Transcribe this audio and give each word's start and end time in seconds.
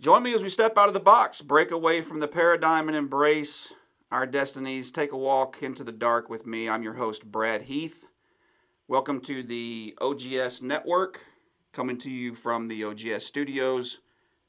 Join 0.00 0.22
me 0.22 0.32
as 0.32 0.44
we 0.44 0.48
step 0.48 0.78
out 0.78 0.86
of 0.86 0.94
the 0.94 1.00
box, 1.00 1.42
break 1.42 1.72
away 1.72 2.02
from 2.02 2.20
the 2.20 2.28
paradigm, 2.28 2.86
and 2.86 2.96
embrace 2.96 3.72
our 4.12 4.26
destinies. 4.26 4.92
Take 4.92 5.10
a 5.10 5.16
walk 5.16 5.60
into 5.60 5.82
the 5.82 5.90
dark 5.90 6.30
with 6.30 6.46
me. 6.46 6.68
I'm 6.68 6.84
your 6.84 6.94
host, 6.94 7.24
Brad 7.24 7.62
Heath. 7.62 8.04
Welcome 8.86 9.20
to 9.22 9.42
the 9.42 9.98
OGS 10.00 10.62
Network, 10.62 11.18
coming 11.72 11.98
to 11.98 12.12
you 12.12 12.36
from 12.36 12.68
the 12.68 12.84
OGS 12.84 13.26
studios 13.26 13.98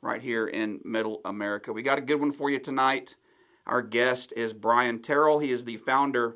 right 0.04 0.22
here 0.22 0.46
in 0.46 0.82
Middle 0.86 1.20
America. 1.26 1.74
We 1.74 1.82
got 1.82 1.98
a 1.98 2.02
good 2.02 2.20
one 2.20 2.32
for 2.32 2.52
you 2.52 2.60
tonight. 2.60 3.16
Our 3.66 3.82
guest 3.82 4.32
is 4.38 4.54
Brian 4.54 5.02
Terrell. 5.02 5.40
He 5.40 5.52
is 5.52 5.66
the 5.66 5.78
founder 5.78 6.36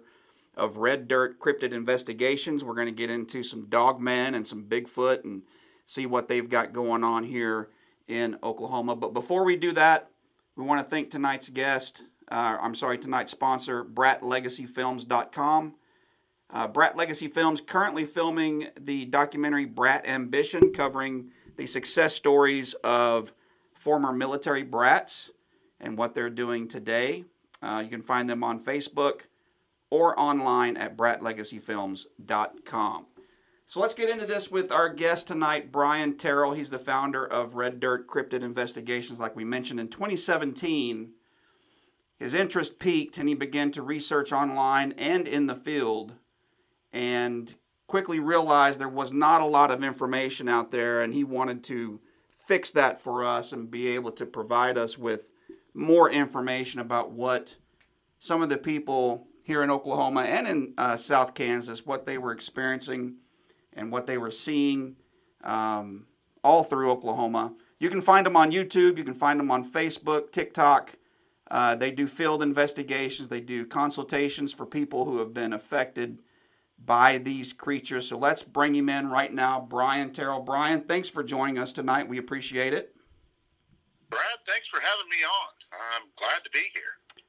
of 0.58 0.78
Red 0.78 1.08
Dirt 1.08 1.40
Cryptid 1.40 1.72
Investigations. 1.72 2.64
We're 2.64 2.74
going 2.74 2.88
to 2.88 2.92
get 2.92 3.12
into 3.12 3.44
some 3.44 3.68
dogmen 3.68 4.34
and 4.34 4.48
some 4.48 4.64
Bigfoot 4.64 5.24
and 5.24 5.44
see 5.86 6.08
what 6.08 6.28
they've 6.28 6.50
got 6.50 6.74
going 6.74 7.04
on 7.04 7.24
here 7.24 7.70
in 8.08 8.38
Oklahoma. 8.44 8.96
But 8.96 9.14
before 9.14 9.44
we 9.44 9.56
do 9.56 9.72
that, 9.74 10.10
we 10.56 10.64
want 10.64 10.84
to 10.84 10.90
thank 10.90 11.10
tonight's 11.10 11.50
guest. 11.50 12.04
Uh, 12.32 12.58
I'm 12.62 12.76
sorry, 12.76 12.98
tonight's 12.98 13.32
sponsor, 13.32 13.84
BratLegacyFilms.com. 13.84 15.76
Uh, 16.50 16.68
Brat 16.68 16.96
Legacy 16.96 17.28
Films 17.28 17.62
currently 17.62 18.06
filming 18.06 18.68
the 18.80 19.06
documentary 19.06 19.66
Brat 19.66 20.08
Ambition, 20.08 20.72
covering 20.72 21.32
the 21.58 21.66
success 21.66 22.16
stories 22.16 22.76
of 22.84 23.34
former 23.74 24.14
military 24.14 24.64
brats 24.64 25.32
and 25.80 25.98
what 25.98 26.14
they're 26.14 26.30
doing 26.30 26.68
today. 26.68 27.26
Uh, 27.62 27.82
you 27.84 27.90
can 27.90 28.04
find 28.04 28.30
them 28.30 28.44
on 28.44 28.64
Facebook 28.64 29.22
or 29.90 30.20
online 30.20 30.78
at 30.78 30.96
bratlegacyfilms.com. 30.96 33.06
So 33.66 33.80
let's 33.80 33.94
get 33.94 34.10
into 34.10 34.26
this 34.26 34.52
with 34.52 34.72
our 34.72 34.90
guest 34.90 35.28
tonight, 35.28 35.72
Brian 35.72 36.18
Terrell. 36.18 36.54
He's 36.54 36.70
the 36.70 36.78
founder 36.78 37.26
of 37.26 37.56
Red 37.56 37.80
Dirt 37.80 38.08
Cryptid 38.08 38.44
Investigations. 38.44 39.20
Like 39.20 39.36
we 39.36 39.46
mentioned 39.46 39.80
in 39.80 39.88
2017, 39.88 41.14
his 42.18 42.34
interest 42.34 42.78
peaked 42.78 43.18
and 43.18 43.28
he 43.28 43.36
began 43.36 43.72
to 43.72 43.82
research 43.82 44.32
online 44.32 44.92
and 44.94 45.28
in 45.28 45.48
the 45.48 45.56
field 45.56 46.14
and 46.92 47.56
quickly 47.88 48.20
realized 48.20 48.80
there 48.80 48.90
was 48.90 49.12
not 49.12 49.42
a 49.42 49.46
lot 49.46 49.72
of 49.72 49.84
information 49.84 50.48
out 50.48 50.72
there 50.72 51.02
and 51.02 51.14
he 51.14 51.24
wanted 51.24 51.64
to 51.64 52.00
fix 52.46 52.72
that 52.72 53.02
for 53.02 53.24
us 53.24 53.52
and 53.54 53.72
be 53.72 53.88
able 53.88 54.12
to 54.12 54.26
provide 54.26 54.78
us 54.78 54.98
with 54.98 55.30
more 55.74 56.10
information 56.10 56.80
about 56.80 57.12
what 57.12 57.56
some 58.20 58.42
of 58.42 58.50
the 58.50 58.58
people 58.58 59.28
here 59.42 59.64
in 59.64 59.72
Oklahoma 59.72 60.22
and 60.22 60.48
in 60.48 60.74
uh, 60.78 60.96
South 60.96 61.34
Kansas, 61.34 61.86
what 61.86 62.06
they 62.06 62.18
were 62.18 62.32
experiencing 62.32 63.16
and 63.76 63.92
what 63.92 64.08
they 64.08 64.18
were 64.18 64.32
seeing 64.32 64.96
um, 65.44 66.06
all 66.44 66.64
through 66.64 66.92
Oklahoma. 66.92 67.54
You 67.80 67.90
can 67.90 68.02
find 68.02 68.26
them 68.26 68.38
on 68.38 68.52
YouTube, 68.52 68.98
you 68.98 69.04
can 69.04 69.14
find 69.14 69.40
them 69.40 69.52
on 69.52 69.70
Facebook, 69.70 70.32
TikTok. 70.32 70.94
Uh, 71.52 71.76
they 71.76 71.92
do 71.92 72.08
field 72.08 72.42
investigations, 72.42 73.28
they 73.28 73.42
do 73.42 73.66
consultations 73.66 74.54
for 74.54 74.66
people 74.66 75.06
who 75.06 75.20
have 75.20 75.34
been 75.34 75.54
affected 75.54 76.22
by 76.86 77.18
these 77.18 77.54
creatures. 77.54 78.08
So 78.08 78.18
let's 78.18 78.42
bring 78.44 78.76
him 78.76 78.90
in 78.90 79.10
right 79.10 79.32
now, 79.32 79.66
Brian 79.70 80.12
Terrell. 80.12 80.42
Brian, 80.42 80.82
thanks 80.82 81.10
for 81.10 81.24
joining 81.24 81.58
us 81.58 81.74
tonight. 81.74 82.08
We 82.08 82.18
appreciate 82.18 82.74
it. 82.74 82.96
Brad, 84.10 84.22
thanks 84.46 84.68
for 84.68 84.80
having 84.80 85.10
me 85.10 85.24
on. 85.26 85.54
I'm 85.74 86.08
glad 86.18 86.44
to 86.44 86.50
be 86.52 86.64
here. 86.74 86.84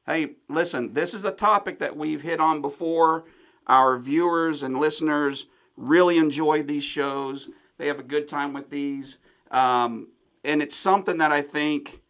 Hey, 0.07 0.37
listen, 0.49 0.93
this 0.93 1.15
is 1.15 1.25
a 1.25 1.31
topic 1.31 1.79
that 1.79 1.97
we've 1.97 2.21
hit 2.21 2.41
on 2.41 2.61
before. 2.61 3.25
Our 3.67 3.99
viewers 3.99 4.63
and 4.63 4.79
listeners 4.79 5.47
really 5.77 6.19
enjoy 6.19 6.63
these 6.63 6.85
shows. 6.85 7.49
They 7.79 7.87
have 7.87 7.99
a 7.99 8.05
good 8.05 8.29
time 8.29 8.53
with 8.53 8.71
these. 8.71 9.19
Um, 9.51 10.09
and 10.45 10.63
it's 10.63 10.77
something 10.77 11.19
that 11.19 11.33
I 11.33 11.43
think 11.43 12.03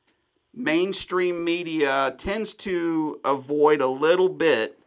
mainstream 0.53 1.45
media 1.45 2.15
tends 2.17 2.55
to 2.55 3.21
avoid 3.25 3.81
a 3.81 3.87
little 3.87 4.29
bit, 4.29 4.79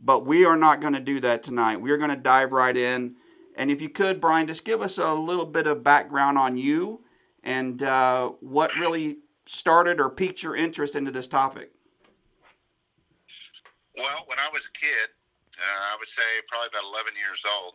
but 0.00 0.26
we 0.26 0.44
are 0.44 0.56
not 0.56 0.80
going 0.80 0.94
to 0.94 1.00
do 1.00 1.20
that 1.20 1.42
tonight. 1.42 1.80
We're 1.80 1.98
going 1.98 2.10
to 2.10 2.16
dive 2.16 2.52
right 2.52 2.76
in. 2.76 3.16
And 3.56 3.70
if 3.70 3.82
you 3.82 3.88
could, 3.88 4.20
Brian, 4.20 4.46
just 4.46 4.64
give 4.64 4.80
us 4.82 4.98
a 4.98 5.12
little 5.12 5.44
bit 5.44 5.66
of 5.66 5.82
background 5.82 6.38
on 6.38 6.56
you 6.56 7.02
and 7.42 7.82
uh, 7.82 8.28
what 8.40 8.76
really 8.78 9.18
started 9.46 10.00
or 10.00 10.08
piqued 10.08 10.42
your 10.42 10.56
interest 10.56 10.96
into 10.96 11.10
this 11.10 11.26
topic. 11.26 11.72
Well, 13.96 14.24
when 14.26 14.38
I 14.38 14.48
was 14.52 14.66
a 14.66 14.72
kid, 14.72 15.08
uh, 15.58 15.92
I 15.92 15.96
would 15.98 16.08
say 16.08 16.22
probably 16.48 16.68
about 16.68 16.88
11 16.88 17.12
years 17.14 17.44
old, 17.60 17.74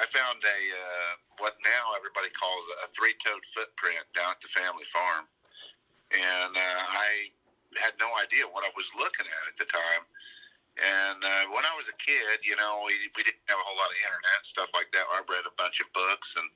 I 0.00 0.08
found 0.08 0.40
a 0.40 0.60
uh, 0.72 1.12
what 1.44 1.60
now 1.60 1.92
everybody 1.92 2.32
calls 2.32 2.64
a 2.84 2.88
three-toed 2.96 3.44
footprint 3.52 4.08
down 4.16 4.32
at 4.32 4.40
the 4.40 4.48
family 4.48 4.88
farm, 4.88 5.28
and 6.08 6.52
uh, 6.56 6.82
I 6.88 7.28
had 7.76 7.92
no 8.00 8.08
idea 8.16 8.48
what 8.48 8.64
I 8.64 8.72
was 8.72 8.88
looking 8.96 9.28
at 9.28 9.44
at 9.52 9.60
the 9.60 9.68
time. 9.68 10.08
And 10.80 11.20
uh, 11.20 11.44
when 11.52 11.68
I 11.68 11.74
was 11.76 11.92
a 11.92 11.96
kid, 12.00 12.40
you 12.40 12.56
know, 12.56 12.80
we, 12.88 12.96
we 13.12 13.26
didn't 13.26 13.44
have 13.52 13.60
a 13.60 13.66
whole 13.66 13.76
lot 13.76 13.92
of 13.92 13.98
internet 14.00 14.40
stuff 14.48 14.72
like 14.72 14.88
that. 14.96 15.04
I 15.04 15.20
read 15.28 15.44
a 15.44 15.52
bunch 15.60 15.84
of 15.84 15.92
books, 15.92 16.40
and 16.40 16.48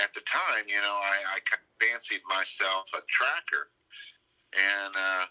at 0.00 0.14
the 0.16 0.24
time, 0.24 0.64
you 0.64 0.80
know, 0.80 0.96
I, 0.96 1.36
I 1.36 1.38
fancied 1.76 2.24
myself 2.24 2.88
a 2.96 3.04
tracker, 3.12 3.68
and 4.56 4.92
uh, 4.96 5.24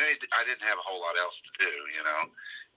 I 0.00 0.42
didn't 0.48 0.64
have 0.64 0.78
a 0.80 0.86
whole 0.86 1.04
lot 1.04 1.20
else 1.20 1.42
to 1.44 1.52
do, 1.60 1.74
you 1.92 2.02
know. 2.06 2.22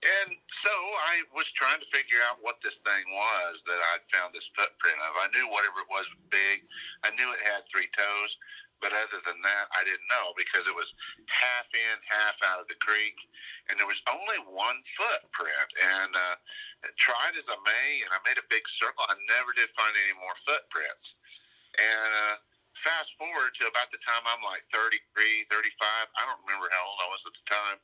And 0.04 0.36
so 0.52 0.70
I 0.70 1.24
was 1.32 1.48
trying 1.56 1.80
to 1.80 1.88
figure 1.88 2.20
out 2.28 2.44
what 2.44 2.60
this 2.60 2.84
thing 2.84 3.06
was 3.08 3.64
that 3.64 3.80
I'd 3.96 4.06
found 4.12 4.36
this 4.36 4.52
footprint 4.52 5.00
of. 5.00 5.16
I 5.16 5.32
knew 5.32 5.48
whatever 5.48 5.80
it 5.80 5.90
was 5.90 6.04
was 6.04 6.12
big. 6.28 6.68
I 7.08 7.16
knew 7.16 7.28
it 7.32 7.40
had 7.40 7.64
three 7.72 7.88
toes, 7.96 8.36
but 8.84 8.92
other 8.92 9.24
than 9.24 9.40
that, 9.40 9.66
I 9.72 9.88
didn't 9.88 10.12
know 10.12 10.36
because 10.36 10.68
it 10.68 10.76
was 10.76 10.92
half 11.32 11.72
in, 11.72 11.96
half 12.04 12.36
out 12.44 12.60
of 12.60 12.68
the 12.68 12.80
creek, 12.84 13.16
and 13.72 13.80
there 13.80 13.88
was 13.88 14.04
only 14.12 14.40
one 14.52 14.84
footprint. 14.84 15.70
And 15.80 16.12
uh, 16.12 16.36
tried 17.00 17.40
as 17.40 17.48
I 17.48 17.56
may, 17.64 18.04
and 18.04 18.12
I 18.12 18.20
made 18.28 18.36
a 18.36 18.52
big 18.52 18.68
circle. 18.68 19.08
I 19.08 19.16
never 19.32 19.56
did 19.56 19.72
find 19.72 19.96
any 19.96 20.16
more 20.20 20.36
footprints. 20.44 21.16
And 21.80 22.12
uh, 22.28 22.36
fast 22.76 23.16
forward 23.16 23.56
to 23.64 23.72
about 23.72 23.88
the 23.96 24.04
time 24.04 24.28
I'm 24.28 24.44
like 24.44 24.68
33, 24.76 25.00
35. 25.48 25.64
I 26.20 26.22
don't 26.28 26.44
remember 26.44 26.68
how 26.76 26.84
old 26.84 27.00
I 27.00 27.10
was 27.16 27.24
at 27.24 27.34
the 27.40 27.48
time 27.48 27.80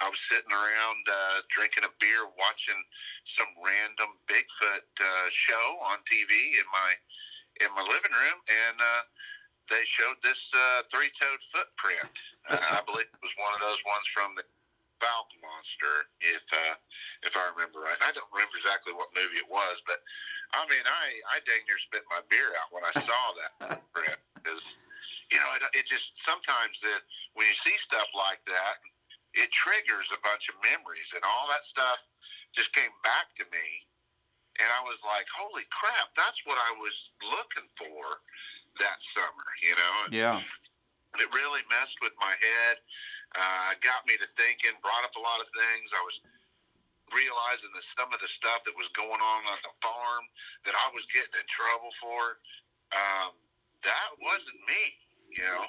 I 0.00 0.06
was 0.06 0.20
sitting 0.22 0.54
around 0.54 1.02
uh, 1.10 1.42
drinking 1.50 1.82
a 1.82 1.92
beer, 1.98 2.22
watching 2.38 2.78
some 3.26 3.50
random 3.58 4.10
Bigfoot 4.30 4.86
uh, 5.00 5.26
show 5.30 5.66
on 5.90 5.98
TV 6.06 6.30
in 6.30 6.66
my 6.70 6.90
in 7.66 7.70
my 7.74 7.82
living 7.82 8.14
room, 8.14 8.38
and 8.46 8.76
uh, 8.78 9.02
they 9.66 9.82
showed 9.82 10.14
this 10.22 10.54
uh, 10.54 10.86
three-toed 10.94 11.42
footprint. 11.50 12.06
Uh, 12.46 12.78
I 12.78 12.80
believe 12.86 13.10
it 13.10 13.24
was 13.26 13.34
one 13.42 13.50
of 13.50 13.60
those 13.60 13.82
ones 13.82 14.06
from 14.14 14.38
the 14.38 14.46
Fouke 15.02 15.34
Monster, 15.42 16.06
if 16.22 16.46
uh, 16.50 16.74
if 17.26 17.34
I 17.34 17.50
remember 17.54 17.82
right. 17.82 17.98
I 18.02 18.14
don't 18.14 18.30
remember 18.30 18.58
exactly 18.58 18.94
what 18.94 19.10
movie 19.18 19.42
it 19.42 19.50
was, 19.50 19.82
but 19.82 19.98
I 20.54 20.62
mean, 20.70 20.82
I 20.86 21.06
I 21.34 21.42
dang 21.42 21.62
near 21.66 21.78
spit 21.78 22.06
my 22.10 22.22
beer 22.30 22.54
out 22.62 22.70
when 22.70 22.86
I 22.86 22.94
saw 23.02 23.22
that 23.38 23.52
footprint 23.82 24.18
because 24.38 24.78
you 25.30 25.38
know 25.38 25.50
it, 25.58 25.62
it 25.82 25.86
just 25.90 26.18
sometimes 26.18 26.82
it, 26.86 27.02
when 27.34 27.46
you 27.46 27.54
see 27.54 27.74
stuff 27.78 28.10
like 28.14 28.42
that 28.46 28.78
it 29.34 29.50
triggers 29.52 30.08
a 30.12 30.20
bunch 30.24 30.48
of 30.48 30.56
memories 30.62 31.12
and 31.14 31.22
all 31.24 31.46
that 31.48 31.64
stuff 31.64 32.00
just 32.52 32.72
came 32.72 32.92
back 33.04 33.32
to 33.36 33.44
me 33.52 33.88
and 34.58 34.68
I 34.74 34.82
was 34.82 34.98
like, 35.06 35.26
"Holy 35.30 35.64
crap! 35.70 36.14
That's 36.14 36.42
what 36.44 36.58
I 36.58 36.74
was 36.78 37.14
looking 37.22 37.68
for 37.78 38.22
that 38.78 38.98
summer," 38.98 39.46
you 39.62 39.74
know. 39.74 39.96
Yeah. 40.10 40.42
It 41.18 41.32
really 41.32 41.62
messed 41.70 41.98
with 42.02 42.12
my 42.20 42.34
head. 42.36 42.76
Uh, 43.34 43.74
got 43.80 44.06
me 44.06 44.16
to 44.18 44.26
thinking. 44.36 44.76
Brought 44.82 45.04
up 45.04 45.16
a 45.16 45.22
lot 45.22 45.40
of 45.40 45.48
things. 45.50 45.94
I 45.94 46.02
was 46.04 46.20
realizing 47.14 47.72
that 47.72 47.84
some 47.84 48.12
of 48.12 48.20
the 48.20 48.28
stuff 48.28 48.62
that 48.64 48.76
was 48.76 48.88
going 48.92 49.08
on 49.22 49.40
on 49.48 49.58
the 49.64 49.72
farm 49.80 50.24
that 50.66 50.74
I 50.76 50.92
was 50.92 51.06
getting 51.08 51.32
in 51.40 51.46
trouble 51.48 51.88
for, 51.96 52.42
um, 52.92 53.32
that 53.82 54.10
wasn't 54.20 54.60
me, 54.68 54.84
you 55.32 55.42
know. 55.42 55.64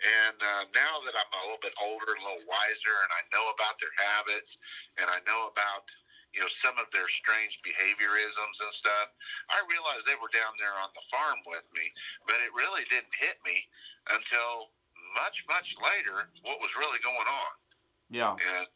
And 0.00 0.38
uh, 0.40 0.64
now 0.72 1.04
that 1.04 1.12
I'm 1.12 1.28
a 1.28 1.42
little 1.44 1.60
bit 1.60 1.76
older 1.76 2.16
and 2.16 2.20
a 2.20 2.26
little 2.26 2.48
wiser, 2.48 2.94
and 3.04 3.12
I 3.12 3.22
know 3.36 3.52
about 3.52 3.76
their 3.76 3.92
habits, 4.00 4.56
and 4.96 5.06
I 5.12 5.20
know 5.28 5.52
about 5.52 5.84
you 6.32 6.40
know 6.40 6.48
some 6.48 6.78
of 6.80 6.88
their 6.94 7.10
strange 7.10 7.60
behaviorisms 7.60 8.56
and 8.64 8.72
stuff, 8.72 9.12
I 9.52 9.60
realized 9.68 10.08
they 10.08 10.16
were 10.16 10.32
down 10.32 10.56
there 10.56 10.72
on 10.80 10.88
the 10.96 11.04
farm 11.12 11.44
with 11.44 11.68
me. 11.76 11.84
But 12.24 12.40
it 12.40 12.54
really 12.56 12.88
didn't 12.88 13.12
hit 13.12 13.36
me 13.44 13.60
until 14.08 14.72
much, 15.20 15.44
much 15.48 15.76
later 15.80 16.32
what 16.46 16.62
was 16.64 16.72
really 16.80 17.00
going 17.04 17.28
on. 17.28 17.52
Yeah. 18.08 18.34
And 18.36 18.66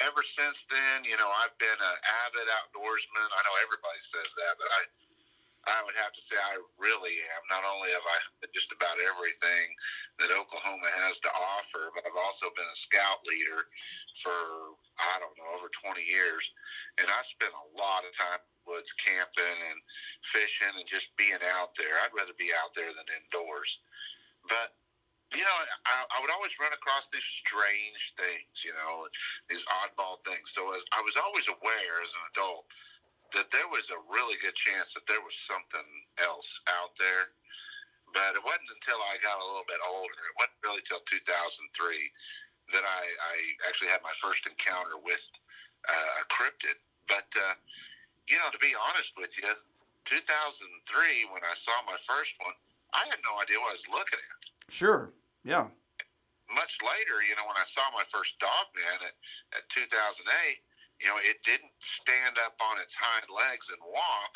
ever 0.00 0.24
since 0.24 0.64
then, 0.66 1.04
you 1.04 1.14
know, 1.20 1.28
I've 1.28 1.54
been 1.60 1.78
an 1.78 1.98
avid 2.26 2.48
outdoorsman. 2.48 3.28
I 3.28 3.40
know 3.44 3.56
everybody 3.62 4.00
says 4.02 4.30
that, 4.34 4.54
but 4.58 4.68
I 4.72 4.80
I 5.66 5.78
would 5.86 5.94
have 5.94 6.10
to 6.10 6.22
say 6.22 6.34
I 6.34 6.58
really 6.74 7.14
am. 7.22 7.42
Not 7.46 7.62
only 7.62 7.94
have 7.94 8.02
I 8.02 8.18
just 8.50 8.74
about 8.74 8.98
everything 8.98 9.66
that 10.18 10.34
Oklahoma 10.34 10.90
has 11.06 11.22
to 11.22 11.30
offer, 11.30 11.94
but 11.94 12.02
I've 12.02 12.18
also 12.18 12.50
been 12.58 12.66
a 12.66 12.78
scout 12.78 13.22
leader 13.22 13.70
for 14.18 14.34
I 14.98 15.22
don't 15.22 15.34
know 15.38 15.54
over 15.54 15.70
20 15.70 16.02
years, 16.02 16.50
and 16.98 17.06
I 17.06 17.20
spent 17.22 17.54
a 17.54 17.68
lot 17.78 18.02
of 18.02 18.10
time 18.18 18.42
woods 18.66 18.90
camping 18.94 19.58
and 19.70 19.78
fishing 20.22 20.74
and 20.74 20.86
just 20.86 21.14
being 21.14 21.42
out 21.58 21.74
there. 21.78 21.94
I'd 22.02 22.14
rather 22.14 22.34
be 22.38 22.50
out 22.62 22.74
there 22.74 22.90
than 22.90 23.06
indoors. 23.22 23.78
But 24.50 24.74
you 25.32 25.40
know, 25.40 25.58
I, 25.88 26.04
I 26.12 26.16
would 26.20 26.34
always 26.34 26.52
run 26.60 26.76
across 26.76 27.08
these 27.08 27.24
strange 27.24 28.12
things, 28.20 28.52
you 28.60 28.76
know, 28.76 29.08
these 29.48 29.64
oddball 29.80 30.20
things. 30.28 30.52
So 30.52 30.68
as 30.76 30.84
I 30.92 31.00
was 31.00 31.16
always 31.16 31.48
aware 31.48 31.94
as 32.04 32.12
an 32.12 32.24
adult 32.36 32.68
that 33.32 33.48
there 33.50 33.68
was 33.72 33.88
a 33.88 34.00
really 34.12 34.36
good 34.40 34.54
chance 34.54 34.92
that 34.94 35.08
there 35.08 35.20
was 35.24 35.36
something 35.36 35.88
else 36.20 36.60
out 36.68 36.92
there. 37.00 37.32
But 38.12 38.36
it 38.36 38.44
wasn't 38.44 38.68
until 38.76 39.00
I 39.08 39.16
got 39.24 39.40
a 39.40 39.44
little 39.44 39.64
bit 39.64 39.80
older, 39.88 40.12
it 40.12 40.36
wasn't 40.36 40.60
really 40.60 40.84
until 40.84 41.00
2003 41.08 41.72
that 42.76 42.84
I, 42.84 43.02
I 43.08 43.34
actually 43.68 43.88
had 43.88 44.04
my 44.04 44.12
first 44.20 44.44
encounter 44.44 45.00
with 45.00 45.24
uh, 45.88 46.20
a 46.20 46.24
cryptid. 46.28 46.76
But, 47.08 47.28
uh, 47.34 47.56
you 48.28 48.36
know, 48.36 48.52
to 48.52 48.60
be 48.60 48.76
honest 48.76 49.16
with 49.16 49.32
you, 49.40 49.48
2003, 50.04 50.68
when 51.32 51.40
I 51.40 51.56
saw 51.56 51.72
my 51.88 51.96
first 52.04 52.36
one, 52.44 52.56
I 52.92 53.08
had 53.08 53.20
no 53.24 53.40
idea 53.40 53.56
what 53.64 53.72
I 53.72 53.80
was 53.80 53.88
looking 53.88 54.20
at. 54.20 54.40
Sure. 54.68 55.12
Yeah. 55.44 55.72
Much 56.52 56.76
later, 56.84 57.24
you 57.24 57.32
know, 57.40 57.48
when 57.48 57.56
I 57.56 57.64
saw 57.64 57.80
my 57.96 58.04
first 58.12 58.36
dog 58.36 58.68
man 58.76 59.08
at, 59.08 59.16
at 59.56 59.64
2008, 59.72 60.28
you 61.02 61.10
know, 61.10 61.18
it 61.18 61.42
didn't 61.42 61.74
stand 61.82 62.38
up 62.38 62.54
on 62.62 62.78
its 62.78 62.94
hind 62.94 63.26
legs 63.26 63.74
and 63.74 63.82
walk. 63.82 64.32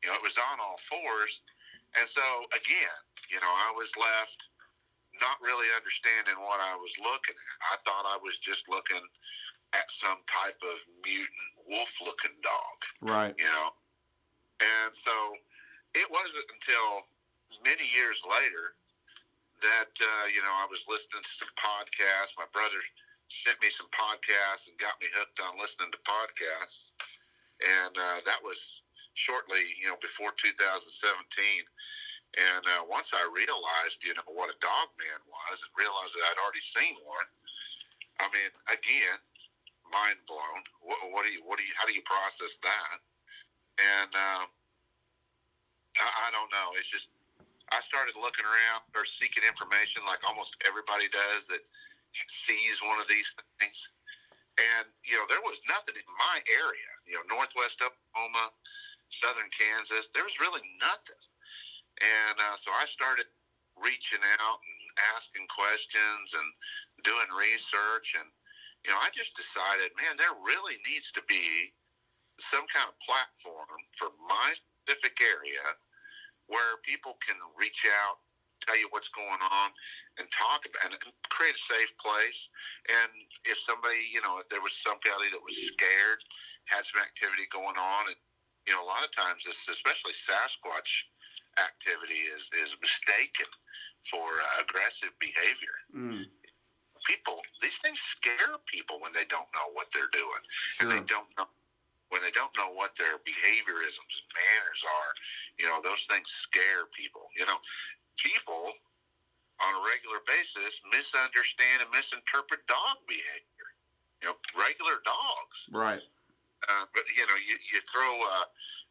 You 0.00 0.08
know, 0.08 0.16
it 0.16 0.22
was 0.22 0.38
on 0.38 0.62
all 0.62 0.78
fours. 0.86 1.42
And 1.98 2.06
so, 2.06 2.22
again, 2.54 2.98
you 3.26 3.42
know, 3.42 3.50
I 3.50 3.74
was 3.74 3.90
left 3.98 4.54
not 5.18 5.42
really 5.42 5.66
understanding 5.74 6.38
what 6.38 6.62
I 6.62 6.78
was 6.78 6.94
looking 7.02 7.34
at. 7.34 7.56
I 7.74 7.76
thought 7.82 8.06
I 8.06 8.22
was 8.22 8.38
just 8.38 8.70
looking 8.70 9.02
at 9.74 9.90
some 9.90 10.22
type 10.30 10.58
of 10.62 10.78
mutant 11.02 11.50
wolf 11.66 11.90
looking 11.98 12.38
dog. 12.40 12.78
Right. 13.02 13.34
You 13.34 13.50
know? 13.50 13.74
And 14.62 14.94
so 14.94 15.12
it 15.98 16.06
wasn't 16.06 16.46
until 16.54 17.10
many 17.66 17.84
years 17.90 18.22
later 18.22 18.78
that 19.60 19.92
uh, 19.98 20.26
you 20.32 20.40
know 20.40 20.54
I 20.62 20.66
was 20.70 20.86
listening 20.88 21.20
to 21.20 21.34
some 21.36 21.52
podcasts. 21.58 22.38
My 22.38 22.48
brother 22.52 22.80
sent 23.30 23.62
me 23.62 23.70
some 23.70 23.86
podcasts 23.94 24.66
and 24.66 24.74
got 24.82 24.98
me 24.98 25.06
hooked 25.14 25.38
on 25.38 25.54
listening 25.56 25.94
to 25.94 26.00
podcasts, 26.02 26.90
and 27.62 27.94
uh, 27.94 28.18
that 28.26 28.42
was 28.42 28.82
shortly 29.14 29.62
you 29.78 29.86
know 29.86 29.98
before 30.02 30.34
2017. 30.34 30.90
And 32.30 32.62
uh, 32.62 32.86
once 32.86 33.10
I 33.10 33.22
realized 33.30 34.02
you 34.02 34.14
know 34.14 34.26
what 34.30 34.50
a 34.50 34.58
dog 34.62 34.90
man 34.98 35.20
was 35.26 35.62
and 35.62 35.72
realized 35.78 36.14
that 36.18 36.26
I'd 36.26 36.42
already 36.42 36.62
seen 36.62 36.98
one, 37.06 37.28
I 38.18 38.26
mean 38.34 38.50
again, 38.70 39.18
mind 39.90 40.18
blown. 40.26 40.62
What, 40.82 40.98
what 41.14 41.22
do 41.22 41.30
you 41.30 41.42
what 41.46 41.58
do 41.58 41.64
you 41.64 41.74
how 41.78 41.86
do 41.86 41.94
you 41.94 42.02
process 42.02 42.58
that? 42.66 42.98
And 43.78 44.10
uh, 44.10 44.44
I, 46.02 46.06
I 46.06 46.28
don't 46.34 46.50
know. 46.50 46.74
It's 46.78 46.90
just 46.90 47.14
I 47.70 47.78
started 47.86 48.18
looking 48.18 48.46
around 48.46 48.82
or 48.98 49.06
seeking 49.06 49.46
information 49.46 50.02
like 50.02 50.18
almost 50.26 50.58
everybody 50.66 51.06
does 51.10 51.46
that 51.46 51.62
sees 52.28 52.82
one 52.82 52.98
of 52.98 53.08
these 53.08 53.32
things. 53.58 53.88
And, 54.58 54.86
you 55.06 55.16
know, 55.16 55.24
there 55.30 55.42
was 55.46 55.62
nothing 55.70 55.96
in 55.96 56.08
my 56.20 56.36
area, 56.50 56.90
you 57.08 57.16
know, 57.16 57.24
Northwest 57.32 57.80
Oklahoma, 57.80 58.52
Southern 59.08 59.48
Kansas, 59.50 60.12
there 60.12 60.26
was 60.26 60.38
really 60.38 60.62
nothing. 60.78 61.22
And 62.00 62.36
uh, 62.38 62.56
so 62.60 62.70
I 62.76 62.84
started 62.86 63.26
reaching 63.78 64.20
out 64.20 64.60
and 64.60 64.80
asking 65.16 65.48
questions 65.48 66.36
and 66.36 66.48
doing 67.02 67.28
research. 67.32 68.14
And, 68.18 68.28
you 68.84 68.92
know, 68.92 69.00
I 69.00 69.08
just 69.16 69.32
decided, 69.36 69.96
man, 69.96 70.20
there 70.20 70.36
really 70.44 70.76
needs 70.84 71.10
to 71.16 71.22
be 71.24 71.72
some 72.40 72.64
kind 72.72 72.88
of 72.88 72.96
platform 73.04 73.80
for 73.96 74.12
my 74.24 74.48
specific 74.56 75.20
area 75.20 75.64
where 76.48 76.82
people 76.82 77.14
can 77.22 77.36
reach 77.54 77.86
out, 77.86 78.18
tell 78.60 78.78
you 78.78 78.88
what's 78.90 79.08
going 79.08 79.40
on, 79.40 79.68
and 80.18 80.28
talk 80.30 80.64
about 80.66 80.92
and 80.92 80.94
create 81.28 81.54
a 81.56 81.62
safe 81.62 81.92
place. 81.98 82.48
And 82.88 83.10
if 83.44 83.58
somebody, 83.58 84.04
you 84.12 84.20
know, 84.20 84.38
if 84.38 84.48
there 84.48 84.62
was 84.62 84.76
somebody 84.76 85.28
that 85.32 85.42
was 85.42 85.56
scared, 85.56 86.20
had 86.66 86.84
some 86.84 87.00
activity 87.00 87.48
going 87.50 87.76
on, 87.76 88.12
and 88.12 88.18
you 88.68 88.72
know, 88.76 88.82
a 88.84 88.88
lot 88.88 89.04
of 89.04 89.10
times 89.10 89.44
this, 89.44 89.68
especially 89.68 90.12
Sasquatch 90.12 91.08
activity, 91.58 92.28
is 92.36 92.50
is 92.60 92.76
mistaken 92.80 93.48
for 94.08 94.24
uh, 94.24 94.62
aggressive 94.64 95.12
behavior. 95.20 95.76
Mm. 95.92 96.24
People, 97.08 97.40
these 97.64 97.76
things 97.80 97.98
scare 97.98 98.60
people 98.68 99.00
when 99.00 99.12
they 99.16 99.24
don't 99.24 99.48
know 99.56 99.72
what 99.72 99.88
they're 99.92 100.12
doing, 100.12 100.44
Sure. 100.76 100.84
and 100.84 100.86
they 100.92 101.04
don't 101.08 101.28
know 101.38 101.48
when 102.10 102.20
they 102.22 102.30
don't 102.34 102.50
know 102.58 102.74
what 102.74 102.94
their 102.98 103.22
behaviorisms 103.22 104.14
and 104.18 104.30
manners 104.34 104.82
are, 104.82 105.10
you 105.58 105.66
know, 105.66 105.78
those 105.80 106.04
things 106.10 106.28
scare 106.28 106.90
people. 106.92 107.30
You 107.38 107.46
know, 107.46 107.58
people 108.20 108.72
on 109.60 109.70
a 109.76 109.82
regular 109.88 110.20
basis 110.24 110.80
misunderstand 110.88 111.84
and 111.84 111.90
misinterpret 111.92 112.64
dog 112.68 113.00
behavior. 113.08 113.68
You 114.22 114.32
know, 114.32 114.36
regular 114.56 115.00
dogs. 115.04 115.68
Right. 115.72 116.04
Uh, 116.68 116.84
but 116.92 117.04
you 117.16 117.24
know, 117.24 117.38
you 117.40 117.56
you 117.72 117.80
throw 117.88 118.12
uh, 118.20 118.44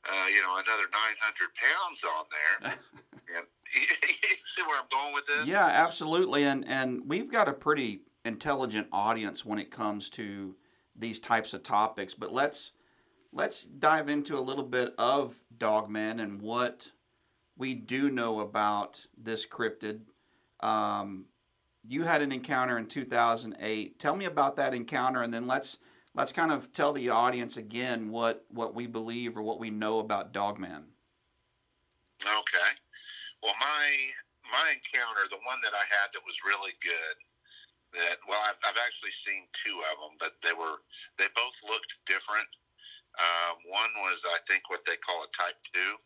uh, 0.10 0.28
you 0.34 0.42
know 0.42 0.58
another 0.58 0.90
nine 0.90 1.18
hundred 1.22 1.54
pounds 1.54 2.02
on 2.02 2.26
there. 2.34 2.74
and 3.38 3.46
see 4.48 4.64
where 4.64 4.80
I'm 4.80 4.90
going 4.90 5.14
with 5.14 5.28
this? 5.28 5.48
Yeah, 5.48 5.66
absolutely. 5.66 6.44
And 6.44 6.68
and 6.68 7.02
we've 7.08 7.32
got 7.32 7.48
a 7.48 7.54
pretty 7.54 8.02
intelligent 8.26 8.88
audience 8.92 9.46
when 9.46 9.60
it 9.60 9.72
comes 9.72 10.10
to 10.12 10.56
these 10.96 11.20
types 11.20 11.54
of 11.54 11.64
topics. 11.64 12.14
But 12.14 12.34
let's 12.34 12.72
let's 13.32 13.64
dive 13.64 14.10
into 14.10 14.38
a 14.38 14.42
little 14.42 14.64
bit 14.64 14.94
of 14.98 15.36
Dogman 15.56 16.20
and 16.20 16.42
what 16.42 16.92
we 17.60 17.76
do 17.76 18.10
know 18.10 18.40
about 18.40 19.06
this 19.16 19.46
cryptid. 19.46 20.00
Um, 20.62 21.26
you 21.88 22.04
had 22.04 22.22
an 22.22 22.32
encounter 22.32 22.78
in 22.78 22.88
2008. 22.88 24.00
Tell 24.00 24.16
me 24.16 24.26
about 24.26 24.56
that 24.56 24.74
encounter, 24.74 25.22
and 25.22 25.32
then 25.32 25.46
let's 25.46 25.78
let's 26.16 26.32
kind 26.32 26.52
of 26.52 26.72
tell 26.72 26.94
the 26.94 27.10
audience 27.10 27.58
again 27.58 28.10
what 28.10 28.46
what 28.50 28.74
we 28.74 28.88
believe 28.88 29.38
or 29.38 29.44
what 29.44 29.60
we 29.60 29.70
know 29.70 30.00
about 30.00 30.32
Dogman. 30.32 30.86
Okay. 32.24 32.72
Well, 33.44 33.54
my 33.60 33.88
my 34.52 34.74
encounter, 34.74 35.28
the 35.30 35.44
one 35.44 35.60
that 35.62 35.76
I 35.76 35.84
had 35.92 36.10
that 36.14 36.24
was 36.26 36.40
really 36.48 36.74
good, 36.82 37.16
that 38.00 38.18
well, 38.28 38.40
I've, 38.48 38.60
I've 38.64 38.82
actually 38.88 39.12
seen 39.12 39.44
two 39.52 39.78
of 39.92 39.96
them, 40.00 40.16
but 40.18 40.40
they 40.42 40.56
were 40.56 40.80
they 41.20 41.28
both 41.36 41.60
looked 41.68 41.92
different. 42.08 42.48
Um, 43.20 43.58
one 43.68 43.92
was, 44.06 44.24
I 44.24 44.40
think, 44.48 44.70
what 44.70 44.86
they 44.88 44.96
call 44.96 45.28
a 45.28 45.32
Type 45.36 45.60
Two, 45.74 46.00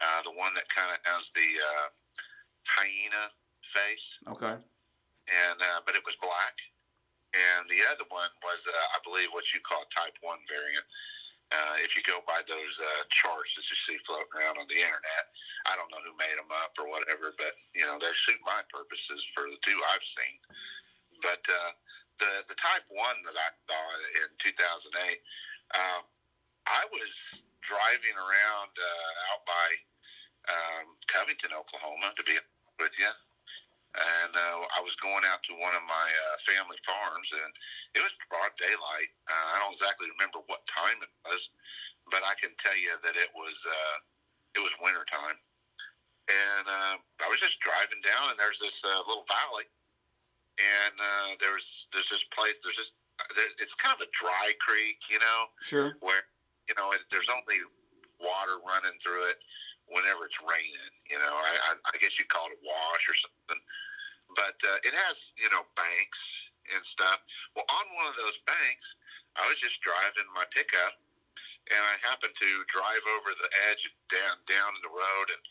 uh, 0.00 0.20
the 0.24 0.34
one 0.34 0.54
that 0.54 0.68
kind 0.70 0.90
of 0.90 0.98
has 1.06 1.30
the 1.34 1.48
uh, 1.74 1.86
hyena 2.66 3.30
face, 3.62 4.18
Okay. 4.30 4.54
and 4.56 5.58
uh, 5.60 5.80
but 5.86 5.94
it 5.94 6.04
was 6.06 6.16
black. 6.20 6.56
And 7.34 7.66
the 7.66 7.82
other 7.90 8.06
one 8.14 8.30
was, 8.46 8.62
uh, 8.62 8.94
I 8.94 9.02
believe, 9.02 9.34
what 9.34 9.50
you 9.50 9.58
call 9.58 9.82
a 9.82 9.90
Type 9.90 10.14
One 10.22 10.38
variant. 10.46 10.86
Uh, 11.50 11.76
if 11.82 11.98
you 11.98 12.02
go 12.06 12.22
by 12.30 12.40
those 12.46 12.74
uh, 12.78 13.02
charts 13.10 13.58
that 13.58 13.66
you 13.66 13.74
see 13.74 13.98
floating 14.06 14.30
around 14.38 14.54
on 14.56 14.70
the 14.70 14.78
internet, 14.78 15.24
I 15.66 15.74
don't 15.74 15.90
know 15.90 15.98
who 16.06 16.14
made 16.14 16.34
them 16.38 16.48
up 16.62 16.72
or 16.78 16.86
whatever, 16.86 17.34
but 17.36 17.58
you 17.74 17.82
know 17.84 17.98
they 17.98 18.10
suit 18.14 18.38
my 18.46 18.62
purposes 18.70 19.26
for 19.34 19.44
the 19.50 19.58
two 19.66 19.74
I've 19.92 20.06
seen. 20.06 20.38
But 21.26 21.42
uh, 21.50 21.72
the 22.22 22.46
the 22.54 22.58
Type 22.58 22.86
One 22.94 23.18
that 23.26 23.34
I 23.34 23.50
saw 23.66 23.82
in 24.24 24.30
2008, 24.38 24.94
um, 25.74 26.02
I 26.70 26.82
was 26.94 27.12
driving 27.64 28.16
around 28.16 28.72
uh, 28.76 29.10
out 29.32 29.42
by 29.48 29.66
um, 30.52 30.86
Covington, 31.08 31.56
Oklahoma, 31.56 32.12
to 32.16 32.22
be 32.24 32.36
with 32.78 32.92
you, 33.00 33.08
and 33.94 34.32
uh, 34.34 34.66
I 34.76 34.82
was 34.82 34.98
going 34.98 35.24
out 35.30 35.40
to 35.48 35.54
one 35.56 35.72
of 35.72 35.84
my 35.86 36.08
uh, 36.10 36.36
family 36.44 36.76
farms, 36.84 37.30
and 37.32 37.50
it 37.94 38.02
was 38.02 38.12
broad 38.28 38.52
daylight. 38.60 39.10
Uh, 39.30 39.46
I 39.54 39.62
don't 39.62 39.72
exactly 39.72 40.10
remember 40.12 40.42
what 40.50 40.66
time 40.66 40.98
it 41.00 41.12
was, 41.24 41.54
but 42.10 42.20
I 42.26 42.34
can 42.42 42.52
tell 42.58 42.76
you 42.76 42.92
that 43.00 43.16
it 43.16 43.30
was 43.32 43.56
uh, 43.64 43.96
it 44.58 44.62
was 44.62 44.74
winter 44.82 45.06
time, 45.08 45.38
and 46.28 46.64
uh, 46.68 46.94
I 47.24 47.26
was 47.30 47.40
just 47.40 47.62
driving 47.64 48.02
down, 48.04 48.34
and 48.34 48.38
there's 48.38 48.60
this 48.60 48.82
uh, 48.84 49.00
little 49.08 49.24
valley, 49.30 49.66
and 50.60 50.94
uh, 50.98 51.28
there's 51.40 51.86
there's 51.94 52.10
this 52.10 52.26
place, 52.34 52.60
there's 52.60 52.76
this. 52.76 52.92
There, 53.38 53.46
it's 53.62 53.78
kind 53.78 53.94
of 53.94 54.02
a 54.02 54.10
dry 54.10 54.50
creek, 54.58 54.98
you 55.06 55.22
know, 55.22 55.46
Sure. 55.62 55.94
where 56.02 56.26
you 56.68 56.74
know 56.76 56.92
it, 56.92 57.04
there's 57.10 57.28
only 57.28 57.60
water 58.20 58.62
running 58.64 58.96
through 59.02 59.28
it 59.30 59.38
whenever 59.88 60.24
it's 60.24 60.40
raining. 60.40 60.92
You 61.10 61.20
know, 61.20 61.34
I, 61.34 61.52
I, 61.68 61.72
I 61.92 61.94
guess 62.00 62.16
you 62.16 62.24
call 62.24 62.48
it 62.48 62.56
a 62.56 62.60
wash 62.64 63.04
or 63.08 63.16
something. 63.16 63.60
But 64.32 64.56
uh, 64.64 64.80
it 64.82 64.96
has 65.06 65.36
you 65.36 65.50
know 65.52 65.68
banks 65.76 66.50
and 66.72 66.82
stuff. 66.82 67.20
Well, 67.52 67.68
on 67.68 67.86
one 67.94 68.08
of 68.08 68.16
those 68.16 68.40
banks, 68.48 68.96
I 69.36 69.44
was 69.46 69.60
just 69.60 69.84
driving 69.84 70.26
my 70.32 70.48
pickup, 70.48 70.96
and 71.68 71.82
I 71.82 71.94
happened 72.00 72.32
to 72.32 72.50
drive 72.72 73.04
over 73.20 73.36
the 73.36 73.50
edge 73.68 73.84
down 74.08 74.40
down 74.48 74.72
the 74.80 74.90
road, 74.90 75.28
and 75.28 75.42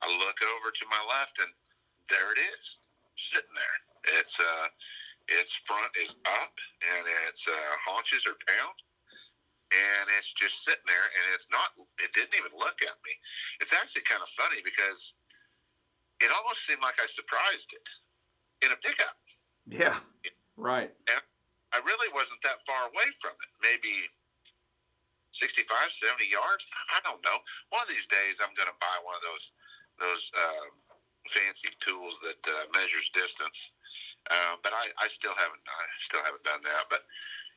I 0.00 0.08
look 0.24 0.40
over 0.56 0.72
to 0.72 0.84
my 0.88 1.02
left, 1.12 1.38
and 1.38 1.52
there 2.08 2.32
it 2.32 2.40
is, 2.56 2.80
sitting 3.20 3.54
there. 3.54 3.78
It's 4.18 4.40
uh, 4.40 4.66
its 5.28 5.60
front 5.68 5.92
is 6.00 6.16
up, 6.42 6.56
and 6.82 7.04
its 7.28 7.46
uh, 7.46 7.72
haunches 7.84 8.26
are 8.26 8.40
down 8.48 8.72
and 9.72 10.04
it's 10.20 10.32
just 10.36 10.62
sitting 10.62 10.84
there 10.84 11.06
and 11.16 11.24
it's 11.32 11.48
not 11.48 11.72
it 11.98 12.12
didn't 12.12 12.36
even 12.36 12.52
look 12.60 12.76
at 12.84 12.96
me 13.02 13.12
it's 13.64 13.72
actually 13.72 14.04
kind 14.04 14.20
of 14.20 14.28
funny 14.36 14.60
because 14.60 15.16
it 16.20 16.28
almost 16.28 16.62
seemed 16.68 16.84
like 16.84 17.00
i 17.00 17.08
surprised 17.08 17.72
it 17.72 17.86
in 18.62 18.70
a 18.70 18.78
pickup. 18.78 19.18
Yeah. 19.66 19.98
Right. 20.56 20.90
And 21.10 21.22
I 21.74 21.78
really 21.82 22.10
wasn't 22.14 22.40
that 22.46 22.62
far 22.62 22.88
away 22.94 23.10
from 23.18 23.34
it. 23.34 23.50
Maybe 23.60 24.06
65, 25.34 25.66
70 25.66 26.30
yards. 26.30 26.64
I 26.94 27.02
don't 27.02 27.20
know. 27.26 27.38
One 27.74 27.82
of 27.82 27.90
these 27.90 28.06
days, 28.06 28.38
I'm 28.38 28.54
going 28.54 28.70
to 28.70 28.78
buy 28.78 28.96
one 29.02 29.18
of 29.18 29.24
those 29.26 29.50
those 30.00 30.24
um, 30.34 30.72
fancy 31.28 31.68
tools 31.78 32.16
that 32.24 32.40
uh, 32.48 32.64
measures 32.72 33.12
distance. 33.12 33.70
Uh, 34.30 34.56
but 34.64 34.72
I, 34.72 34.88
I 34.98 35.06
still 35.12 35.36
haven't 35.36 35.62
I 35.66 35.84
still 36.00 36.22
haven't 36.22 36.42
done 36.46 36.62
that. 36.64 36.88
But 36.88 37.04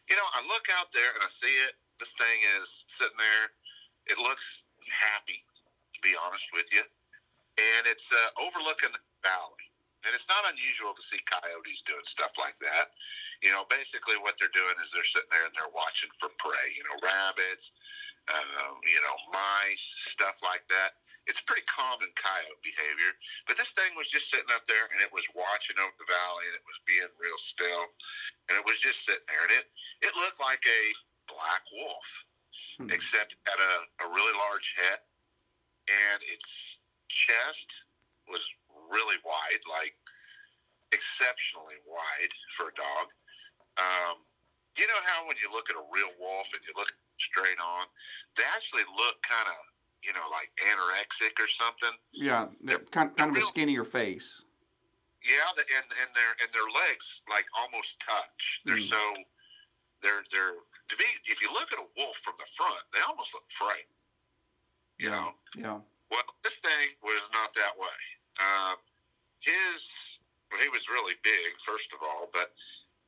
you 0.10 0.17
know, 0.17 0.27
I 0.36 0.41
look 0.45 0.67
out 0.77 0.91
there 0.91 1.10
and 1.15 1.22
I 1.24 1.31
see 1.31 1.55
it. 1.69 1.77
This 2.00 2.14
thing 2.20 2.40
is 2.60 2.84
sitting 2.88 3.18
there. 3.18 3.46
It 4.06 4.18
looks 4.20 4.64
happy, 4.86 5.42
to 5.96 6.00
be 6.02 6.14
honest 6.28 6.46
with 6.54 6.70
you, 6.70 6.84
and 7.58 7.84
it's 7.88 8.08
uh, 8.12 8.30
overlooking 8.38 8.94
the 8.94 9.02
valley. 9.24 9.66
And 10.06 10.14
it's 10.14 10.30
not 10.30 10.46
unusual 10.54 10.94
to 10.94 11.02
see 11.02 11.18
coyotes 11.25 11.82
doing 11.82 12.06
stuff 12.06 12.38
like 12.38 12.54
that. 12.62 12.94
You 13.42 13.50
know, 13.50 13.66
basically 13.74 14.22
what 14.22 14.38
they're 14.38 14.54
doing 14.54 14.78
is 14.86 14.94
they're 14.94 15.08
sitting 15.08 15.34
there 15.34 15.50
and 15.50 15.56
they're 15.58 15.74
watching 15.74 16.14
for 16.22 16.30
prey. 16.38 16.68
You 16.78 16.86
know, 16.86 16.98
rabbits, 17.02 17.74
um, 18.30 18.78
you 18.86 19.02
know, 19.02 19.18
mice, 19.34 19.98
stuff 20.14 20.38
like 20.46 20.62
that. 20.70 21.02
It's 21.25 21.42
pretty 21.42 21.66
common 21.66 22.14
coyote 22.14 22.62
behavior. 22.62 23.18
But 23.50 23.58
this 23.58 23.74
thing 23.74 23.98
was 23.98 24.06
just 24.06 24.30
sitting 24.30 24.54
up 24.54 24.70
there 24.70 24.86
and 24.94 25.02
it 25.02 25.10
was 25.10 25.25
watching 25.34 25.74
over 25.82 25.98
the 25.98 26.06
valley 26.06 26.46
and 26.54 26.58
it 26.58 26.66
was 26.70 26.78
being 26.86 27.10
real 27.18 27.42
still. 27.42 27.90
And 28.46 28.62
it 28.62 28.66
was 28.70 28.78
just 28.78 29.10
sitting 29.10 29.25
there. 29.25 29.42
And 29.50 29.58
it, 29.58 29.66
it 30.06 30.14
looked 30.14 30.38
like 30.38 30.62
a 30.70 30.82
black 31.27 31.63
wolf, 31.74 32.08
hmm. 32.77 32.89
except 32.94 33.34
it 33.34 33.41
had 33.46 33.60
a, 33.60 33.75
a 34.05 34.08
really 34.13 34.36
large 34.38 34.75
head 34.77 35.00
and 35.88 36.20
its 36.25 36.77
chest 37.10 37.86
was 38.27 38.41
really 38.89 39.17
wide, 39.22 39.63
like 39.70 39.94
exceptionally 40.94 41.77
wide 41.86 42.34
for 42.58 42.70
a 42.70 42.75
dog. 42.75 43.05
Um, 43.77 44.25
you 44.77 44.88
know 44.88 45.01
how 45.05 45.27
when 45.27 45.38
you 45.39 45.51
look 45.53 45.70
at 45.70 45.77
a 45.77 45.86
real 45.94 46.12
wolf 46.20 46.50
and 46.53 46.62
you 46.65 46.74
look 46.75 46.89
straight 47.17 47.60
on, 47.62 47.86
they 48.36 48.44
actually 48.55 48.86
look 48.98 49.22
kind 49.24 49.48
of, 49.48 49.60
you 50.03 50.13
know, 50.13 50.25
like 50.32 50.50
anorexic 50.65 51.38
or 51.38 51.48
something. 51.48 51.94
Yeah, 52.12 52.50
they're 52.63 52.84
kind, 52.91 53.15
kind 53.15 53.29
of 53.29 53.36
real, 53.38 53.46
a 53.46 53.48
skinnier 53.48 53.86
face. 53.86 54.41
Yeah, 55.24 55.48
the, 55.55 55.63
and 55.70 55.88
and 56.01 56.10
their 56.13 56.32
and 56.41 56.50
their 56.53 56.70
legs 56.70 57.22
like 57.29 57.46
almost 57.58 57.98
touch. 58.01 58.62
They're 58.65 58.82
mm. 58.82 58.89
so 58.89 59.01
they're 60.01 60.25
they're 60.32 60.60
to 60.89 60.96
be. 60.98 61.08
If 61.25 61.42
you 61.42 61.50
look 61.54 61.72
at 61.74 61.80
a 61.80 61.89
wolf 61.98 62.18
from 62.22 62.36
the 62.38 62.50
front, 62.56 62.82
they 62.94 63.01
almost 63.06 63.34
look 63.34 63.48
frightened. 63.50 64.00
You 64.98 65.10
yeah. 65.10 65.15
know. 65.15 65.30
Yeah. 65.56 65.80
Well, 66.12 66.25
this 66.44 66.62
thing 66.62 66.94
was 67.01 67.24
not 67.34 67.54
that 67.58 67.74
way. 67.75 68.00
Uh, 68.38 68.75
his, 69.42 69.89
well, 70.51 70.62
he 70.62 70.70
was 70.70 70.88
really 70.88 71.18
big, 71.24 71.58
first 71.65 71.94
of 71.94 72.00
all, 72.06 72.30
but 72.32 72.54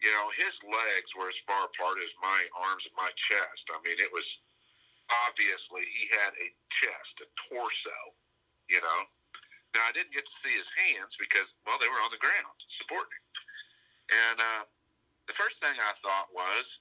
you 0.01 0.13
know, 0.13 0.29
his 0.38 0.62
legs 0.62 1.17
were 1.17 1.29
as 1.29 1.41
far 1.50 1.65
apart 1.65 1.98
as 2.05 2.13
my 2.22 2.46
arms 2.69 2.86
and 2.86 2.93
my 2.93 3.10
chest. 3.17 3.69
I 3.74 3.81
mean, 3.81 3.98
it 3.98 4.13
was 4.13 4.29
obviously 5.25 5.89
he 5.89 6.05
had 6.13 6.38
a 6.38 6.53
chest, 6.69 7.17
a 7.22 7.27
torso, 7.50 7.98
you 8.69 8.77
know. 8.77 9.00
Now 9.74 9.89
I 9.89 9.93
didn't 9.93 10.13
get 10.13 10.25
to 10.25 10.38
see 10.38 10.53
his 10.53 10.69
hands 10.74 11.17
because, 11.17 11.57
well, 11.65 11.81
they 11.81 11.89
were 11.89 12.01
on 12.05 12.13
the 12.13 12.22
ground 12.22 12.57
supporting. 12.69 13.22
And 14.10 14.38
uh, 14.38 14.63
the 15.25 15.36
first 15.36 15.60
thing 15.60 15.74
I 15.74 15.93
thought 16.00 16.29
was, 16.31 16.79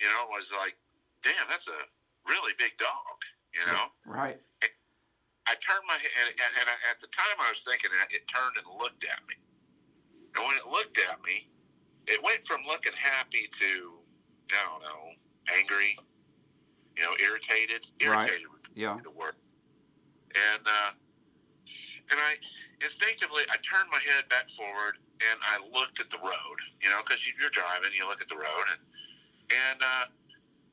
you 0.00 0.06
know, 0.06 0.26
was 0.30 0.50
like, 0.52 0.76
damn, 1.22 1.46
that's 1.48 1.68
a 1.68 1.80
really 2.28 2.52
big 2.58 2.76
dog, 2.78 3.16
you 3.54 3.64
know. 3.66 3.86
Right. 4.06 4.40
I 5.44 5.52
turned 5.60 5.84
my 5.84 6.00
head, 6.00 6.12
and, 6.24 6.32
and, 6.40 6.52
and 6.56 6.68
at 6.88 7.04
the 7.04 7.10
time 7.12 7.36
I 7.36 7.52
was 7.52 7.60
thinking 7.68 7.92
that, 7.92 8.08
it 8.08 8.24
turned 8.24 8.56
and 8.56 8.64
looked 8.80 9.04
at 9.04 9.20
me. 9.28 9.36
And 10.36 10.40
when 10.40 10.56
it 10.56 10.64
looked 10.64 10.96
at 10.96 11.20
me, 11.20 11.52
it 12.08 12.16
went 12.24 12.48
from 12.48 12.64
looking 12.64 12.96
happy 12.96 13.52
to, 13.52 14.00
I 14.50 14.60
don't 14.64 14.82
know, 14.82 15.02
angry, 15.52 16.00
you 16.96 17.04
know, 17.04 17.12
irritated. 17.20 17.84
Irritated 18.00 18.48
right. 18.48 18.72
yeah. 18.72 18.96
the 19.04 19.12
word. 19.12 19.36
And, 20.32 20.64
uh, 20.64 20.90
and 22.08 22.18
I 22.18 22.40
instinctively, 22.80 23.44
I 23.52 23.60
turned 23.60 23.88
my 23.92 24.00
head 24.00 24.28
back 24.32 24.48
forward 24.56 24.96
and 25.20 25.38
I 25.44 25.60
looked 25.76 26.00
at 26.00 26.08
the 26.08 26.18
road, 26.18 26.58
you 26.80 26.88
know, 26.88 27.04
because 27.04 27.24
you're 27.28 27.52
driving, 27.52 27.92
you 27.92 28.08
look 28.08 28.20
at 28.20 28.28
the 28.28 28.36
road, 28.36 28.66
and, 28.72 28.80
and, 29.70 29.82
uh, 29.82 30.06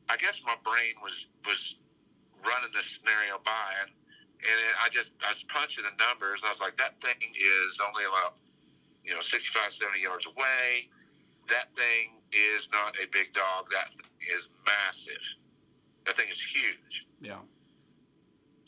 I 0.10 0.18
guess 0.18 0.42
my 0.46 0.56
brain 0.64 1.00
was, 1.02 1.28
was 1.46 1.76
running 2.46 2.72
this 2.74 3.00
scenario 3.00 3.40
by, 3.46 3.70
and 3.82 3.92
and 4.42 4.58
I 4.82 4.90
just 4.90 5.14
I 5.22 5.30
was 5.30 5.44
punching 5.46 5.86
the 5.86 5.94
numbers. 6.02 6.42
I 6.46 6.50
was 6.50 6.60
like, 6.60 6.78
that 6.78 6.98
thing 7.02 7.22
is 7.38 7.78
only 7.78 8.06
about 8.06 8.42
you 9.06 9.14
know 9.14 9.22
65, 9.22 9.74
70 9.74 10.02
yards 10.02 10.26
away. 10.26 10.90
That 11.50 11.70
thing 11.76 12.22
is 12.34 12.70
not 12.72 12.98
a 12.98 13.06
big 13.14 13.34
dog. 13.34 13.70
That 13.72 13.94
is 14.34 14.50
massive. 14.66 15.22
That 16.06 16.18
thing 16.18 16.30
is 16.30 16.42
huge. 16.42 17.06
Yeah. 17.22 17.42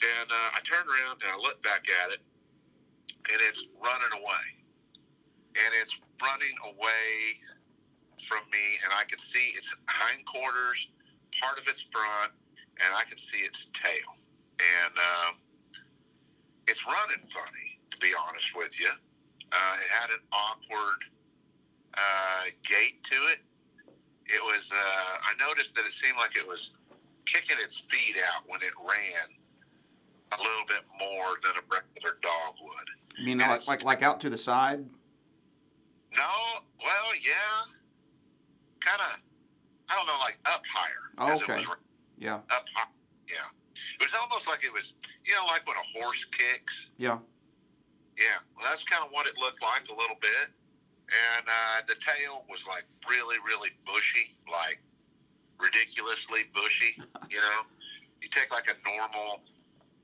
And 0.03 0.29
uh, 0.29 0.49
I 0.53 0.59
turned 0.61 0.85
around 0.85 1.21
and 1.23 1.31
I 1.31 1.37
looked 1.37 1.63
back 1.63 1.85
at 2.05 2.11
it, 2.11 2.21
and 3.31 3.39
it's 3.49 3.65
running 3.81 4.13
away. 4.21 4.45
And 5.53 5.69
it's 5.81 5.97
running 6.21 6.55
away 6.65 7.37
from 8.23 8.43
me, 8.51 8.79
and 8.83 8.91
I 8.93 9.03
can 9.05 9.19
see 9.19 9.53
its 9.55 9.73
hindquarters, 9.87 10.89
part 11.41 11.59
of 11.59 11.67
its 11.67 11.81
front, 11.81 12.31
and 12.79 12.89
I 12.95 13.03
can 13.03 13.17
see 13.17 13.39
its 13.39 13.67
tail. 13.73 14.09
And 14.59 14.93
um, 14.97 15.33
it's 16.67 16.85
running 16.85 17.27
funny, 17.29 17.79
to 17.91 17.97
be 17.97 18.11
honest 18.27 18.55
with 18.55 18.79
you. 18.79 18.89
Uh, 19.51 19.75
it 19.85 19.91
had 19.91 20.09
an 20.09 20.23
awkward 20.31 20.99
uh, 21.93 22.43
gait 22.63 23.03
to 23.03 23.15
it. 23.31 23.39
It 24.25 24.41
was. 24.41 24.71
Uh, 24.73 24.77
I 24.77 25.47
noticed 25.47 25.75
that 25.75 25.85
it 25.85 25.93
seemed 25.93 26.17
like 26.17 26.35
it 26.35 26.47
was 26.47 26.71
kicking 27.25 27.57
its 27.63 27.83
feet 27.89 28.15
out 28.33 28.43
when 28.47 28.61
it 28.61 28.73
ran 28.79 29.29
a 30.31 30.37
little 30.41 30.65
bit 30.67 30.83
more 30.97 31.37
than 31.43 31.51
a 31.51 31.63
regular 31.69 32.17
dog 32.21 32.55
would. 32.61 33.19
You 33.19 33.25
mean 33.25 33.37
like, 33.37 33.67
like 33.67 33.83
like 33.83 34.01
out 34.01 34.19
to 34.21 34.29
the 34.29 34.37
side? 34.37 34.83
No. 36.15 36.33
Well, 36.79 37.15
yeah. 37.21 37.73
Kind 38.83 38.99
of. 38.99 39.19
I 39.89 39.95
don't 39.95 40.07
know, 40.07 40.19
like 40.19 40.37
up 40.45 40.63
higher. 40.67 41.11
Oh, 41.17 41.35
okay. 41.35 41.63
yeah. 42.17 42.43
Up 42.51 42.65
high. 42.75 42.91
Yeah. 43.27 43.47
It 43.99 44.03
was 44.03 44.13
almost 44.19 44.47
like 44.47 44.63
it 44.63 44.71
was, 44.71 44.93
you 45.25 45.33
know, 45.35 45.45
like 45.47 45.67
when 45.67 45.75
a 45.77 45.87
horse 45.99 46.25
kicks. 46.25 46.89
Yeah. 46.97 47.19
Yeah. 48.17 48.43
Well, 48.55 48.65
that's 48.69 48.83
kind 48.83 49.03
of 49.03 49.11
what 49.11 49.27
it 49.27 49.33
looked 49.39 49.61
like 49.61 49.87
a 49.89 49.95
little 49.95 50.17
bit. 50.21 50.51
And 51.11 51.45
uh, 51.47 51.85
the 51.87 51.95
tail 51.99 52.43
was 52.49 52.65
like 52.67 52.85
really, 53.07 53.37
really 53.45 53.69
bushy, 53.85 54.35
like 54.49 54.79
ridiculously 55.59 56.49
bushy. 56.55 56.97
you 57.29 57.39
know, 57.39 57.59
you 58.21 58.29
take 58.29 58.51
like 58.51 58.67
a 58.71 58.77
normal 58.87 59.43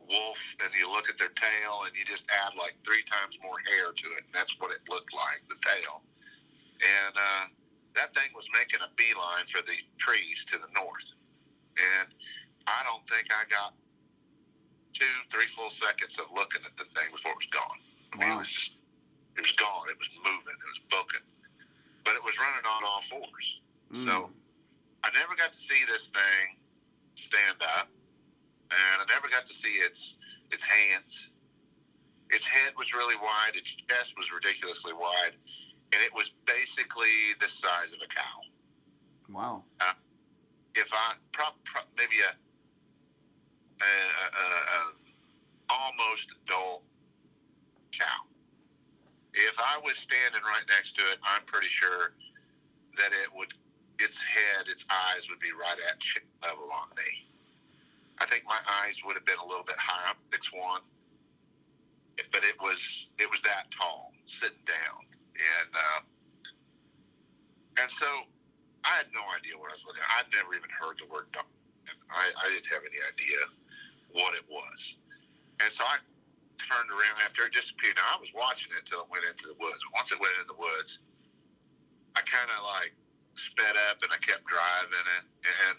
wolf 0.09 0.41
and 0.59 0.69
you 0.75 0.89
look 0.91 1.07
at 1.07 1.17
their 1.17 1.33
tail 1.37 1.85
and 1.85 1.95
you 1.95 2.03
just 2.03 2.25
add 2.29 2.53
like 2.57 2.75
three 2.83 3.03
times 3.03 3.39
more 3.41 3.61
hair 3.63 3.93
to 3.95 4.07
it, 4.19 4.27
and 4.27 4.33
that's 4.33 4.59
what 4.59 4.71
it 4.71 4.83
looked 4.89 5.13
like, 5.13 5.41
the 5.47 5.57
tail. 5.63 6.03
And 6.79 7.15
uh, 7.15 7.45
that 7.99 8.15
thing 8.15 8.31
was 8.31 8.47
making 8.55 8.79
a 8.79 8.87
beeline 8.95 9.43
for 9.51 9.59
the 9.67 9.75
trees 9.99 10.47
to 10.47 10.55
the 10.55 10.71
north. 10.71 11.11
And 11.75 12.07
I 12.63 12.79
don't 12.87 13.03
think 13.11 13.27
I 13.27 13.43
got 13.51 13.75
two, 14.95 15.15
three 15.27 15.51
full 15.51 15.69
seconds 15.69 16.15
of 16.15 16.31
looking 16.31 16.63
at 16.63 16.75
the 16.79 16.87
thing 16.95 17.11
before 17.11 17.35
it 17.35 17.43
was 17.43 17.51
gone. 17.51 17.79
I 18.13 18.17
mean, 18.17 18.29
wow. 18.31 18.39
it 18.39 18.47
was 18.47 18.51
just, 18.51 18.73
it 19.35 19.43
was 19.43 19.51
gone. 19.59 19.91
It 19.91 19.99
was 19.99 20.09
moving. 20.23 20.55
It 20.55 20.69
was 20.71 20.81
booking, 20.87 21.27
but 22.07 22.15
it 22.15 22.23
was 22.23 22.39
running 22.39 22.65
on 22.65 22.81
all 22.87 23.03
fours. 23.03 23.47
Mm. 23.91 24.05
So 24.07 24.15
I 25.03 25.11
never 25.11 25.35
got 25.35 25.51
to 25.51 25.59
see 25.59 25.83
this 25.91 26.07
thing 26.07 26.55
stand 27.15 27.59
up, 27.77 27.91
and 28.71 28.95
I 29.03 29.05
never 29.11 29.27
got 29.27 29.45
to 29.45 29.53
see 29.53 29.79
its 29.83 30.15
its 30.51 30.63
hands. 30.63 31.29
Its 32.29 32.45
head 32.45 32.73
was 32.77 32.93
really 32.93 33.17
wide. 33.17 33.55
Its 33.55 33.73
chest 33.89 34.13
was 34.17 34.31
ridiculously 34.31 34.93
wide, 34.93 35.33
and 35.93 36.01
it 36.03 36.13
was 36.13 36.31
basically 36.45 37.33
the 37.39 37.49
size 37.49 37.93
of 37.93 38.01
a 38.03 38.07
cow. 38.07 38.39
Wow. 39.29 39.63
Uh, 39.79 39.93
if 40.75 40.89
I 40.93 41.15
pro, 41.31 41.45
pro, 41.65 41.81
maybe 41.97 42.15
a 42.21 42.33
a, 43.81 43.85
a, 43.85 44.45
a 44.75 44.93
almost 45.69 46.29
adult 46.43 46.83
cow. 47.91 48.25
If 49.33 49.55
I 49.59 49.79
was 49.83 49.97
standing 49.97 50.41
right 50.41 50.65
next 50.67 50.97
to 50.97 51.01
it, 51.13 51.17
I'm 51.23 51.43
pretty 51.45 51.67
sure 51.67 52.13
that 52.97 53.11
it 53.13 53.29
would, 53.33 53.53
its 53.99 54.17
head, 54.21 54.67
its 54.67 54.83
eyes 54.89 55.29
would 55.29 55.39
be 55.39 55.51
right 55.53 55.77
at 55.91 55.99
chin 55.99 56.23
level 56.41 56.69
on 56.73 56.89
me. 56.97 57.29
I 58.19 58.25
think 58.25 58.43
my 58.45 58.59
eyes 58.83 58.99
would 59.05 59.13
have 59.13 59.25
been 59.25 59.39
a 59.39 59.47
little 59.47 59.63
bit 59.63 59.77
higher, 59.77 60.13
six 60.33 60.51
one, 60.51 60.81
but 62.33 62.43
it 62.43 62.59
was 62.59 63.07
it 63.17 63.29
was 63.31 63.41
that 63.43 63.71
tall, 63.71 64.11
sitting 64.25 64.65
down, 64.65 65.07
and 65.39 65.71
uh, 65.71 66.01
and 67.79 67.89
so 67.91 68.07
I 68.83 68.91
had 68.99 69.07
no 69.15 69.23
idea 69.35 69.55
what 69.55 69.71
I 69.71 69.75
was 69.79 69.85
looking. 69.87 70.03
at. 70.03 70.23
I'd 70.23 70.29
never 70.35 70.51
even 70.55 70.71
heard 70.71 70.99
the 70.99 71.07
word 71.07 71.31
dog, 71.31 71.47
and 71.87 71.97
I, 72.11 72.31
I 72.35 72.45
didn't 72.51 72.67
have 72.71 72.83
any 72.83 72.99
idea 72.99 73.39
what 74.11 74.35
it 74.35 74.43
was. 74.51 74.99
And 75.59 75.71
so 75.71 75.83
I 75.83 75.99
turned 76.59 76.91
around 76.91 77.23
after 77.23 77.47
it 77.47 77.55
disappeared. 77.55 77.95
Now 77.95 78.15
I 78.15 78.19
was 78.19 78.31
watching 78.35 78.71
it 78.75 78.83
until 78.83 79.07
it 79.07 79.09
went 79.11 79.23
into 79.27 79.47
the 79.47 79.57
woods. 79.59 79.79
Once 79.95 80.11
it 80.11 80.19
went 80.19 80.35
into 80.39 80.51
the 80.55 80.59
woods, 80.59 80.99
I 82.15 82.21
kind 82.27 82.51
of 82.51 82.59
like 82.67 82.91
sped 83.35 83.75
up 83.91 84.03
and 84.03 84.11
I 84.11 84.19
kept 84.19 84.43
driving 84.47 85.07
it, 85.19 85.25
and 85.47 85.75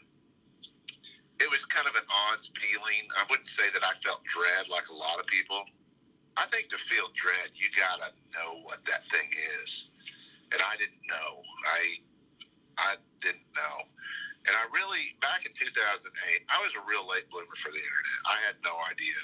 it 1.41 1.49
was 1.49 1.65
kind 1.69 1.89
of 1.89 1.97
an 1.97 2.05
odd 2.09 2.41
feeling. 2.57 3.05
I 3.17 3.25
wouldn't 3.29 3.49
say 3.49 3.69
that 3.73 3.85
I 3.85 3.97
felt 4.05 4.25
dread 4.29 4.69
like 4.69 4.89
a 4.93 4.97
lot 4.97 5.21
of 5.21 5.27
people. 5.27 5.65
I 6.41 6.49
think 6.49 6.73
to 6.73 6.79
feel 6.81 7.13
dread, 7.13 7.53
you 7.53 7.69
gotta 7.77 8.17
know 8.33 8.65
what 8.65 8.81
that 8.89 9.05
thing 9.13 9.29
is, 9.61 9.93
and 10.53 10.61
I 10.65 10.81
didn't 10.81 11.05
know. 11.05 11.45
I 11.69 12.01
I 12.81 12.97
didn't 13.21 13.45
know. 13.53 13.77
And 14.49 14.57
I 14.57 14.65
really, 14.73 15.21
back 15.21 15.45
in 15.45 15.53
2008, 15.53 16.09
I 16.49 16.57
was 16.65 16.73
a 16.73 16.83
real 16.89 17.05
late 17.05 17.29
bloomer 17.29 17.53
for 17.61 17.69
the 17.69 17.77
internet. 17.77 18.21
I 18.25 18.39
had 18.49 18.57
no 18.65 18.73
idea. 18.89 19.21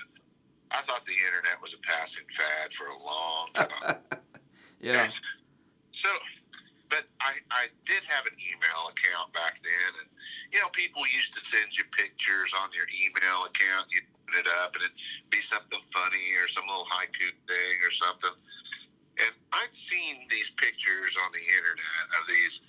I 0.68 0.84
thought 0.84 1.08
the 1.08 1.16
internet 1.16 1.56
was 1.64 1.72
a 1.72 1.80
passing 1.80 2.28
fad 2.36 2.76
for 2.76 2.92
a 2.92 2.98
long 3.00 3.48
time. 3.56 3.96
yeah. 4.84 5.08
And 5.08 5.12
so, 5.96 6.12
but 6.92 7.08
I, 7.24 7.40
I 7.48 7.72
did 7.88 8.04
have 8.04 8.28
an 8.28 8.36
email 8.36 8.92
account 8.92 9.32
back 9.32 9.56
then, 9.64 9.90
and 10.04 10.08
you 10.52 10.60
know, 10.60 10.68
people 10.76 11.00
used 11.08 11.32
to 11.32 11.40
send 11.40 11.72
you 11.72 11.88
pictures 11.96 12.52
on 12.52 12.68
your 12.76 12.86
email 12.92 13.48
account. 13.48 13.88
You'd 13.88 14.04
it 14.34 14.46
up, 14.62 14.74
and 14.74 14.82
it'd 14.82 14.98
be 15.30 15.40
something 15.40 15.80
funny 15.94 16.26
or 16.42 16.48
some 16.48 16.66
little 16.66 16.88
haiku 16.90 17.30
thing 17.46 17.76
or 17.86 17.92
something. 17.92 18.34
And 19.22 19.32
I'd 19.52 19.72
seen 19.72 20.26
these 20.28 20.50
pictures 20.50 21.16
on 21.16 21.30
the 21.32 21.40
internet 21.40 22.06
of 22.20 22.28
these 22.28 22.60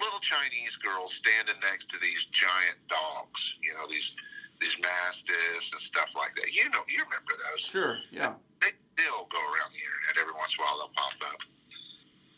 little 0.00 0.20
Chinese 0.20 0.76
girls 0.76 1.14
standing 1.14 1.56
next 1.62 1.88
to 1.90 1.98
these 2.00 2.26
giant 2.28 2.76
dogs. 2.90 3.54
You 3.62 3.72
know, 3.74 3.86
these 3.88 4.16
these 4.60 4.76
mastiffs 4.80 5.72
and 5.72 5.80
stuff 5.80 6.12
like 6.14 6.34
that. 6.36 6.52
You 6.52 6.68
know, 6.70 6.84
you 6.88 7.02
remember 7.02 7.34
those? 7.50 7.64
Sure. 7.66 7.98
Yeah. 8.12 8.34
They 8.60 8.72
still 8.94 9.26
go 9.30 9.40
around 9.40 9.72
the 9.74 9.82
internet 9.82 10.14
every 10.20 10.36
once 10.36 10.54
in 10.54 10.62
a 10.62 10.66
while. 10.66 10.76
They'll 10.78 10.96
pop 10.96 11.18
up. 11.30 11.40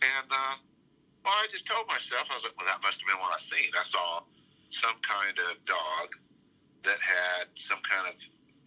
And 0.00 0.28
uh, 0.30 0.56
well, 1.26 1.34
I 1.34 1.50
just 1.50 1.66
told 1.66 1.88
myself, 1.88 2.30
I 2.30 2.34
was 2.38 2.44
like, 2.44 2.54
well, 2.54 2.70
that 2.70 2.80
must 2.86 3.02
have 3.02 3.08
been 3.10 3.18
what 3.18 3.34
I 3.34 3.40
seen. 3.42 3.74
I 3.74 3.82
saw 3.82 4.22
some 4.70 4.94
kind 5.02 5.36
of 5.50 5.58
dog 5.66 6.08
that 6.84 7.02
had 7.02 7.50
some 7.58 7.82
kind 7.82 8.06
of 8.06 8.14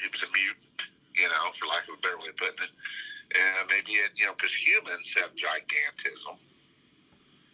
it 0.04 0.12
was 0.12 0.24
a 0.24 0.32
mutant, 0.32 0.90
you 1.16 1.28
know, 1.28 1.52
for 1.60 1.66
lack 1.68 1.84
of 1.88 1.98
a 1.98 2.02
better 2.02 2.18
way 2.18 2.30
of 2.30 2.38
putting 2.38 2.64
it. 2.64 2.72
And 3.36 3.70
maybe 3.70 3.94
it, 3.94 4.12
you 4.16 4.26
know, 4.26 4.34
because 4.34 4.54
humans 4.56 5.14
have 5.22 5.36
gigantism. 5.36 6.38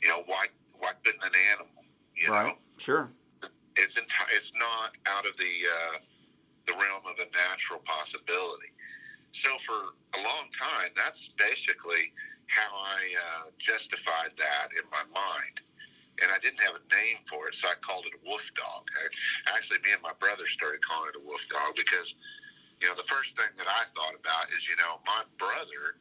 You 0.01 0.07
know, 0.09 0.23
why 0.25 0.47
why 0.79 0.91
couldn't 1.03 1.23
an 1.23 1.35
animal? 1.51 1.83
You 2.15 2.29
right. 2.31 2.47
know, 2.47 2.59
Sure. 2.77 3.11
it's 3.75 3.95
enti- 3.95 4.31
it's 4.35 4.53
not 4.55 4.95
out 5.05 5.25
of 5.25 5.35
the 5.37 5.53
uh, 5.67 5.97
the 6.67 6.73
realm 6.73 7.03
of 7.11 7.19
a 7.19 7.29
natural 7.49 7.79
possibility. 7.83 8.71
So 9.31 9.49
for 9.65 9.73
a 9.73 10.21
long 10.23 10.47
time, 10.57 10.91
that's 10.95 11.29
basically 11.37 12.13
how 12.47 12.71
I 12.71 12.99
uh, 13.19 13.49
justified 13.59 14.31
that 14.37 14.67
in 14.71 14.89
my 14.91 15.03
mind. 15.11 15.59
And 16.23 16.31
I 16.31 16.39
didn't 16.39 16.63
have 16.63 16.79
a 16.79 16.85
name 16.95 17.19
for 17.27 17.47
it, 17.51 17.55
so 17.55 17.67
I 17.67 17.75
called 17.83 18.07
it 18.07 18.15
a 18.15 18.21
wolf 18.23 18.47
dog. 18.55 18.87
I, 18.87 19.55
actually, 19.57 19.83
me 19.83 19.91
and 19.91 20.01
my 20.01 20.15
brother 20.19 20.47
started 20.47 20.79
calling 20.79 21.11
it 21.11 21.19
a 21.19 21.23
wolf 21.27 21.43
dog 21.51 21.75
because, 21.75 22.15
you 22.79 22.87
know, 22.87 22.95
the 22.95 23.07
first 23.07 23.35
thing 23.35 23.51
that 23.59 23.67
I 23.67 23.83
thought 23.91 24.15
about 24.15 24.47
is, 24.55 24.63
you 24.63 24.79
know, 24.79 25.03
my 25.03 25.27
brother, 25.35 25.99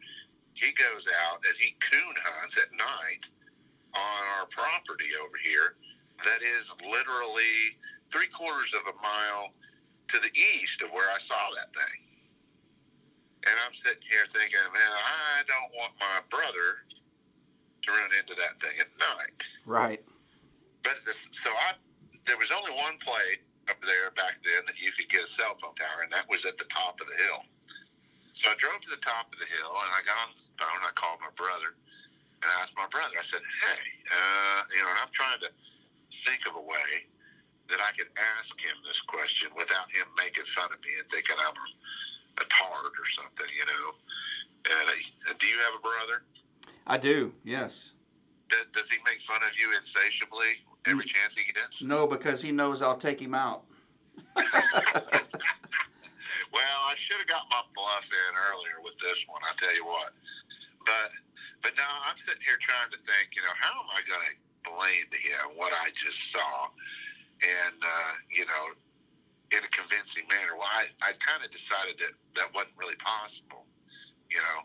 he 0.54 0.70
goes 0.70 1.10
out 1.26 1.42
and 1.42 1.54
he 1.58 1.74
coon 1.82 2.14
hunts 2.14 2.54
at 2.54 2.70
night 2.78 3.26
on 3.94 4.22
our 4.38 4.46
property 4.54 5.10
over 5.18 5.34
here 5.42 5.74
that 6.22 6.42
is 6.42 6.70
literally 6.86 7.74
three 8.10 8.30
quarters 8.30 8.74
of 8.74 8.86
a 8.86 8.96
mile 9.02 9.50
to 10.08 10.18
the 10.22 10.30
east 10.38 10.82
of 10.82 10.90
where 10.94 11.10
I 11.10 11.18
saw 11.18 11.38
that 11.58 11.74
thing. 11.74 12.00
And 13.46 13.54
I'm 13.66 13.74
sitting 13.74 14.06
here 14.08 14.24
thinking, 14.30 14.62
man, 14.62 14.92
I 14.94 15.42
don't 15.44 15.72
want 15.74 15.92
my 16.00 16.22
brother 16.30 16.86
to 17.84 17.92
run 17.92 18.10
into 18.18 18.34
that 18.34 18.60
thing 18.60 18.76
at 18.80 18.90
night. 18.98 19.36
Right. 19.66 20.02
But 20.82 21.00
this, 21.06 21.16
so 21.32 21.50
I, 21.50 21.76
there 22.26 22.36
was 22.36 22.52
only 22.52 22.72
one 22.72 22.96
place 23.00 23.40
up 23.68 23.80
there 23.80 24.12
back 24.12 24.40
then 24.44 24.64
that 24.68 24.76
you 24.76 24.92
could 24.92 25.08
get 25.08 25.24
a 25.24 25.30
cell 25.30 25.56
phone 25.60 25.74
tower, 25.76 26.04
and 26.04 26.12
that 26.12 26.28
was 26.28 26.44
at 26.44 26.60
the 26.60 26.68
top 26.68 27.00
of 27.00 27.06
the 27.08 27.16
hill. 27.24 27.40
So 28.34 28.50
I 28.50 28.56
drove 28.58 28.80
to 28.84 28.90
the 28.90 29.00
top 29.00 29.32
of 29.32 29.38
the 29.38 29.48
hill, 29.48 29.72
and 29.72 29.90
I 29.94 30.00
got 30.04 30.18
on 30.26 30.34
the 30.36 30.44
phone. 30.58 30.80
I 30.84 30.92
called 30.92 31.22
my 31.22 31.32
brother, 31.38 31.78
and 32.42 32.48
I 32.50 32.54
asked 32.60 32.76
my 32.76 32.90
brother. 32.90 33.14
I 33.16 33.24
said, 33.24 33.40
"Hey, 33.40 33.82
uh, 34.10 34.60
you 34.74 34.82
know," 34.82 34.90
and 34.90 35.00
I'm 35.00 35.14
trying 35.14 35.40
to 35.46 35.50
think 36.26 36.44
of 36.44 36.58
a 36.58 36.64
way 36.64 37.08
that 37.70 37.80
I 37.80 37.94
could 37.96 38.10
ask 38.36 38.52
him 38.60 38.76
this 38.84 39.00
question 39.00 39.48
without 39.56 39.88
him 39.88 40.04
making 40.18 40.44
fun 40.44 40.68
of 40.68 40.80
me 40.84 40.92
and 41.00 41.08
thinking 41.08 41.36
I'm 41.40 41.56
a 42.36 42.44
tard 42.44 42.92
or 42.92 43.08
something, 43.08 43.48
you 43.54 43.64
know. 43.64 43.86
And 44.68 44.86
uh, 44.90 45.32
do 45.38 45.46
you 45.46 45.58
have 45.64 45.78
a 45.78 45.82
brother? 45.82 46.26
I 46.86 46.98
do. 46.98 47.32
Yes. 47.44 47.92
Does, 48.50 48.66
does 48.72 48.90
he 48.90 48.98
make 49.04 49.20
fun 49.22 49.40
of 49.42 49.56
you 49.58 49.72
insatiably 49.76 50.60
every 50.86 51.04
chance 51.04 51.34
he 51.34 51.50
gets? 51.52 51.82
No, 51.82 52.06
because 52.06 52.42
he 52.42 52.52
knows 52.52 52.82
I'll 52.82 52.96
take 52.96 53.20
him 53.20 53.34
out. 53.34 53.64
well, 54.36 54.44
I 56.52 56.94
should 56.94 57.16
have 57.18 57.26
got 57.26 57.42
my 57.50 57.62
bluff 57.74 58.06
in 58.06 58.32
earlier 58.52 58.78
with 58.84 58.94
this 59.00 59.24
one. 59.26 59.40
I 59.42 59.54
tell 59.56 59.74
you 59.74 59.84
what, 59.84 60.12
but 60.86 61.10
but 61.62 61.72
now 61.76 61.88
I'm 62.06 62.16
sitting 62.18 62.42
here 62.44 62.60
trying 62.60 62.90
to 62.92 62.98
think. 63.02 63.34
You 63.34 63.42
know, 63.42 63.56
how 63.58 63.74
am 63.80 63.90
I 63.90 64.04
going 64.06 64.22
to 64.22 64.34
blame 64.70 65.08
him 65.10 65.58
what 65.58 65.72
I 65.82 65.90
just 65.94 66.30
saw, 66.30 66.70
and 67.42 67.78
uh, 67.82 68.12
you 68.30 68.46
know, 68.46 68.64
in 69.56 69.64
a 69.64 69.70
convincing 69.74 70.28
manner? 70.30 70.54
Well, 70.54 70.70
I 70.70 70.86
I 71.02 71.18
kind 71.18 71.42
of 71.42 71.50
decided 71.50 71.98
that 71.98 72.14
that 72.38 72.54
wasn't 72.54 72.78
really 72.78 72.98
possible. 73.02 73.63
You 74.30 74.38
know, 74.38 74.58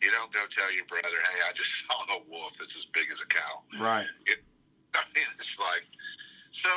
you 0.00 0.10
don't 0.10 0.32
go 0.32 0.40
tell 0.50 0.72
your 0.72 0.86
brother, 0.86 1.08
"Hey, 1.08 1.40
I 1.48 1.52
just 1.52 1.70
saw 1.86 1.94
a 2.14 2.20
wolf 2.30 2.58
that's 2.58 2.76
as 2.76 2.86
big 2.86 3.06
as 3.12 3.20
a 3.20 3.26
cow." 3.26 3.62
Right. 3.78 4.06
I 4.94 5.04
mean, 5.14 5.24
it's 5.38 5.58
like, 5.58 5.88
so 6.50 6.68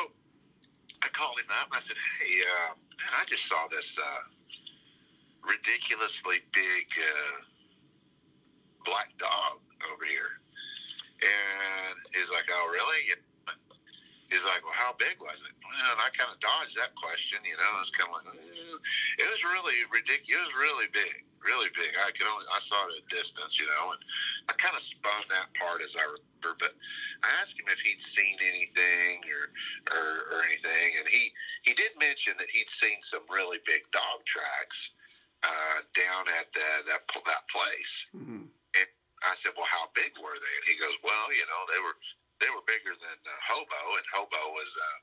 I 1.03 1.07
called 1.11 1.37
him 1.39 1.51
up 1.61 1.67
and 1.69 1.77
I 1.77 1.83
said, 1.83 1.99
hey, 2.17 2.41
uh, 2.47 2.73
man, 2.73 3.11
I 3.19 3.23
just 3.27 3.45
saw 3.45 3.67
this 3.69 3.99
uh, 3.99 4.23
ridiculously 5.43 6.41
big 6.49 6.87
uh, 6.95 7.37
black 8.85 9.11
dog 9.19 9.59
over 9.91 10.05
here. 10.05 10.41
And 11.21 11.95
he's 12.15 12.29
like, 12.31 12.47
oh, 12.49 12.65
really? 12.71 13.11
He's 14.31 14.43
like, 14.49 14.65
well, 14.65 14.73
how 14.73 14.97
big 14.97 15.21
was 15.21 15.45
it? 15.45 15.53
Well, 15.61 15.93
and 15.93 16.01
I 16.01 16.09
kind 16.17 16.33
of 16.33 16.41
dodged 16.41 16.73
that 16.81 16.97
question, 16.97 17.39
you 17.45 17.53
know. 17.53 17.71
It's 17.79 17.93
kind 17.93 18.09
of 18.09 18.25
like, 18.25 18.33
it 18.33 19.27
was 19.29 19.41
really 19.45 19.85
ridiculous. 19.93 20.41
It 20.41 20.45
was 20.49 20.57
really 20.57 20.89
big, 20.89 21.21
really 21.45 21.69
big. 21.77 21.93
I 22.01 22.11
could 22.11 22.27
only, 22.27 22.45
I 22.49 22.59
saw 22.59 22.75
it 22.89 22.97
at 22.97 23.05
a 23.05 23.07
distance, 23.13 23.59
you 23.59 23.69
know, 23.69 23.93
and 23.93 24.01
I 24.49 24.53
kind 24.57 24.75
of 24.75 24.81
spun 24.81 25.21
that 25.29 25.53
part 25.53 25.81
as 25.85 25.95
I 25.95 26.03
remember. 26.03 26.57
But 26.59 26.73
I 27.23 27.29
asked 27.41 27.57
him 27.57 27.69
if 27.69 27.79
he'd 27.79 28.01
seen 28.01 28.37
anything 28.41 29.21
or, 29.29 29.53
or, 29.93 30.05
or 30.33 30.37
anything, 30.45 30.97
and 30.99 31.07
he, 31.07 31.31
he 31.63 31.73
did 31.73 31.93
mention 31.99 32.33
that 32.37 32.49
he'd 32.49 32.69
seen 32.69 32.99
some 33.01 33.23
really 33.29 33.59
big 33.65 33.85
dog 33.93 34.25
tracks 34.25 34.91
uh, 35.45 35.79
down 35.93 36.25
at 36.41 36.49
the, 36.53 36.67
that 36.89 37.05
that 37.05 37.43
place. 37.49 38.07
Mhm. 38.15 38.49
I 39.25 39.33
said, 39.41 39.57
"Well, 39.57 39.65
how 39.65 39.89
big 39.97 40.13
were 40.21 40.37
they?" 40.37 40.53
And 40.61 40.65
he 40.69 40.75
goes, 40.77 40.93
"Well, 41.01 41.33
you 41.33 41.45
know, 41.49 41.61
they 41.71 41.81
were 41.81 41.97
they 42.39 42.49
were 42.53 42.61
bigger 42.67 42.93
than 42.93 43.17
uh, 43.25 43.31
Hobo, 43.47 43.97
and 43.97 44.05
Hobo 44.13 44.53
was 44.53 44.71
uh, 44.77 44.99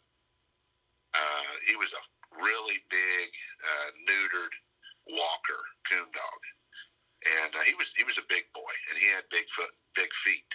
uh, 1.19 1.53
he 1.67 1.75
was 1.77 1.93
a 1.93 2.03
really 2.39 2.79
big 2.89 3.29
uh, 3.61 3.89
neutered 4.07 4.55
walker 5.09 5.63
coon 5.89 6.09
dog, 6.15 6.41
and 7.43 7.51
uh, 7.55 7.65
he 7.67 7.75
was 7.75 7.93
he 7.97 8.05
was 8.05 8.19
a 8.19 8.27
big 8.29 8.47
boy, 8.55 8.75
and 8.91 8.99
he 8.99 9.07
had 9.11 9.27
big 9.31 9.49
foot, 9.51 9.73
big 9.95 10.13
feet. 10.25 10.49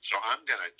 So 0.00 0.16
I'm 0.22 0.44
gonna, 0.44 0.70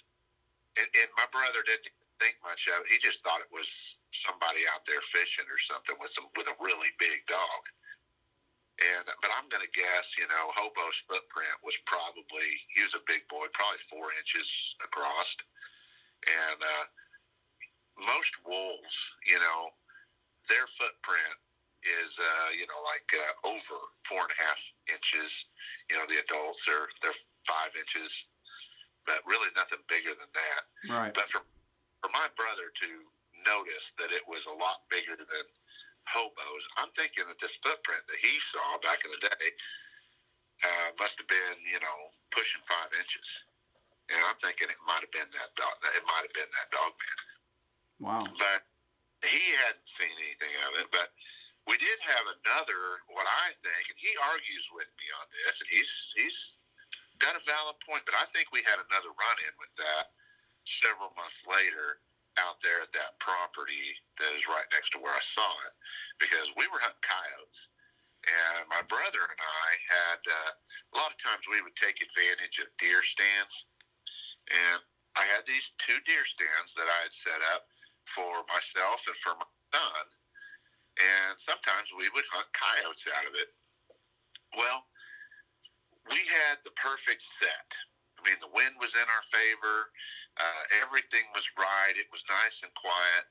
and, 0.79 0.89
and 0.89 1.09
my 1.17 1.29
brother 1.33 1.65
didn't 1.65 1.93
think 2.21 2.37
much 2.45 2.69
of 2.69 2.85
it. 2.85 2.93
He 2.93 2.99
just 3.01 3.21
thought 3.21 3.45
it 3.45 3.53
was 3.53 3.69
somebody 4.13 4.65
out 4.73 4.85
there 4.89 5.03
fishing 5.05 5.49
or 5.49 5.61
something 5.61 5.97
with 6.01 6.13
some 6.13 6.29
with 6.37 6.49
a 6.49 6.57
really 6.61 6.93
big 6.97 7.25
dog. 7.29 7.63
And 8.77 9.09
but 9.09 9.33
I'm 9.33 9.49
to 9.49 9.73
guess, 9.73 10.13
you 10.21 10.29
know, 10.29 10.53
Hobo's 10.53 11.01
footprint 11.09 11.57
was 11.65 11.77
probably 11.89 12.49
he 12.77 12.85
was 12.85 12.93
a 12.93 13.05
big 13.09 13.25
boy, 13.33 13.49
probably 13.57 13.81
four 13.89 14.13
inches 14.21 14.77
across, 14.85 15.37
and 16.29 16.61
uh, 16.61 16.85
most 18.05 18.37
wolves, 18.45 18.97
you 19.25 19.41
know, 19.41 19.73
their 20.49 20.69
footprint 20.77 21.37
is 21.85 22.19
uh, 22.19 22.49
you 22.57 22.65
know 22.67 22.81
like 22.87 23.09
uh, 23.13 23.53
over 23.53 23.79
four 24.05 24.23
and 24.23 24.33
a 24.33 24.39
half 24.43 24.61
inches. 24.89 25.47
You 25.91 25.97
know, 25.97 26.07
the 26.09 26.23
adults 26.23 26.67
are 26.69 26.89
they're 27.03 27.17
five 27.47 27.75
inches, 27.77 28.27
but 29.05 29.23
really 29.27 29.51
nothing 29.55 29.83
bigger 29.87 30.15
than 30.15 30.31
that. 30.33 30.63
Right. 30.89 31.15
But 31.15 31.29
for 31.29 31.43
for 32.03 32.11
my 32.13 32.27
brother 32.37 32.71
to 32.85 32.89
notice 33.45 33.93
that 34.01 34.11
it 34.11 34.25
was 34.27 34.47
a 34.47 34.57
lot 34.57 34.87
bigger 34.91 35.15
than 35.17 35.47
hobos, 36.07 36.65
I'm 36.79 36.91
thinking 36.95 37.27
that 37.29 37.39
this 37.43 37.59
footprint 37.63 38.03
that 38.07 38.21
he 38.23 38.39
saw 38.39 38.79
back 38.83 39.03
in 39.07 39.11
the 39.11 39.23
day 39.27 39.47
uh, 40.65 40.89
must 40.99 41.19
have 41.21 41.29
been, 41.29 41.57
you 41.67 41.81
know, 41.81 41.99
pushing 42.33 42.63
five 42.65 42.89
inches. 42.97 43.29
And 44.09 44.23
I'm 44.23 44.39
thinking 44.39 44.71
it 44.71 44.81
might 44.87 45.03
have 45.03 45.11
been 45.11 45.27
that 45.35 45.51
dog. 45.59 45.75
It 45.83 46.07
might 46.07 46.25
have 46.25 46.37
been 46.37 46.47
that 46.47 46.69
dog 46.71 46.93
man. 46.95 47.19
Wow. 47.99 48.25
But 48.39 48.63
he 49.27 49.43
hadn't 49.67 49.89
seen 49.89 50.15
anything 50.15 50.55
of 50.71 50.79
it. 50.79 50.87
But 50.95 51.11
we 51.67 51.77
did 51.83 51.99
have 51.99 52.27
another, 52.41 52.81
what 53.11 53.27
I 53.27 53.51
think, 53.61 53.91
and 53.91 53.99
he 53.99 54.15
argues 54.33 54.67
with 54.71 54.91
me 54.97 55.07
on 55.19 55.27
this, 55.35 55.59
and 55.61 55.69
he's 55.71 55.91
he's 56.15 56.39
got 57.19 57.35
a 57.35 57.43
valid 57.49 57.77
point, 57.83 58.07
but 58.07 58.15
I 58.15 58.29
think 58.31 58.53
we 58.55 58.63
had 58.63 58.79
another 58.79 59.11
run 59.11 59.39
in 59.43 59.55
with 59.59 59.75
that 59.83 60.15
several 60.67 61.11
months 61.19 61.43
later 61.47 62.03
out 62.37 62.61
there 62.61 62.85
at 62.85 62.93
that 62.93 63.17
property 63.17 63.97
that 64.21 64.37
is 64.37 64.45
right 64.45 64.69
next 64.69 64.93
to 64.93 65.01
where 65.01 65.15
I 65.15 65.25
saw 65.25 65.49
it 65.65 65.75
because 66.21 66.53
we 66.53 66.69
were 66.69 66.81
hunting 66.81 67.01
coyotes. 67.01 67.73
And 68.27 68.69
my 68.69 68.83
brother 68.91 69.23
and 69.23 69.41
I 69.41 69.69
had 69.89 70.21
uh, 70.27 70.53
a 70.53 70.95
lot 70.99 71.15
of 71.15 71.19
times 71.23 71.47
we 71.49 71.63
would 71.63 71.79
take 71.79 72.03
advantage 72.03 72.59
of 72.61 72.69
deer 72.77 73.01
stands. 73.01 73.71
And 74.51 74.83
I 75.17 75.25
had 75.33 75.47
these 75.47 75.73
two 75.79 75.97
deer 76.05 76.27
stands 76.27 76.77
that 76.77 76.91
I 76.91 77.09
had 77.09 77.15
set 77.15 77.41
up 77.55 77.71
for 78.05 78.45
myself 78.53 79.01
and 79.09 79.17
for 79.25 79.39
my 79.39 79.49
son. 79.73 80.05
And 80.97 81.37
sometimes 81.37 81.93
we 81.93 82.09
would 82.17 82.25
hunt 82.33 82.49
coyotes 82.57 83.05
out 83.13 83.29
of 83.29 83.37
it. 83.37 83.53
Well, 84.57 84.85
we 86.09 86.23
had 86.25 86.57
the 86.65 86.73
perfect 86.79 87.21
set. 87.21 87.69
I 88.17 88.25
mean, 88.25 88.41
the 88.41 88.53
wind 88.53 88.81
was 88.81 88.97
in 88.97 89.05
our 89.05 89.27
favor. 89.29 89.93
Uh, 90.41 90.63
everything 90.81 91.29
was 91.37 91.45
right. 91.61 91.93
It 91.93 92.09
was 92.09 92.25
nice 92.33 92.65
and 92.65 92.73
quiet. 92.73 93.25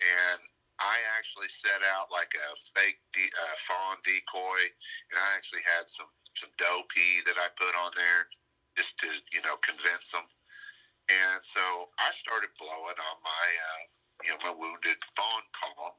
And 0.00 0.40
I 0.76 1.00
actually 1.16 1.48
set 1.48 1.80
out 1.80 2.12
like 2.12 2.32
a 2.36 2.48
fake 2.76 3.00
de- 3.16 3.32
uh, 3.32 3.56
fawn 3.64 3.96
decoy, 4.04 4.68
and 5.08 5.16
I 5.16 5.28
actually 5.36 5.64
had 5.64 5.88
some 5.88 6.12
some 6.36 6.52
doe 6.60 6.84
that 7.24 7.40
I 7.40 7.48
put 7.56 7.72
on 7.72 7.92
there 7.96 8.28
just 8.76 8.98
to 9.00 9.08
you 9.32 9.40
know 9.40 9.56
convince 9.64 10.12
them. 10.12 10.28
And 11.08 11.40
so 11.40 11.88
I 11.96 12.12
started 12.12 12.52
blowing 12.60 12.98
on 13.00 13.16
my 13.24 13.46
uh, 13.56 13.82
you 14.24 14.30
know 14.36 14.40
my 14.44 14.52
wounded 14.52 15.00
fawn 15.16 15.44
call, 15.56 15.96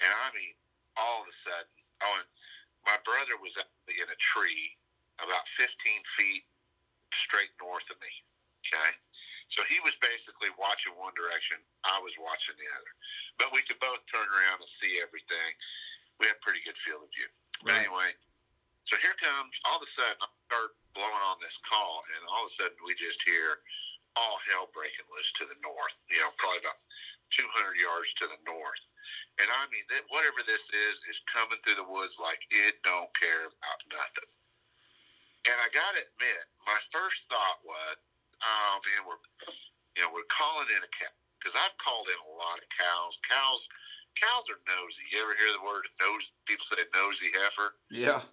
and 0.00 0.10
I 0.10 0.28
mean 0.34 0.54
all 0.96 1.22
of 1.22 1.28
a 1.28 1.34
sudden, 1.34 1.74
oh, 2.02 2.14
and 2.18 2.28
my 2.86 2.98
brother 3.02 3.36
was 3.40 3.58
in 3.58 4.08
a 4.08 4.18
tree 4.20 4.78
about 5.22 5.46
15 5.54 5.70
feet 6.16 6.44
straight 7.14 7.54
north 7.62 7.86
of 7.90 7.98
me. 8.02 8.12
Okay. 8.64 8.92
So 9.52 9.60
he 9.68 9.76
was 9.84 9.92
basically 10.00 10.48
watching 10.56 10.96
one 10.96 11.12
direction, 11.12 11.60
I 11.84 12.00
was 12.00 12.16
watching 12.16 12.56
the 12.56 12.70
other. 12.80 12.92
But 13.36 13.52
we 13.52 13.60
could 13.60 13.76
both 13.76 14.00
turn 14.08 14.24
around 14.24 14.64
and 14.64 14.70
see 14.70 15.04
everything. 15.04 15.52
We 16.16 16.26
had 16.32 16.40
pretty 16.40 16.64
good 16.64 16.80
field 16.80 17.04
of 17.04 17.12
view. 17.12 17.28
But 17.60 17.76
anyway, 17.84 18.16
so 18.88 18.96
here 19.04 19.16
comes 19.20 19.52
all 19.68 19.80
of 19.80 19.84
a 19.84 19.90
sudden 19.92 20.16
I 20.20 20.28
start 20.48 20.76
blowing 20.96 21.24
on 21.28 21.36
this 21.44 21.60
call 21.60 22.04
and 22.16 22.24
all 22.32 22.48
of 22.48 22.52
a 22.52 22.54
sudden 22.56 22.76
we 22.88 22.96
just 22.96 23.20
hear 23.24 23.60
all 24.16 24.38
hell 24.48 24.70
breaking 24.72 25.06
loose 25.10 25.32
to 25.36 25.44
the 25.44 25.58
north, 25.60 25.96
you 26.06 26.20
know, 26.22 26.30
probably 26.38 26.62
about 26.62 26.78
200 27.30 27.78
yards 27.78 28.12
to 28.20 28.26
the 28.28 28.40
north. 28.44 28.82
And 29.40 29.48
I 29.50 29.62
mean, 29.68 29.84
that 29.90 30.06
whatever 30.08 30.40
this 30.46 30.70
is, 30.70 30.94
is 31.10 31.20
coming 31.28 31.58
through 31.60 31.78
the 31.78 31.90
woods 31.90 32.22
like 32.22 32.40
it 32.50 32.80
don't 32.86 33.10
care 33.18 33.50
about 33.50 33.80
nothing. 33.90 34.30
And 35.44 35.56
I 35.60 35.68
got 35.76 35.92
to 35.92 36.00
admit, 36.00 36.42
my 36.64 36.80
first 36.88 37.28
thought 37.28 37.60
was, 37.66 37.96
oh 38.40 38.74
man, 38.88 39.02
we're 39.04 39.20
you 39.96 40.02
know 40.02 40.10
we're 40.10 40.26
calling 40.32 40.72
in 40.72 40.80
a 40.80 40.90
cow 40.90 41.12
because 41.36 41.52
I've 41.52 41.76
called 41.76 42.08
in 42.08 42.16
a 42.16 42.32
lot 42.32 42.56
of 42.56 42.68
cows. 42.72 43.20
Cows, 43.28 43.68
cows 44.16 44.48
are 44.48 44.62
nosy. 44.64 45.04
You 45.12 45.20
ever 45.20 45.36
hear 45.36 45.52
the 45.52 45.66
word 45.68 45.84
nose? 46.00 46.32
People 46.48 46.64
say 46.64 46.80
nosy 46.96 47.28
heifer. 47.36 47.76
Yeah. 47.92 48.24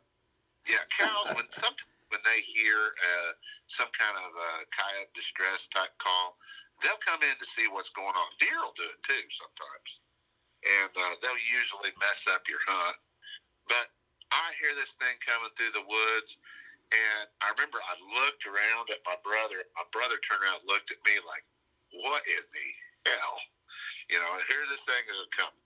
Yeah, 0.63 0.86
cows 0.93 1.36
when 1.36 1.49
some 1.51 1.75
when 2.13 2.23
they 2.23 2.43
hear 2.43 2.75
uh, 2.75 3.32
some 3.67 3.91
kind 3.91 4.15
of 4.15 4.32
uh, 4.32 4.62
coyote 4.71 5.12
distress 5.15 5.67
type 5.73 5.91
call, 5.99 6.39
they'll 6.84 7.02
come 7.06 7.22
in 7.24 7.38
to 7.39 7.48
see 7.48 7.70
what's 7.72 7.94
going 7.94 8.13
on. 8.13 8.30
Deer 8.41 8.58
will 8.62 8.76
do 8.78 8.88
it 8.89 9.02
too 9.06 9.26
sometimes, 9.32 9.89
and 10.65 10.91
uh, 10.96 11.15
they'll 11.22 11.46
usually 11.52 11.94
mess 12.02 12.26
up 12.32 12.44
your 12.50 12.62
hunt. 12.67 12.98
But 13.70 13.88
I 14.34 14.54
hear 14.62 14.74
this 14.78 14.96
thing 15.00 15.17
coming 15.24 15.52
through 15.58 15.76
the 15.76 15.88
woods, 15.88 16.38
and 16.94 17.26
I 17.44 17.52
remember 17.56 17.80
I 17.84 17.96
looked 18.22 18.46
around 18.48 18.89
at 18.94 19.04
my 19.06 19.17
brother. 19.26 19.63
My 19.78 19.88
brother 19.94 20.17
turned 20.24 20.44
around 20.46 20.65
looked 20.67 20.91
at 20.94 21.02
me 21.06 21.17
like, 21.26 21.46
"What 22.06 22.24
in 22.28 22.44
the 22.54 22.67
hell?" 23.12 23.38
You 24.10 24.20
know, 24.22 24.34
here 24.50 24.65
this 24.70 24.84
thing 24.86 25.04
is 25.10 25.28
coming. 25.36 25.65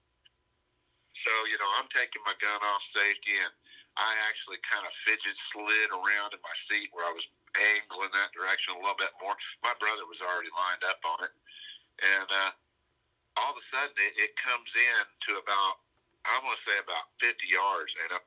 So 1.16 1.32
you 1.50 1.58
know, 1.60 1.72
I'm 1.80 1.90
taking 1.92 2.24
my 2.26 2.36
gun 2.42 2.62
off 2.76 2.84
safety 2.84 3.36
and. 3.40 3.54
I 3.96 4.12
actually 4.28 4.60
kind 4.64 4.84
of 4.84 4.92
fidget 5.08 5.40
slid 5.40 5.90
around 5.92 6.36
in 6.36 6.42
my 6.44 6.56
seat 6.56 6.92
where 6.92 7.08
I 7.08 7.16
was 7.16 7.28
angling 7.56 8.12
that 8.12 8.36
direction 8.36 8.76
a 8.76 8.82
little 8.84 9.00
bit 9.00 9.16
more. 9.24 9.36
My 9.64 9.72
brother 9.80 10.04
was 10.08 10.20
already 10.20 10.52
lined 10.52 10.84
up 10.84 11.00
on 11.08 11.20
it. 11.24 11.34
And 12.04 12.28
uh, 12.28 12.52
all 13.40 13.56
of 13.56 13.60
a 13.60 13.66
sudden, 13.66 13.96
it, 13.96 14.14
it 14.20 14.32
comes 14.36 14.76
in 14.76 15.04
to 15.32 15.40
about, 15.40 15.80
I'm 16.28 16.44
going 16.44 16.60
to 16.60 16.68
say 16.68 16.76
about 16.76 17.16
50 17.24 17.48
yards, 17.48 17.96
and 18.04 18.20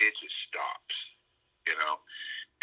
it 0.00 0.12
just 0.16 0.48
stops, 0.48 1.12
you 1.68 1.76
know. 1.76 2.00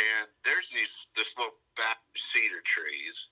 And 0.02 0.26
there's 0.42 0.74
these 0.74 1.06
this 1.14 1.38
little 1.38 1.62
back 1.78 2.02
cedar 2.18 2.64
trees 2.66 3.30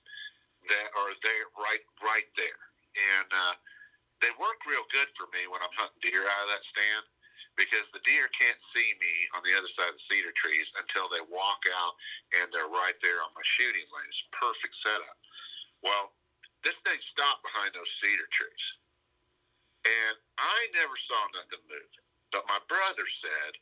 that 0.70 0.88
are 0.94 1.14
there 1.24 1.46
right 1.58 1.82
right 1.98 2.28
there, 2.38 2.62
and 2.94 3.28
uh, 3.32 3.54
they 4.22 4.30
work 4.38 4.62
real 4.68 4.86
good 4.92 5.10
for 5.18 5.26
me 5.34 5.50
when 5.50 5.58
I'm 5.64 5.74
hunting 5.74 5.98
deer 6.04 6.22
out 6.22 6.46
of 6.46 6.50
that 6.54 6.62
stand 6.62 7.04
because 7.56 7.92
the 7.92 8.04
deer 8.04 8.28
can't 8.32 8.60
see 8.60 8.94
me 8.98 9.14
on 9.36 9.44
the 9.44 9.54
other 9.56 9.68
side 9.68 9.92
of 9.92 9.96
the 9.96 10.08
cedar 10.08 10.32
trees 10.32 10.72
until 10.78 11.08
they 11.08 11.22
walk 11.28 11.64
out 11.68 11.94
and 12.40 12.48
they're 12.52 12.72
right 12.72 12.96
there 13.00 13.20
on 13.20 13.34
my 13.36 13.44
shooting 13.44 13.84
lane. 13.92 14.10
It's 14.10 14.24
perfect 14.32 14.74
setup. 14.74 15.18
Well, 15.84 16.12
this 16.64 16.80
thing 16.84 17.00
stopped 17.00 17.44
behind 17.44 17.72
those 17.72 17.90
cedar 18.00 18.28
trees. 18.32 18.64
And 19.84 20.16
I 20.36 20.68
never 20.76 20.96
saw 20.96 21.20
nothing 21.32 21.64
move. 21.68 21.92
But 22.32 22.44
my 22.46 22.60
brother 22.68 23.08
said 23.08 23.52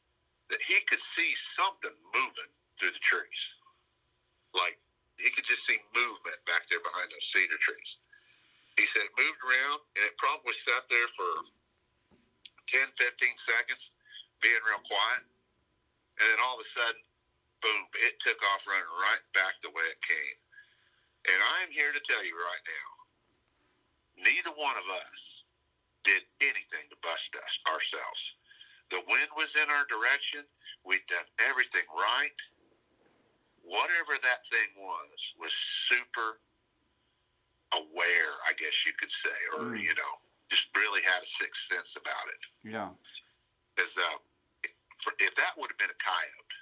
that 0.50 0.62
he 0.62 0.82
could 0.84 1.00
see 1.00 1.32
something 1.54 1.94
moving 2.10 2.52
through 2.76 2.92
the 2.92 3.04
trees. 3.04 3.42
Like 4.54 4.78
he 5.18 5.30
could 5.30 5.46
just 5.46 5.66
see 5.66 5.78
movement 5.94 6.38
back 6.46 6.66
there 6.66 6.82
behind 6.82 7.10
those 7.10 7.30
cedar 7.30 7.58
trees. 7.58 8.02
He 8.78 8.86
said 8.86 9.06
it 9.06 9.14
moved 9.18 9.42
around 9.42 9.82
and 9.98 10.06
it 10.06 10.14
probably 10.18 10.54
sat 10.54 10.86
there 10.90 11.10
for 11.14 11.26
10, 12.68 12.92
15 13.00 13.36
seconds, 13.40 13.90
being 14.44 14.60
real 14.68 14.82
quiet. 14.84 15.24
And 16.20 16.26
then 16.28 16.40
all 16.44 16.60
of 16.60 16.64
a 16.64 16.68
sudden, 16.68 17.00
boom, 17.64 17.82
it 18.04 18.20
took 18.20 18.38
off 18.54 18.68
running 18.68 18.92
right 19.00 19.24
back 19.34 19.56
the 19.64 19.72
way 19.72 19.86
it 19.88 20.00
came. 20.04 20.38
And 21.32 21.38
I'm 21.60 21.70
here 21.72 21.90
to 21.90 22.02
tell 22.04 22.22
you 22.22 22.36
right 22.36 22.64
now, 22.68 22.88
neither 24.28 24.52
one 24.54 24.76
of 24.76 24.86
us 25.08 25.42
did 26.04 26.22
anything 26.40 26.86
to 26.90 26.98
bust 27.02 27.34
us 27.34 27.58
ourselves. 27.66 28.36
The 28.90 29.02
wind 29.08 29.28
was 29.36 29.56
in 29.56 29.68
our 29.68 29.84
direction. 29.90 30.44
We'd 30.84 31.04
done 31.08 31.26
everything 31.48 31.84
right. 31.92 32.38
Whatever 33.60 34.16
that 34.22 34.46
thing 34.48 34.70
was, 34.80 35.18
was 35.36 35.52
super 35.52 36.40
aware, 37.76 38.32
I 38.48 38.56
guess 38.56 38.86
you 38.86 38.92
could 38.96 39.10
say, 39.12 39.36
or, 39.52 39.76
Mm. 39.76 39.82
you 39.82 39.94
know, 39.94 40.14
just 40.48 40.68
really 40.76 41.02
had 41.02 41.22
a 41.22 41.26
sixth 41.26 41.68
sense 41.68 41.96
about 41.96 42.26
it. 42.32 42.42
Yeah. 42.64 42.88
Because 43.76 43.92
uh, 43.96 44.18
if, 44.64 44.72
if 45.18 45.34
that 45.36 45.52
would 45.56 45.70
have 45.70 45.78
been 45.78 45.92
a 45.92 46.00
coyote 46.02 46.56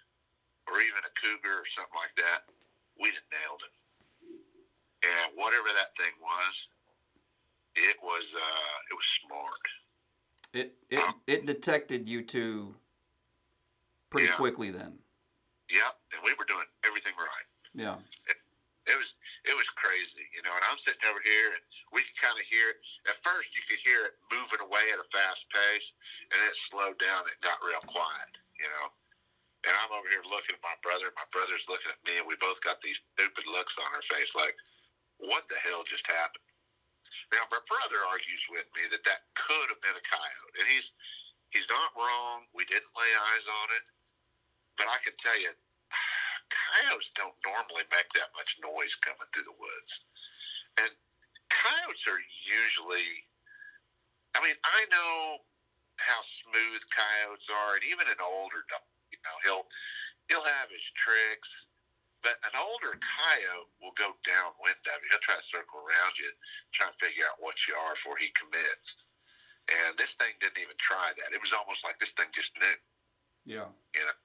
or 0.68 0.80
even 0.82 1.00
a 1.06 1.12
cougar 1.14 1.62
or 1.62 1.66
something 1.66 1.96
like 1.96 2.14
that, 2.18 2.50
we'd 3.00 3.14
have 3.14 3.30
nailed 3.30 3.62
it. 3.62 3.74
And 5.06 5.38
whatever 5.38 5.68
that 5.76 5.94
thing 5.96 6.12
was, 6.20 6.68
it 7.76 7.96
was 8.02 8.34
uh, 8.34 8.76
it 8.90 8.94
was 8.94 9.06
smart. 9.06 9.62
It 10.52 10.74
it 10.90 11.04
it 11.26 11.46
detected 11.46 12.08
you 12.08 12.22
two 12.22 12.74
pretty 14.10 14.28
Yeah. 14.28 14.36
quickly 14.36 14.70
then. 14.70 14.98
Yep, 15.70 15.94
and 16.14 16.22
we 16.24 16.32
were 16.34 16.44
doing 16.46 16.64
everything 16.84 17.12
right. 17.18 17.46
Yeah. 17.74 17.96
It 18.26 18.36
was 18.94 19.18
it 19.42 19.58
was 19.58 19.66
crazy, 19.74 20.22
you 20.30 20.46
know. 20.46 20.54
And 20.54 20.66
I'm 20.70 20.78
sitting 20.78 21.02
over 21.10 21.18
here, 21.26 21.50
and 21.58 21.62
we 21.90 22.06
could 22.06 22.18
kind 22.22 22.38
of 22.38 22.46
hear 22.46 22.70
it. 22.70 22.78
At 23.10 23.18
first, 23.26 23.58
you 23.58 23.66
could 23.66 23.82
hear 23.82 24.06
it 24.06 24.14
moving 24.30 24.62
away 24.62 24.86
at 24.94 25.02
a 25.02 25.08
fast 25.10 25.50
pace, 25.50 25.90
and 26.30 26.38
it 26.46 26.54
slowed 26.54 27.02
down. 27.02 27.26
It 27.26 27.42
got 27.42 27.58
real 27.66 27.82
quiet, 27.90 28.32
you 28.62 28.70
know. 28.70 28.86
And 29.66 29.74
I'm 29.82 29.90
over 29.90 30.06
here 30.06 30.22
looking 30.30 30.54
at 30.54 30.62
my 30.62 30.78
brother. 30.86 31.10
My 31.18 31.26
brother's 31.34 31.66
looking 31.66 31.90
at 31.90 31.98
me, 32.06 32.22
and 32.22 32.30
we 32.30 32.38
both 32.38 32.62
got 32.62 32.78
these 32.78 33.02
stupid 33.18 33.50
looks 33.50 33.74
on 33.82 33.90
our 33.90 34.06
face, 34.06 34.38
like, 34.38 34.54
"What 35.18 35.50
the 35.50 35.58
hell 35.66 35.82
just 35.82 36.06
happened?" 36.06 36.46
Now, 37.34 37.42
my 37.50 37.58
brother 37.66 37.98
argues 38.06 38.46
with 38.50 38.70
me 38.78 38.86
that 38.94 39.02
that 39.02 39.26
could 39.34 39.66
have 39.74 39.82
been 39.82 39.98
a 39.98 40.06
coyote, 40.06 40.54
and 40.62 40.68
he's 40.70 40.94
he's 41.50 41.66
not 41.66 41.90
wrong. 41.98 42.46
We 42.54 42.64
didn't 42.66 42.94
lay 42.94 43.12
eyes 43.34 43.46
on 43.50 43.68
it, 43.74 43.84
but 44.78 44.86
I 44.86 44.98
can 45.02 45.16
tell 45.18 45.38
you, 45.38 45.50
coyotes 46.50 47.12
don't 47.14 47.34
normally 47.44 47.86
make 47.90 48.10
that 48.14 48.34
much 48.36 48.58
noise 48.62 48.94
coming 48.98 49.28
through 49.32 49.48
the 49.48 49.60
woods. 49.60 50.06
And 50.78 50.90
coyotes 51.48 52.04
are 52.06 52.20
usually, 52.44 53.24
I 54.36 54.42
mean, 54.44 54.56
I 54.62 54.80
know 54.90 55.46
how 55.96 56.20
smooth 56.20 56.82
coyotes 56.92 57.48
are, 57.48 57.80
and 57.80 57.84
even 57.88 58.04
an 58.06 58.20
older 58.20 58.62
dog, 58.68 58.84
you 59.08 59.18
know, 59.24 59.36
he'll 59.42 59.66
he'll 60.28 60.44
have 60.60 60.68
his 60.68 60.84
tricks, 60.92 61.70
but 62.20 62.36
an 62.44 62.52
older 62.58 62.98
coyote 63.00 63.70
will 63.80 63.96
go 63.96 64.12
downwind 64.26 64.82
of 64.92 64.98
you. 65.00 65.08
He'll 65.08 65.24
try 65.24 65.40
to 65.40 65.46
circle 65.46 65.80
around 65.80 66.20
you, 66.20 66.28
try 66.76 66.90
and 66.92 66.98
figure 67.00 67.24
out 67.24 67.40
what 67.40 67.64
you 67.64 67.72
are 67.74 67.96
before 67.96 68.20
he 68.20 68.28
commits. 68.36 69.00
And 69.66 69.98
this 69.98 70.14
thing 70.14 70.30
didn't 70.38 70.62
even 70.62 70.78
try 70.78 71.10
that. 71.16 71.34
It 71.34 71.42
was 71.42 71.50
almost 71.50 71.82
like 71.82 71.98
this 71.98 72.14
thing 72.14 72.30
just 72.30 72.54
knew. 72.54 72.78
Yeah. 73.46 73.70
You 73.94 74.04
know. 74.06 74.18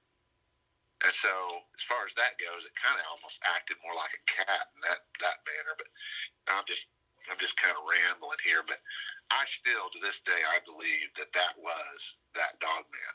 And 1.02 1.14
so, 1.18 1.34
as 1.74 1.82
far 1.82 2.06
as 2.06 2.14
that 2.14 2.38
goes, 2.38 2.62
it 2.62 2.74
kind 2.78 2.94
of 2.94 3.06
almost 3.10 3.42
acted 3.42 3.74
more 3.82 3.98
like 3.98 4.14
a 4.14 4.22
cat 4.30 4.70
in 4.74 4.80
that 4.86 5.02
that 5.18 5.42
manner. 5.42 5.74
But 5.74 5.90
I'm 6.54 6.66
just 6.70 6.86
I'm 7.26 7.38
just 7.42 7.58
kind 7.58 7.74
of 7.74 7.82
rambling 7.82 8.38
here. 8.46 8.62
But 8.62 8.78
I 9.34 9.42
still, 9.50 9.90
to 9.90 9.98
this 9.98 10.22
day, 10.22 10.38
I 10.54 10.62
believe 10.62 11.10
that 11.18 11.34
that 11.34 11.58
was 11.58 11.98
that 12.38 12.58
dog 12.62 12.86
man. 12.86 13.14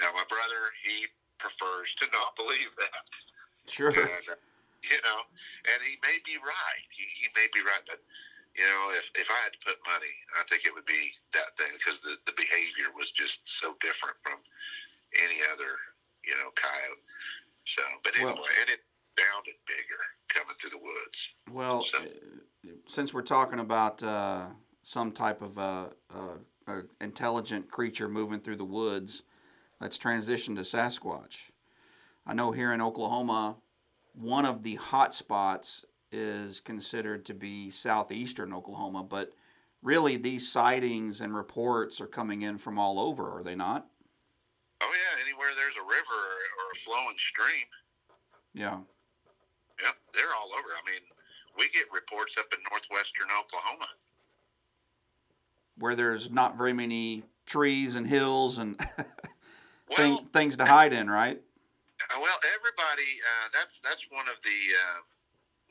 Now, 0.00 0.10
my 0.16 0.24
brother, 0.28 0.72
he 0.84 1.08
prefers 1.36 1.92
to 2.00 2.08
not 2.16 2.36
believe 2.36 2.72
that. 2.80 3.08
Sure. 3.68 3.92
And, 3.92 4.26
uh, 4.32 4.40
you 4.84 5.00
know, 5.02 5.20
and 5.72 5.78
he 5.82 5.98
may 6.00 6.16
be 6.22 6.38
right. 6.38 6.86
He, 6.94 7.04
he 7.18 7.26
may 7.34 7.50
be 7.50 7.60
right, 7.60 7.82
but 7.84 8.00
you 8.56 8.64
know, 8.64 8.96
if 8.96 9.12
if 9.18 9.28
I 9.28 9.36
had 9.44 9.52
to 9.52 9.60
put 9.60 9.76
money, 9.84 10.14
I 10.38 10.46
think 10.48 10.64
it 10.64 10.72
would 10.72 10.88
be 10.88 11.12
that 11.36 11.52
thing 11.60 11.72
because 11.76 12.00
the 12.00 12.16
the 12.24 12.32
behavior 12.38 12.88
was 12.96 13.12
just 13.12 13.44
so 13.44 13.76
different 13.84 14.16
from 14.24 14.40
any 15.20 15.44
other, 15.52 15.76
you 16.26 16.34
know, 16.34 16.50
coyote. 16.54 17.02
So, 17.64 17.82
but 18.04 18.14
anyway, 18.16 18.32
Well- 18.34 18.44
and 18.60 18.70
it 18.70 18.80
sounded 19.18 19.54
bigger 19.66 20.02
coming 20.28 20.56
through 20.56 20.70
the 20.70 20.78
woods. 20.78 21.34
Well, 21.50 21.82
So- 21.82 21.98
uh, 21.98 22.70
since 22.88 23.14
we're 23.14 23.22
talking 23.22 23.60
about 23.60 24.02
uh, 24.02 24.48
some 24.82 25.12
type 25.12 25.40
of 25.40 25.58
uh, 25.58 25.90
uh, 26.10 26.82
intelligent 27.00 27.70
creature 27.70 28.08
moving 28.08 28.40
through 28.40 28.56
the 28.56 28.64
woods, 28.64 29.22
let's 29.80 29.98
transition 29.98 30.56
to 30.56 30.62
Sasquatch. 30.62 31.50
I 32.26 32.34
know 32.34 32.50
here 32.52 32.72
in 32.72 32.80
Oklahoma, 32.80 33.56
one 34.12 34.44
of 34.44 34.64
the 34.64 34.74
hot 34.76 35.14
spots 35.14 35.84
is 36.10 36.60
considered 36.60 37.24
to 37.26 37.34
be 37.34 37.70
southeastern 37.70 38.52
Oklahoma, 38.52 39.04
but 39.04 39.32
really 39.82 40.16
these 40.16 40.50
sightings 40.50 41.20
and 41.20 41.34
reports 41.34 42.00
are 42.00 42.06
coming 42.06 42.42
in 42.42 42.58
from 42.58 42.78
all 42.78 42.98
over, 42.98 43.38
are 43.38 43.42
they 43.44 43.54
not? 43.54 43.88
Oh 44.82 44.92
yeah, 44.92 45.22
anywhere 45.24 45.48
there's 45.56 45.76
a 45.76 45.86
river 45.86 46.20
or, 46.20 46.66
a 46.72 46.78
flowing 46.84 47.16
stream, 47.18 47.66
Yeah. 48.52 48.78
yeah, 49.80 49.92
they're 50.12 50.34
all 50.36 50.50
over. 50.52 50.68
I 50.68 50.84
mean, 50.90 51.00
we 51.56 51.68
get 51.70 51.90
reports 51.92 52.36
up 52.38 52.46
in 52.52 52.58
northwestern 52.70 53.28
Oklahoma. 53.38 53.88
Where 55.78 55.94
there's 55.94 56.30
not 56.30 56.56
very 56.56 56.72
many 56.72 57.24
trees 57.46 57.94
and 57.94 58.06
hills 58.06 58.58
and 58.58 58.78
Well, 59.88 60.18
thing, 60.18 60.28
things 60.32 60.56
to 60.58 60.66
hide 60.66 60.92
in, 60.92 61.08
right? 61.08 61.40
Uh, 62.10 62.20
Well, 62.20 62.38
everybody, 62.54 63.20
uh, 63.22 63.48
that's 63.52 63.80
that's 63.80 64.04
one 64.10 64.28
of 64.28 64.36
the 64.42 64.50
uh, 64.50 65.00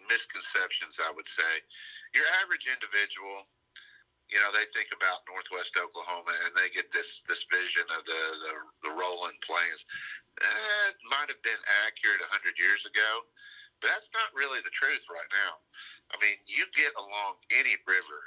misconceptions, 0.09 0.99
I 1.03 1.11
would 1.11 1.27
say. 1.27 1.61
Your 2.13 2.23
average 2.41 2.65
individual, 2.71 3.45
you 4.29 4.41
know, 4.41 4.49
they 4.51 4.65
think 4.73 4.89
about 4.89 5.25
Northwest 5.29 5.77
Oklahoma 5.77 6.33
and 6.45 6.51
they 6.57 6.73
get 6.73 6.89
this 6.89 7.21
this 7.29 7.45
vision 7.49 7.85
of 7.93 8.01
the 8.05 8.23
the, 8.41 8.53
the 8.89 8.93
rolling 8.93 9.37
plains. 9.45 9.85
That 10.41 10.93
might 11.07 11.31
have 11.31 11.39
been 11.45 11.61
accurate 11.87 12.19
a 12.19 12.29
hundred 12.33 12.59
years 12.59 12.83
ago, 12.83 13.23
but 13.79 13.93
that's 13.93 14.11
not 14.11 14.35
really 14.35 14.59
the 14.65 14.73
truth 14.73 15.07
right 15.07 15.31
now. 15.31 15.61
I 16.11 16.19
mean, 16.19 16.35
you 16.43 16.67
get 16.75 16.91
along 16.99 17.39
any 17.55 17.77
river, 17.87 18.21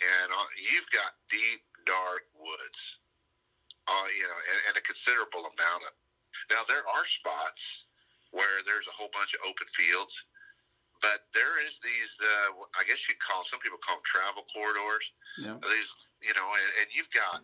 and 0.00 0.26
you've 0.56 0.88
got 0.94 1.18
deep, 1.28 1.60
dark 1.84 2.30
woods. 2.38 3.00
Uh, 3.90 4.08
you 4.14 4.22
know, 4.22 4.40
and, 4.54 4.58
and 4.70 4.74
a 4.78 4.84
considerable 4.86 5.50
amount 5.50 5.82
of 5.82 5.92
now 6.48 6.62
there 6.70 6.86
are 6.86 7.06
spots 7.06 7.90
where 8.30 8.62
there's 8.62 8.86
a 8.86 8.94
whole 8.94 9.10
bunch 9.10 9.34
of 9.34 9.42
open 9.42 9.66
fields, 9.74 10.14
but 11.00 11.26
there 11.32 11.64
is 11.64 11.80
these. 11.80 12.12
Uh, 12.20 12.64
I 12.76 12.84
guess 12.84 13.08
you'd 13.08 13.20
call 13.20 13.44
some 13.44 13.60
people 13.60 13.80
call 13.80 13.98
them 14.00 14.06
travel 14.06 14.44
corridors. 14.52 15.06
Yeah. 15.40 15.56
These, 15.60 15.90
you 16.20 16.32
know, 16.36 16.44
and, 16.44 16.70
and 16.84 16.88
you've 16.92 17.10
got 17.10 17.40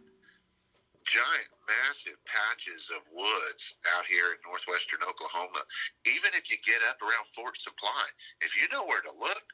giant, 1.09 1.51
massive 1.65 2.19
patches 2.29 2.93
of 2.93 3.01
woods 3.09 3.75
out 3.97 4.05
here 4.05 4.37
in 4.37 4.39
northwestern 4.45 5.01
Oklahoma. 5.07 5.65
Even 6.05 6.37
if 6.37 6.53
you 6.53 6.61
get 6.63 6.85
up 6.87 7.01
around 7.01 7.25
Fort 7.33 7.57
Supply, 7.57 8.05
if 8.45 8.55
you 8.59 8.69
know 8.69 8.85
where 8.85 9.03
to 9.05 9.15
look, 9.17 9.47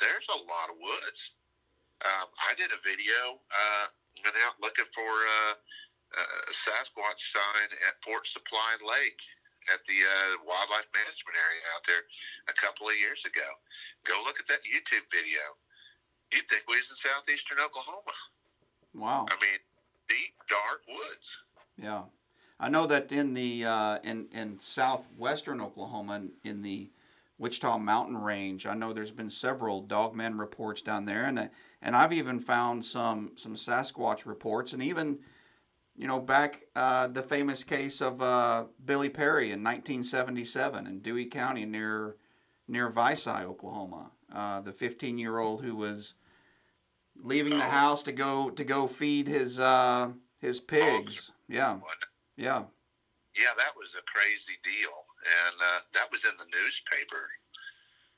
there's 0.00 0.28
a 0.32 0.40
lot 0.40 0.72
of 0.72 0.80
woods. 0.80 1.36
Um, 2.02 2.28
I 2.40 2.56
did 2.56 2.72
a 2.72 2.80
video. 2.82 3.38
Uh, 3.52 3.86
went 4.24 4.36
out 4.42 4.56
looking 4.58 4.88
for. 4.96 5.06
Uh, 5.06 5.54
uh, 6.14 6.46
Sasquatch 6.54 7.18
sign 7.18 7.68
at 7.90 7.98
Fort 8.06 8.26
Supply 8.26 8.78
Lake 8.86 9.18
at 9.72 9.80
the 9.86 9.98
uh, 10.04 10.44
wildlife 10.46 10.88
management 10.92 11.36
area 11.36 11.62
out 11.74 11.84
there 11.86 12.04
a 12.48 12.54
couple 12.54 12.88
of 12.88 12.96
years 12.96 13.24
ago. 13.24 13.46
Go 14.04 14.20
look 14.24 14.38
at 14.40 14.46
that 14.48 14.60
YouTube 14.64 15.06
video. 15.10 15.40
You'd 16.32 16.48
think 16.48 16.64
we 16.68 16.76
was 16.76 16.90
in 16.90 16.96
southeastern 16.96 17.58
Oklahoma. 17.64 18.14
Wow. 18.94 19.26
I 19.28 19.34
mean, 19.40 19.60
deep, 20.08 20.34
dark 20.48 20.82
woods. 20.88 21.38
Yeah, 21.76 22.02
I 22.60 22.68
know 22.68 22.86
that 22.86 23.10
in 23.12 23.34
the 23.34 23.64
uh, 23.64 23.98
in 24.04 24.28
in 24.32 24.58
southwestern 24.58 25.60
Oklahoma, 25.60 26.16
in- 26.16 26.32
in 26.44 26.62
the 26.62 26.90
Wichita 27.38 27.78
Mountain 27.78 28.18
Range, 28.18 28.64
I 28.66 28.74
know 28.74 28.92
there's 28.92 29.10
been 29.10 29.30
several 29.30 29.80
dogman 29.80 30.38
reports 30.38 30.82
down 30.82 31.04
there, 31.04 31.24
and 31.24 31.50
and 31.82 31.96
I've 31.96 32.12
even 32.12 32.38
found 32.38 32.84
some 32.84 33.32
some 33.36 33.56
Sasquatch 33.56 34.24
reports, 34.26 34.72
and 34.72 34.82
even 34.82 35.18
you 35.96 36.06
know 36.06 36.20
back 36.20 36.62
uh, 36.74 37.06
the 37.08 37.22
famous 37.22 37.62
case 37.62 38.00
of 38.00 38.20
uh, 38.20 38.64
Billy 38.84 39.08
Perry 39.08 39.46
in 39.46 39.62
1977 39.62 40.86
in 40.86 41.00
Dewey 41.00 41.26
County 41.26 41.64
near 41.64 42.16
near 42.66 42.88
Vici, 42.88 43.30
Oklahoma. 43.30 44.10
Uh, 44.32 44.60
the 44.60 44.72
15 44.72 45.18
year 45.18 45.38
old 45.38 45.62
who 45.62 45.76
was 45.76 46.14
leaving 47.22 47.56
the 47.56 47.64
house 47.64 48.02
to 48.02 48.12
go 48.12 48.50
to 48.50 48.64
go 48.64 48.86
feed 48.86 49.28
his 49.28 49.60
uh, 49.60 50.10
his 50.38 50.60
pigs. 50.60 51.30
Yeah, 51.48 51.78
yeah, 52.36 52.64
Yeah, 53.36 53.52
that 53.56 53.76
was 53.76 53.94
a 53.94 54.02
crazy 54.02 54.58
deal, 54.64 54.90
and 55.46 55.56
uh, 55.60 55.80
that 55.94 56.10
was 56.10 56.24
in 56.24 56.32
the 56.38 56.46
newspaper. 56.46 57.28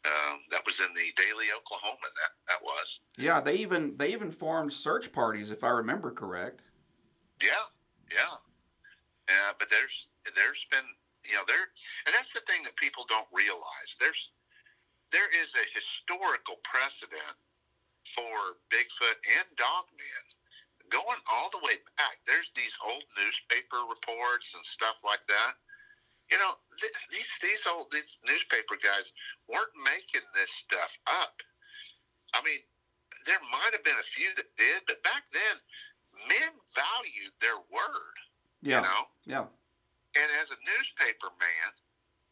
Um, 0.05 0.39
that 0.53 0.65
was 0.65 0.79
in 0.79 0.87
the 0.95 1.13
Daily 1.17 1.47
Oklahoma. 1.57 1.99
That 2.03 2.31
that 2.49 2.63
was. 2.63 3.01
yeah. 3.19 3.41
They 3.41 3.57
even 3.57 3.97
they 3.97 4.13
even 4.13 4.31
formed 4.31 4.73
search 4.73 5.13
parties, 5.13 5.51
if 5.51 5.65
I 5.65 5.69
remember 5.71 6.13
correct. 6.13 6.63
Yeah, 7.43 7.67
yeah. 8.13 8.37
Uh, 9.29 9.53
but 9.59 9.71
there's 9.71 10.09
there's 10.35 10.67
been 10.71 10.87
you 11.25 11.35
know 11.35 11.45
there 11.49 11.67
and 12.07 12.15
that's 12.15 12.33
the 12.33 12.45
thing 12.47 12.63
that 12.65 12.77
people 12.77 13.05
don't 13.09 13.29
realize. 13.33 13.97
There's 14.01 14.31
there 15.13 15.29
is 15.43 15.55
a 15.55 15.65
historical 15.75 16.59
precedent 16.65 17.37
for 18.15 18.59
Bigfoot 18.71 19.19
and 19.39 19.49
Dogman 19.57 20.27
going 20.91 21.21
all 21.33 21.51
the 21.51 21.63
way 21.63 21.79
back. 21.99 22.19
There's 22.27 22.51
these 22.55 22.77
old 22.85 23.05
newspaper 23.19 23.83
reports 23.89 24.55
and 24.55 24.65
stuff 24.65 24.97
like 25.05 25.25
that. 25.29 25.55
You 26.31 26.39
know, 26.39 26.55
th- 26.81 26.95
these 27.11 27.31
these 27.43 27.65
old 27.67 27.91
these 27.93 28.19
newspaper 28.27 28.79
guys 28.83 29.13
weren't 29.49 29.75
making 29.85 30.27
this 30.35 30.51
stuff 30.51 30.93
up. 31.07 31.35
I 32.35 32.43
mean, 32.43 32.61
there 33.27 33.41
might 33.53 33.73
have 33.73 33.85
been 33.85 33.99
a 34.01 34.13
few 34.15 34.31
that 34.37 34.51
did, 34.59 34.83
but 34.87 35.03
back 35.03 35.25
then, 35.33 35.57
men 36.29 36.53
valued 36.75 37.35
their 37.41 37.59
word. 37.69 38.17
Yeah, 38.63 38.81
You 38.81 38.89
know, 38.89 39.03
yeah, 39.25 39.47
and 40.17 40.29
as 40.41 40.49
a 40.49 40.59
newspaper 40.65 41.29
man, 41.37 41.69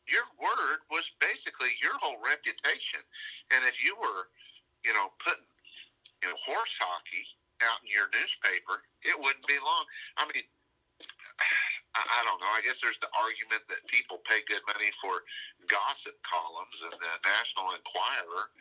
your 0.09 0.25
word 0.40 0.85
was 0.92 1.09
basically 1.20 1.77
your 1.81 1.97
whole 2.01 2.20
reputation. 2.20 3.01
And 3.53 3.64
if 3.64 3.81
you 3.81 3.97
were, 3.97 4.29
you 4.85 4.92
know, 4.92 5.12
putting, 5.20 5.49
you 6.25 6.29
know, 6.29 6.37
horse 6.44 6.77
hockey 6.77 7.25
out 7.64 7.81
in 7.85 7.88
your 7.92 8.09
newspaper, 8.12 8.85
it 9.05 9.16
wouldn't 9.16 9.47
be 9.49 9.57
long. 9.61 9.85
I 10.16 10.29
mean, 10.33 10.44
I, 11.97 12.03
I 12.05 12.20
don't 12.25 12.40
know. 12.40 12.53
I 12.53 12.64
guess 12.64 12.81
there's 12.81 13.01
the 13.01 13.12
argument 13.16 13.64
that 13.68 13.85
people 13.88 14.20
pay 14.25 14.44
good 14.44 14.64
money 14.68 14.92
for 15.01 15.25
gossip 15.68 16.16
columns 16.25 16.85
in 16.85 16.92
the 16.92 17.12
National 17.25 17.73
Enquirer, 17.73 18.53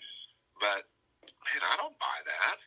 but 0.59 0.87
man, 1.43 1.61
I 1.63 1.75
don't 1.79 1.97
buy 1.99 2.19
that. 2.23 2.59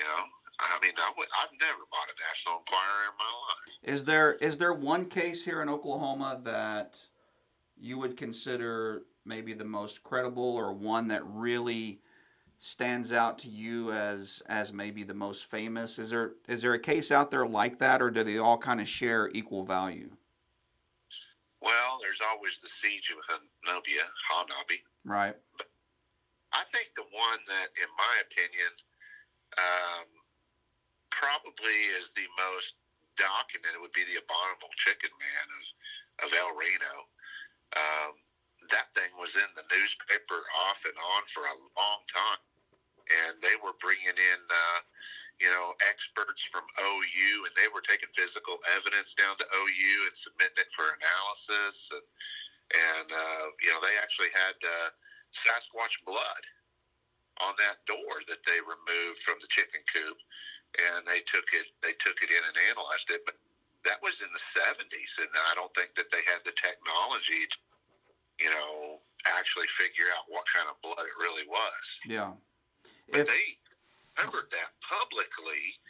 You 0.00 0.06
know, 0.06 0.24
I 0.60 0.78
mean, 0.80 0.92
I 0.96 1.12
would, 1.18 1.28
I've 1.42 1.52
never 1.60 1.80
bought 1.90 2.08
a 2.08 2.16
National 2.26 2.60
Enquirer 2.60 3.04
in 3.10 3.16
my 3.18 3.24
life. 3.26 3.94
Is 3.94 4.04
there 4.04 4.32
is 4.34 4.56
there 4.56 4.72
one 4.72 5.04
case 5.04 5.44
here 5.44 5.60
in 5.60 5.68
Oklahoma 5.68 6.40
that 6.44 6.98
you 7.76 7.98
would 7.98 8.16
consider 8.16 9.02
maybe 9.26 9.52
the 9.52 9.66
most 9.66 10.02
credible, 10.02 10.56
or 10.56 10.72
one 10.72 11.08
that 11.08 11.22
really 11.26 12.00
stands 12.60 13.12
out 13.12 13.38
to 13.40 13.48
you 13.48 13.92
as 13.92 14.42
as 14.46 14.72
maybe 14.72 15.02
the 15.02 15.12
most 15.12 15.44
famous? 15.44 15.98
Is 15.98 16.08
there 16.08 16.32
is 16.48 16.62
there 16.62 16.72
a 16.72 16.80
case 16.80 17.10
out 17.12 17.30
there 17.30 17.46
like 17.46 17.78
that, 17.80 18.00
or 18.00 18.10
do 18.10 18.24
they 18.24 18.38
all 18.38 18.56
kind 18.56 18.80
of 18.80 18.88
share 18.88 19.28
equal 19.34 19.66
value? 19.66 20.08
Well, 21.60 21.98
there's 22.00 22.22
always 22.26 22.58
the 22.62 22.70
siege 22.70 23.12
of 23.12 23.18
Honobia, 23.28 24.06
Hanabi. 24.32 24.80
Right. 25.04 25.36
I 26.52 26.64
think 26.72 26.88
the 26.96 27.02
one 27.02 27.38
that, 27.48 27.68
in 27.76 27.88
my 27.98 28.22
opinion, 28.24 28.72
um, 29.58 30.06
probably 31.10 31.78
is 31.98 32.14
the 32.14 32.26
most 32.38 32.78
documented 33.18 33.82
would 33.82 33.92
be 33.92 34.06
the 34.08 34.20
abominable 34.20 34.72
chicken 34.80 35.12
man 35.20 35.46
of, 35.52 35.64
of 36.24 36.28
El 36.32 36.52
Reno. 36.56 36.94
Um, 37.76 38.12
that 38.72 38.92
thing 38.96 39.10
was 39.18 39.34
in 39.36 39.50
the 39.56 39.66
newspaper 39.72 40.40
off 40.68 40.80
and 40.86 40.96
on 40.96 41.22
for 41.32 41.44
a 41.44 41.56
long 41.76 42.00
time, 42.08 42.42
and 43.10 43.34
they 43.42 43.56
were 43.60 43.76
bringing 43.82 44.14
in, 44.14 44.40
uh, 44.46 44.80
you 45.42 45.50
know, 45.50 45.74
experts 45.88 46.44
from 46.44 46.64
OU, 46.78 47.48
and 47.48 47.54
they 47.56 47.68
were 47.72 47.82
taking 47.82 48.10
physical 48.14 48.60
evidence 48.76 49.16
down 49.16 49.34
to 49.40 49.46
OU 49.48 49.94
and 50.06 50.14
submitting 50.14 50.60
it 50.60 50.70
for 50.72 50.86
analysis. 51.00 51.90
And, 51.90 52.06
and 52.70 53.08
uh, 53.10 53.46
you 53.58 53.70
know, 53.74 53.80
they 53.82 53.96
actually 53.98 54.30
had 54.30 54.56
uh, 54.62 54.88
Sasquatch 55.34 55.98
blood 56.06 56.44
on 57.40 57.54
that 57.56 57.80
door 57.88 58.20
that 58.28 58.44
they 58.44 58.60
removed 58.60 59.24
from 59.24 59.40
the 59.40 59.48
chicken 59.48 59.80
coop, 59.88 60.18
and 60.76 61.06
they 61.08 61.24
took 61.24 61.46
it 61.56 61.66
they 61.82 61.96
took 61.96 62.20
it 62.22 62.30
in 62.30 62.42
and 62.44 62.56
analyzed 62.70 63.10
it. 63.10 63.24
But 63.24 63.40
that 63.84 64.00
was 64.04 64.20
in 64.20 64.28
the 64.32 64.44
70s, 64.44 65.16
and 65.20 65.30
I 65.48 65.56
don't 65.56 65.72
think 65.72 65.96
that 65.96 66.12
they 66.12 66.20
had 66.28 66.44
the 66.44 66.52
technology, 66.52 67.48
to, 67.48 67.56
you 68.44 68.50
know, 68.52 69.00
actually 69.24 69.68
figure 69.72 70.08
out 70.16 70.28
what 70.28 70.44
kind 70.52 70.68
of 70.68 70.76
blood 70.84 71.00
it 71.00 71.16
really 71.16 71.48
was. 71.48 71.84
Yeah. 72.04 72.36
But 73.08 73.24
if, 73.24 73.26
they 73.28 73.44
covered 74.20 74.52
that 74.52 74.76
publicly, 74.84 75.80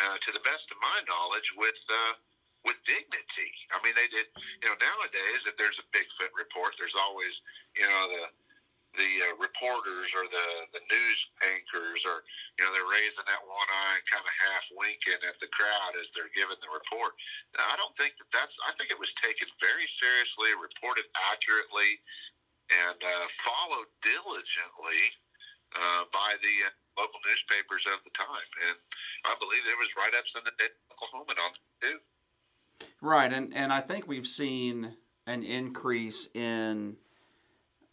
uh, 0.00 0.16
to 0.16 0.30
the 0.32 0.44
best 0.48 0.72
of 0.72 0.80
my 0.80 0.98
knowledge, 1.04 1.52
with 1.56 1.80
uh, 1.92 2.16
with 2.64 2.76
dignity. 2.84 3.52
I 3.72 3.80
mean, 3.84 3.96
they 3.96 4.08
did. 4.08 4.28
You 4.64 4.72
know, 4.72 4.76
nowadays, 4.80 5.44
if 5.44 5.56
there's 5.56 5.80
a 5.80 5.86
Bigfoot 5.92 6.32
report, 6.36 6.76
there's 6.76 6.96
always, 6.96 7.40
you 7.76 7.84
know, 7.84 8.02
the 8.16 8.24
the 8.98 9.12
uh, 9.22 9.38
reporters 9.38 10.10
or 10.18 10.26
the 10.26 10.48
the 10.74 10.82
news 10.90 11.18
anchors 11.54 12.02
or 12.02 12.26
you 12.58 12.62
know 12.66 12.70
they're 12.74 12.90
raising 12.90 13.22
that 13.26 13.42
one 13.46 13.70
eye 13.70 14.02
and 14.02 14.06
kind 14.10 14.24
of 14.24 14.34
half 14.50 14.66
winking 14.74 15.20
at 15.22 15.38
the 15.38 15.50
crowd 15.54 15.94
as 16.02 16.10
they're 16.10 16.32
giving 16.34 16.58
the 16.58 16.70
report. 16.70 17.14
Now, 17.54 17.70
I 17.70 17.78
don't 17.78 17.94
think 17.94 18.18
that 18.18 18.30
that's. 18.34 18.58
I 18.66 18.74
think 18.74 18.90
it 18.90 18.98
was 18.98 19.14
taken 19.14 19.46
very 19.62 19.86
seriously, 19.86 20.50
reported 20.58 21.06
accurately, 21.30 22.02
and 22.70 22.98
uh, 22.98 23.26
followed 23.38 23.90
diligently 24.02 25.02
uh, 25.78 26.10
by 26.10 26.34
the 26.42 26.56
uh, 26.66 26.74
local 26.98 27.22
newspapers 27.22 27.86
of 27.86 28.02
the 28.02 28.14
time. 28.14 28.50
And 28.66 28.76
I 29.30 29.38
believe 29.38 29.62
there 29.62 29.78
was 29.78 29.94
write 29.94 30.18
ups 30.18 30.34
in 30.34 30.42
the 30.42 30.54
Oklahoman 30.90 31.38
too. 31.78 31.98
Right, 32.98 33.30
and 33.30 33.54
and 33.54 33.70
I 33.70 33.80
think 33.80 34.10
we've 34.10 34.26
seen 34.26 34.98
an 35.26 35.42
increase 35.42 36.26
in 36.34 36.96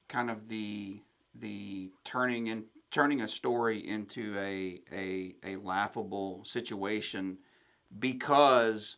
kind 0.07 0.29
of 0.29 0.47
the 0.47 1.01
the 1.35 1.91
turning 2.03 2.47
in 2.47 2.65
turning 2.91 3.21
a 3.21 3.27
story 3.27 3.77
into 3.77 4.35
a 4.37 4.81
a, 4.91 5.35
a 5.43 5.55
laughable 5.57 6.43
situation 6.45 7.37
because 7.99 8.97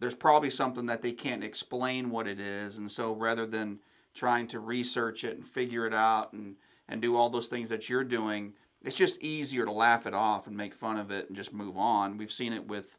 there's 0.00 0.14
probably 0.14 0.50
something 0.50 0.86
that 0.86 1.02
they 1.02 1.12
can't 1.12 1.44
explain 1.44 2.10
what 2.10 2.26
it 2.26 2.40
is. 2.40 2.76
And 2.76 2.90
so 2.90 3.14
rather 3.14 3.46
than 3.46 3.78
trying 4.12 4.48
to 4.48 4.60
research 4.60 5.24
it 5.24 5.36
and 5.36 5.46
figure 5.46 5.86
it 5.86 5.94
out 5.94 6.32
and 6.32 6.56
and 6.88 7.00
do 7.00 7.16
all 7.16 7.30
those 7.30 7.48
things 7.48 7.68
that 7.70 7.88
you're 7.88 8.04
doing 8.04 8.52
it's 8.82 8.96
just 8.96 9.22
easier 9.22 9.64
to 9.64 9.72
laugh 9.72 10.06
it 10.06 10.12
off 10.12 10.46
and 10.46 10.54
make 10.54 10.74
fun 10.74 10.98
of 10.98 11.10
it 11.10 11.28
and 11.28 11.36
just 11.36 11.54
move 11.54 11.78
on. 11.78 12.18
We've 12.18 12.30
seen 12.30 12.52
it 12.52 12.66
with 12.68 12.98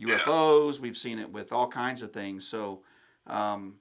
UFOs 0.00 0.80
we've 0.80 0.96
seen 0.96 1.18
it 1.18 1.30
with 1.32 1.52
all 1.52 1.68
kinds 1.68 2.02
of 2.02 2.12
things. 2.12 2.46
So 2.46 2.82
um, 3.26 3.76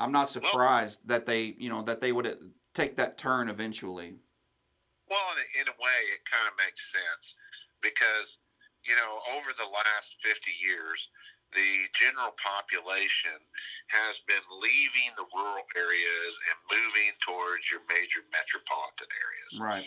I'm 0.00 0.12
not 0.12 0.28
surprised 0.28 1.00
well, 1.06 1.18
that 1.18 1.26
they, 1.26 1.54
you 1.58 1.68
know, 1.68 1.82
that 1.82 2.00
they 2.00 2.12
would 2.12 2.26
uh, 2.26 2.34
take 2.74 2.96
that 2.96 3.18
turn 3.18 3.48
eventually. 3.48 4.18
Well, 5.08 5.26
in 5.34 5.38
a, 5.38 5.46
in 5.62 5.66
a 5.68 5.76
way, 5.78 6.00
it 6.10 6.24
kind 6.26 6.46
of 6.50 6.54
makes 6.58 6.90
sense 6.90 7.34
because, 7.82 8.38
you 8.82 8.96
know, 8.96 9.20
over 9.36 9.54
the 9.54 9.68
last 9.70 10.16
50 10.24 10.50
years, 10.58 11.08
the 11.54 11.86
general 11.94 12.34
population 12.34 13.38
has 13.86 14.18
been 14.26 14.42
leaving 14.58 15.14
the 15.14 15.28
rural 15.30 15.62
areas 15.78 16.32
and 16.50 16.56
moving 16.66 17.14
towards 17.22 17.70
your 17.70 17.86
major 17.86 18.26
metropolitan 18.34 19.06
areas. 19.14 19.52
Right. 19.62 19.86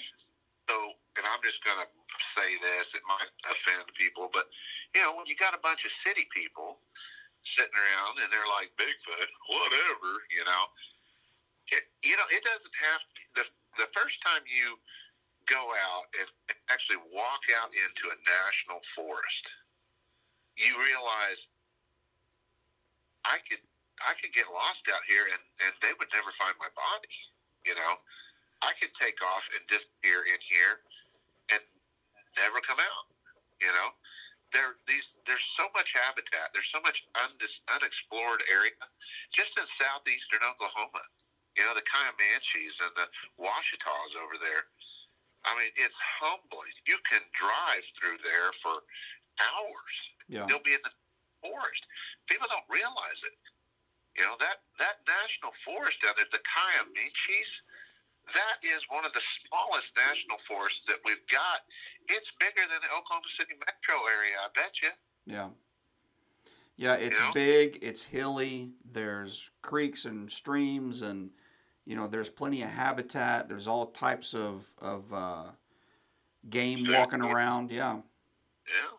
So, 0.71 0.75
and 1.19 1.27
I'm 1.27 1.43
just 1.43 1.59
going 1.67 1.79
to 1.83 1.87
say 2.23 2.55
this, 2.63 2.95
it 2.95 3.03
might 3.03 3.31
offend 3.51 3.83
people, 3.99 4.31
but, 4.31 4.47
you 4.95 5.03
know, 5.03 5.15
when 5.19 5.27
you 5.27 5.35
got 5.35 5.51
a 5.51 5.59
bunch 5.59 5.83
of 5.83 5.91
city 5.91 6.23
people 6.31 6.79
sitting 7.47 7.75
around 7.75 8.19
and 8.19 8.27
they're 8.27 8.51
like 8.59 8.71
Bigfoot, 8.75 9.29
whatever, 9.47 10.11
you 10.31 10.43
know. 10.43 10.63
It, 11.71 11.83
you 12.03 12.15
know, 12.15 12.27
it 12.31 12.43
doesn't 12.43 12.75
have 12.79 13.01
to, 13.03 13.21
the 13.35 13.45
the 13.83 13.89
first 13.91 14.23
time 14.23 14.43
you 14.47 14.79
go 15.47 15.59
out 15.59 16.07
and 16.19 16.27
actually 16.71 16.99
walk 17.11 17.43
out 17.59 17.71
into 17.71 18.11
a 18.11 18.17
national 18.23 18.83
forest, 18.95 19.47
you 20.59 20.75
realize 20.75 21.47
I 23.23 23.39
could 23.47 23.63
I 24.03 24.15
could 24.19 24.31
get 24.35 24.47
lost 24.51 24.87
out 24.91 25.03
here 25.07 25.27
and 25.27 25.43
and 25.67 25.73
they 25.83 25.95
would 25.99 26.11
never 26.11 26.31
find 26.35 26.55
my 26.59 26.71
body. 26.75 27.15
You 27.67 27.75
know, 27.75 27.93
I 28.63 28.71
could 28.79 28.95
take 28.95 29.19
off 29.23 29.47
and 29.55 29.63
disappear 29.67 30.23
in 30.27 30.39
here 30.39 30.83
and 31.51 31.63
never 32.39 32.59
come 32.63 32.79
out. 32.79 33.07
You 33.59 33.71
know, 33.71 33.89
there 34.53 34.79
these 34.87 35.17
there's 35.25 35.43
so 35.43 35.67
much 35.75 35.93
habitat. 35.93 36.51
There's 36.53 36.71
so 36.71 36.79
much 36.81 37.07
undis, 37.27 37.59
unexplored 37.73 38.43
area 38.47 38.75
just 39.31 39.57
in 39.57 39.65
southeastern 39.65 40.43
Oklahoma. 40.43 41.03
You 41.57 41.65
know 41.65 41.73
the 41.73 41.85
Comanches 41.87 42.79
and 42.79 42.93
the 42.95 43.07
Washita's 43.41 44.15
over 44.15 44.37
there. 44.39 44.69
I 45.45 45.55
mean, 45.57 45.71
it's 45.79 45.97
humbling. 45.97 46.75
You 46.85 46.99
can 47.07 47.23
drive 47.33 47.85
through 47.95 48.19
there 48.23 48.51
for 48.59 48.83
hours. 49.39 49.95
Yeah. 50.27 50.45
You'll 50.49 50.65
be 50.65 50.75
in 50.75 50.83
the 50.83 50.93
forest. 51.39 51.87
People 52.27 52.47
don't 52.49 52.67
realize 52.67 53.23
it. 53.23 53.35
You 54.17 54.25
know 54.25 54.37
that 54.39 54.65
that 54.79 55.03
national 55.05 55.53
forest 55.61 56.01
down 56.01 56.17
there, 56.17 56.29
the 56.31 56.41
Comanches 56.45 57.61
that 58.33 58.57
is 58.63 58.85
one 58.89 59.05
of 59.05 59.13
the 59.13 59.21
smallest 59.21 59.93
national 59.97 60.37
forests 60.37 60.85
that 60.87 60.97
we've 61.05 61.25
got. 61.31 61.61
It's 62.09 62.31
bigger 62.39 62.67
than 62.69 62.79
the 62.81 62.97
Oklahoma 62.97 63.27
City 63.27 63.53
metro 63.53 64.03
area, 64.05 64.35
I 64.43 64.47
bet 64.55 64.81
you. 64.81 64.89
Yeah. 65.25 65.49
Yeah, 66.77 66.95
it's 66.95 67.17
you 67.17 67.25
know? 67.25 67.31
big, 67.33 67.79
it's 67.81 68.03
hilly, 68.03 68.71
there's 68.91 69.49
creeks 69.61 70.05
and 70.05 70.31
streams 70.31 71.01
and 71.01 71.31
you 71.85 71.95
know, 71.95 72.05
there's 72.05 72.29
plenty 72.29 72.61
of 72.63 72.69
habitat, 72.69 73.47
there's 73.47 73.67
all 73.67 73.87
types 73.87 74.33
of 74.33 74.67
of 74.79 75.11
uh, 75.13 75.45
game 76.49 76.85
walking 76.89 77.21
around, 77.21 77.71
yeah. 77.71 77.95
Yeah. 78.67 78.93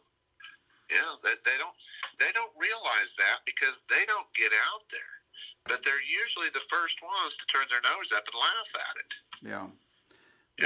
Yeah, 0.90 1.12
they, 1.22 1.36
they 1.44 1.58
don't 1.58 1.76
they 2.18 2.32
don't 2.32 2.52
realize 2.58 3.14
that 3.18 3.44
because 3.44 3.82
they 3.90 4.04
don't 4.06 4.26
get 4.34 4.50
out 4.72 4.82
there 4.90 5.18
but 5.66 5.82
they're 5.84 6.02
usually 6.02 6.48
the 6.52 6.64
first 6.68 6.98
ones 7.02 7.36
to 7.36 7.46
turn 7.46 7.66
their 7.70 7.80
nose 7.82 8.12
up 8.16 8.24
and 8.32 8.40
laugh 8.40 8.70
at 8.74 8.96
it. 9.04 9.14
Yeah. 9.50 9.66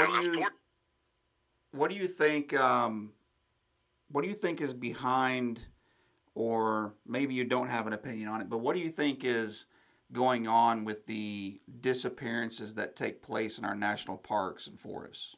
What 0.00 0.22
do 0.22 0.40
you 0.40 0.46
What 1.72 1.90
do 1.90 1.96
you 1.96 2.08
think? 2.08 2.54
Um, 2.54 3.12
what 4.10 4.22
do 4.22 4.28
you 4.28 4.34
think 4.34 4.60
is 4.60 4.74
behind, 4.74 5.60
or 6.34 6.94
maybe 7.06 7.34
you 7.34 7.44
don't 7.44 7.68
have 7.68 7.86
an 7.86 7.92
opinion 7.92 8.28
on 8.28 8.40
it, 8.40 8.48
but 8.48 8.58
what 8.58 8.74
do 8.74 8.80
you 8.80 8.90
think 8.90 9.24
is 9.24 9.66
going 10.12 10.46
on 10.46 10.84
with 10.84 11.06
the 11.06 11.60
disappearances 11.80 12.74
that 12.74 12.94
take 12.94 13.22
place 13.22 13.58
in 13.58 13.64
our 13.64 13.74
national 13.74 14.18
parks 14.18 14.66
and 14.66 14.78
forests? 14.78 15.34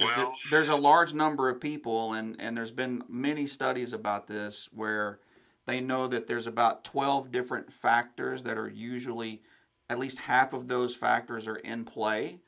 Well, 0.00 0.34
there's 0.50 0.70
a 0.70 0.76
large 0.76 1.12
number 1.12 1.50
of 1.50 1.60
people, 1.60 2.14
and, 2.14 2.40
and 2.40 2.56
there's 2.56 2.70
been 2.70 3.02
many 3.08 3.46
studies 3.46 3.92
about 3.92 4.26
this 4.26 4.70
where 4.72 5.20
they 5.66 5.80
know 5.80 6.06
that 6.08 6.26
there's 6.26 6.46
about 6.46 6.84
12 6.84 7.30
different 7.30 7.72
factors 7.72 8.42
that 8.42 8.58
are 8.58 8.68
usually, 8.68 9.42
at 9.88 9.98
least 9.98 10.18
half 10.18 10.52
of 10.52 10.68
those 10.68 10.94
factors 10.94 11.46
are 11.46 11.56
in 11.56 11.84
play. 11.84 12.40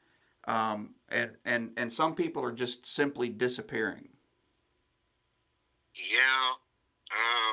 Um, 0.46 0.90
and, 1.09 1.31
and, 1.44 1.70
and 1.77 1.92
some 1.92 2.14
people 2.14 2.42
are 2.42 2.53
just 2.53 2.85
simply 2.87 3.29
disappearing. 3.29 4.09
Yeah. 5.94 6.53
Uh, 7.11 7.53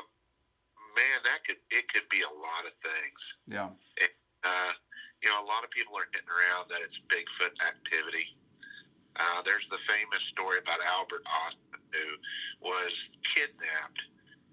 man, 0.96 1.20
that 1.24 1.46
could, 1.46 1.58
it 1.70 1.90
could 1.92 2.08
be 2.10 2.22
a 2.22 2.34
lot 2.34 2.66
of 2.66 2.72
things. 2.82 3.36
Yeah. 3.46 3.68
It, 3.96 4.10
uh, 4.44 4.72
you 5.22 5.28
know, 5.28 5.42
a 5.42 5.46
lot 5.46 5.62
of 5.62 5.70
people 5.70 5.94
are 5.96 6.10
getting 6.12 6.28
around 6.28 6.68
that 6.68 6.82
it's 6.82 6.98
Bigfoot 6.98 7.54
activity. 7.62 8.36
Uh, 9.14 9.42
there's 9.44 9.68
the 9.68 9.78
famous 9.78 10.24
story 10.24 10.58
about 10.58 10.80
Albert 10.84 11.22
Ostman, 11.24 11.78
who 11.92 12.68
was 12.68 13.10
kidnapped 13.22 14.08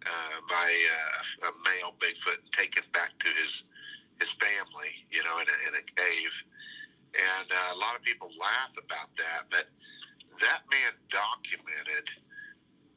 uh, 0.06 0.38
by 0.48 0.68
uh, 0.68 1.48
a 1.48 1.52
male 1.64 1.94
Bigfoot 2.00 2.44
and 2.44 2.52
taken 2.52 2.84
back 2.94 3.18
to 3.20 3.28
his 3.42 3.64
his 4.20 4.32
family, 4.36 4.92
you 5.12 5.24
know, 5.24 5.40
in 5.40 5.48
a, 5.48 5.58
in 5.70 5.74
a 5.80 5.86
cave. 5.96 6.34
And 7.16 7.48
uh, 7.50 7.76
a 7.76 7.78
lot 7.80 7.96
of 7.96 8.04
people 8.04 8.30
laugh 8.38 8.76
about 8.76 9.16
that, 9.16 9.48
but 9.50 9.72
that 10.42 10.62
man 10.70 10.92
documented 11.10 12.08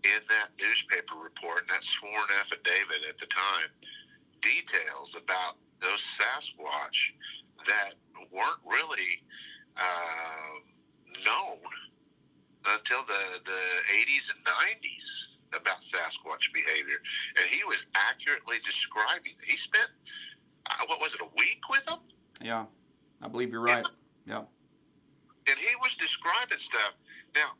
in 0.03 0.21
that 0.29 0.51
newspaper 0.59 1.15
report 1.23 1.63
and 1.63 1.71
that 1.71 1.85
sworn 1.85 2.27
affidavit 2.41 3.07
at 3.09 3.19
the 3.19 3.27
time 3.27 3.71
details 4.41 5.15
about 5.15 5.57
those 5.81 6.03
Sasquatch 6.03 7.15
that 7.67 7.95
weren't 8.33 8.63
really 8.67 9.23
uh, 9.77 10.55
known 11.25 11.59
until 12.67 13.03
the, 13.07 13.41
the 13.45 13.63
80s 13.95 14.35
and 14.35 14.45
90s 14.45 15.32
about 15.55 15.79
Sasquatch 15.81 16.53
behavior, 16.53 16.99
and 17.37 17.47
he 17.47 17.65
was 17.65 17.87
accurately 17.95 18.57
describing. 18.65 19.33
It. 19.39 19.45
He 19.45 19.57
spent 19.57 19.89
uh, 20.71 20.85
what 20.87 21.01
was 21.01 21.15
it 21.15 21.21
a 21.21 21.31
week 21.37 21.61
with 21.69 21.87
him? 21.89 21.99
Yeah, 22.41 22.67
I 23.21 23.29
believe 23.29 23.51
you're 23.51 23.63
right. 23.63 23.87
Yeah. 24.27 24.45
And 25.49 25.59
he 25.59 25.75
was 25.83 25.95
describing 25.97 26.59
stuff. 26.59 26.95
Now, 27.35 27.59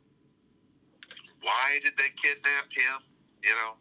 why 1.43 1.81
did 1.83 1.97
they 1.99 2.11
kidnap 2.15 2.71
him? 2.71 3.03
You 3.43 3.55
know, 3.59 3.75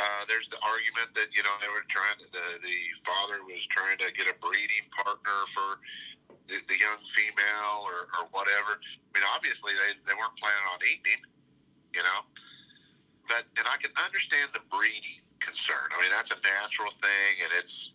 uh, 0.00 0.22
there's 0.28 0.48
the 0.48 0.56
argument 0.64 1.12
that 1.14 1.28
you 1.36 1.42
know 1.44 1.54
they 1.60 1.68
were 1.68 1.84
trying 1.88 2.16
to, 2.18 2.26
the 2.32 2.46
the 2.64 2.78
father 3.04 3.44
was 3.44 3.66
trying 3.68 3.98
to 4.00 4.08
get 4.16 4.26
a 4.26 4.36
breeding 4.40 4.88
partner 4.90 5.38
for 5.52 5.78
the, 6.48 6.56
the 6.68 6.76
young 6.80 7.00
female 7.12 7.84
or, 7.84 8.08
or 8.16 8.22
whatever. 8.32 8.80
I 8.80 9.08
mean, 9.12 9.26
obviously 9.36 9.76
they 9.76 9.92
they 10.08 10.16
weren't 10.16 10.36
planning 10.40 10.66
on 10.72 10.80
eating 10.88 11.20
him, 11.20 11.22
you 11.92 12.02
know. 12.02 12.20
But 13.28 13.44
and 13.56 13.66
I 13.66 13.76
can 13.80 13.90
understand 14.04 14.52
the 14.52 14.60
breeding 14.68 15.24
concern. 15.40 15.92
I 15.92 16.00
mean, 16.00 16.12
that's 16.12 16.30
a 16.30 16.40
natural 16.40 16.90
thing, 16.90 17.32
and 17.44 17.50
it's 17.56 17.92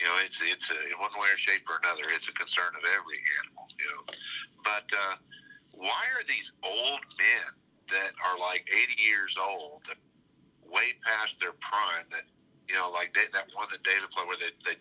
you 0.00 0.06
know 0.06 0.14
it's 0.22 0.38
it's 0.42 0.70
a, 0.70 0.78
in 0.90 0.96
one 0.98 1.12
way 1.18 1.28
or 1.32 1.38
shape 1.38 1.66
or 1.68 1.80
another, 1.82 2.10
it's 2.14 2.28
a 2.28 2.34
concern 2.34 2.70
of 2.74 2.82
every 2.98 3.18
animal, 3.42 3.66
you 3.78 3.86
know. 3.90 4.02
But 4.62 4.86
uh, 4.94 5.16
why 5.76 6.02
are 6.14 6.24
these 6.26 6.52
old 6.62 7.02
men 7.18 7.48
that 7.90 8.12
are 8.20 8.38
like 8.38 8.68
80 8.68 9.00
years 9.00 9.36
old, 9.40 9.82
way 10.64 10.94
past 11.02 11.40
their 11.40 11.56
prime, 11.58 12.06
that 12.10 12.26
you 12.68 12.76
know, 12.76 12.90
like 12.90 13.14
they, 13.14 13.24
that 13.32 13.48
one 13.54 13.66
that 13.72 13.82
David 13.82 14.12
Paulides 14.12 14.28
where 14.28 14.36
they, 14.36 14.52
they 14.64 14.76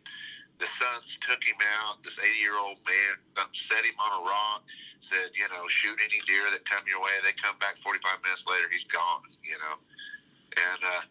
the 0.60 0.66
sons 0.66 1.18
took 1.22 1.44
him 1.44 1.58
out. 1.82 2.02
This 2.04 2.20
80 2.20 2.34
year 2.40 2.58
old 2.58 2.78
man 2.86 3.46
set 3.54 3.86
him 3.86 3.98
on 4.02 4.22
a 4.22 4.24
rock, 4.26 4.64
said, 5.00 5.30
you 5.38 5.46
know, 5.54 5.68
shoot 5.68 5.98
any 6.02 6.22
deer 6.26 6.50
that 6.52 6.66
come 6.66 6.82
your 6.90 7.02
way. 7.02 7.14
They 7.24 7.34
come 7.38 7.58
back 7.60 7.78
45 7.78 8.02
minutes 8.24 8.46
later, 8.50 8.66
he's 8.72 8.90
gone, 8.90 9.22
you 9.46 9.58
know. 9.62 9.78
And 10.58 10.82
uh, 10.82 11.02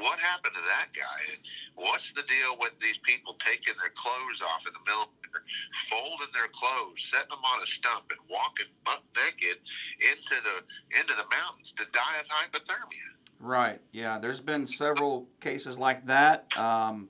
what 0.00 0.18
happened 0.20 0.54
to 0.54 0.64
that 0.68 0.92
guy? 0.92 1.40
What's 1.74 2.12
the 2.12 2.22
deal 2.28 2.56
with 2.60 2.76
these 2.80 2.98
people 2.98 3.36
taking 3.40 3.74
their 3.80 3.92
clothes 3.96 4.44
off 4.44 4.66
in 4.66 4.72
the 4.72 4.84
middle 4.84 5.08
of 5.08 5.12
winter, 5.24 5.42
folding 5.88 6.32
their 6.36 6.48
clothes, 6.52 7.00
setting 7.00 7.32
them 7.32 7.44
on 7.44 7.62
a 7.62 7.66
stump, 7.66 8.12
and 8.12 8.20
walking 8.28 8.68
butt 8.84 9.00
naked 9.16 9.56
into 10.00 10.36
the 10.44 10.56
into 11.00 11.16
the 11.16 11.24
mountains 11.32 11.72
to 11.80 11.84
die 11.92 12.20
of 12.20 12.28
hypothermia? 12.28 13.08
Right. 13.40 13.80
Yeah. 13.90 14.18
There's 14.18 14.40
been 14.40 14.66
several 14.66 15.26
cases 15.40 15.78
like 15.78 16.06
that. 16.06 16.56
Um, 16.56 17.08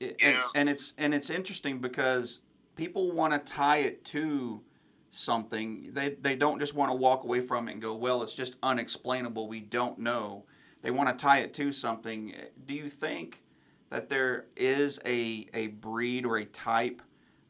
it, 0.00 0.16
and, 0.22 0.34
Yeah. 0.34 0.42
and 0.54 0.68
it's 0.68 0.92
and 0.98 1.14
it's 1.14 1.30
interesting 1.30 1.78
because 1.80 2.40
people 2.74 3.12
want 3.12 3.32
to 3.32 3.52
tie 3.52 3.78
it 3.78 4.04
to 4.06 4.62
something. 5.10 5.90
They 5.92 6.10
they 6.20 6.36
don't 6.36 6.58
just 6.58 6.74
want 6.74 6.90
to 6.90 6.96
walk 6.96 7.24
away 7.24 7.40
from 7.40 7.68
it 7.68 7.72
and 7.72 7.82
go, 7.82 7.94
well, 7.94 8.22
it's 8.22 8.34
just 8.34 8.56
unexplainable. 8.62 9.48
We 9.48 9.60
don't 9.60 9.98
know. 9.98 10.44
They 10.82 10.90
want 10.90 11.08
to 11.08 11.20
tie 11.22 11.38
it 11.38 11.54
to 11.54 11.72
something. 11.72 12.34
Do 12.66 12.74
you 12.74 12.88
think 12.88 13.42
that 13.90 14.08
there 14.08 14.46
is 14.56 14.98
a 15.06 15.46
a 15.54 15.68
breed 15.68 16.26
or 16.26 16.38
a 16.38 16.44
type 16.44 17.02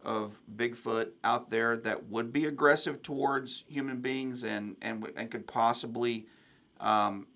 of 0.02 0.38
Bigfoot 0.54 1.08
out 1.24 1.50
there 1.50 1.76
that 1.78 2.06
would 2.08 2.32
be 2.32 2.44
aggressive 2.44 3.02
towards 3.02 3.64
human 3.66 4.00
beings 4.00 4.44
and 4.44 4.76
and 4.80 5.04
and 5.16 5.30
could 5.30 5.46
possibly 5.48 6.26
um, 6.78 7.26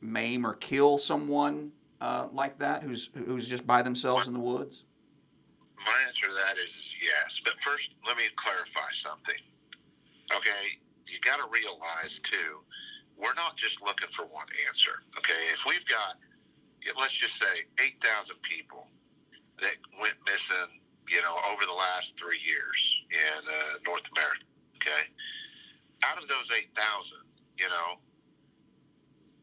maim 0.00 0.46
or 0.46 0.54
kill 0.54 0.98
someone 0.98 1.72
uh, 2.00 2.28
like 2.32 2.58
that 2.58 2.82
who's 2.82 3.10
who's 3.26 3.48
just 3.48 3.66
by 3.66 3.82
themselves 3.82 4.26
in 4.28 4.34
the 4.34 4.40
woods? 4.40 4.84
My 5.84 5.94
answer 6.06 6.26
to 6.26 6.34
that 6.34 6.58
is, 6.58 6.70
is 6.70 6.96
yes. 7.00 7.40
But 7.44 7.54
first, 7.60 7.90
let 8.06 8.16
me 8.16 8.24
clarify 8.36 8.90
something. 8.92 9.38
Okay, 10.34 10.78
you 11.06 11.18
got 11.20 11.38
to 11.38 11.46
realize 11.50 12.18
too, 12.22 12.60
we're 13.16 13.34
not 13.34 13.56
just 13.56 13.82
looking 13.82 14.08
for 14.08 14.22
one 14.22 14.46
answer. 14.68 15.02
Okay, 15.16 15.38
if 15.52 15.64
we've 15.66 15.86
got, 15.86 16.16
let's 16.98 17.14
just 17.14 17.38
say, 17.38 17.66
eight 17.82 18.02
thousand 18.02 18.36
people 18.42 18.90
that 19.60 19.76
went 20.00 20.14
missing, 20.26 20.80
you 21.08 21.22
know, 21.22 21.36
over 21.52 21.64
the 21.66 21.72
last 21.72 22.18
three 22.18 22.38
years 22.44 23.02
in 23.10 23.48
uh, 23.48 23.78
North 23.86 24.06
America. 24.12 24.44
Okay, 24.76 25.10
out 26.04 26.22
of 26.22 26.28
those 26.28 26.50
eight 26.56 26.70
thousand, 26.74 27.26
you 27.56 27.68
know, 27.68 27.98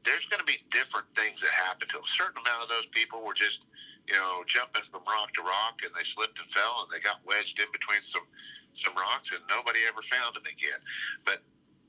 there's 0.06 0.26
going 0.30 0.39
to 0.39 0.45
be 0.45 0.62
different 0.70 1.08
things 1.16 1.41
that 1.41 1.51
happen 1.51 1.88
to 1.89 1.97
them. 1.97 2.06
A 2.06 2.10
certain 2.10 2.39
amount 2.45 2.64
of 2.64 2.70
those 2.70 2.86
people 2.88 3.26
were 3.26 3.34
just 3.34 3.66
you 4.08 4.14
know, 4.14 4.45
jumping 4.45 4.84
from 4.91 5.01
rock 5.10 5.34
to 5.34 5.41
rock, 5.41 5.82
and 5.84 5.91
they 5.97 6.06
slipped 6.06 6.38
and 6.38 6.49
fell, 6.49 6.86
and 6.86 6.89
they 6.93 7.01
got 7.01 7.26
wedged 7.26 7.60
in 7.60 7.66
between 7.72 8.01
some 8.01 8.26
some 8.74 8.93
rocks, 8.93 9.32
and 9.32 9.41
nobody 9.49 9.80
ever 9.88 10.01
found 10.01 10.36
them 10.36 10.45
again. 10.45 10.78
But 11.26 11.41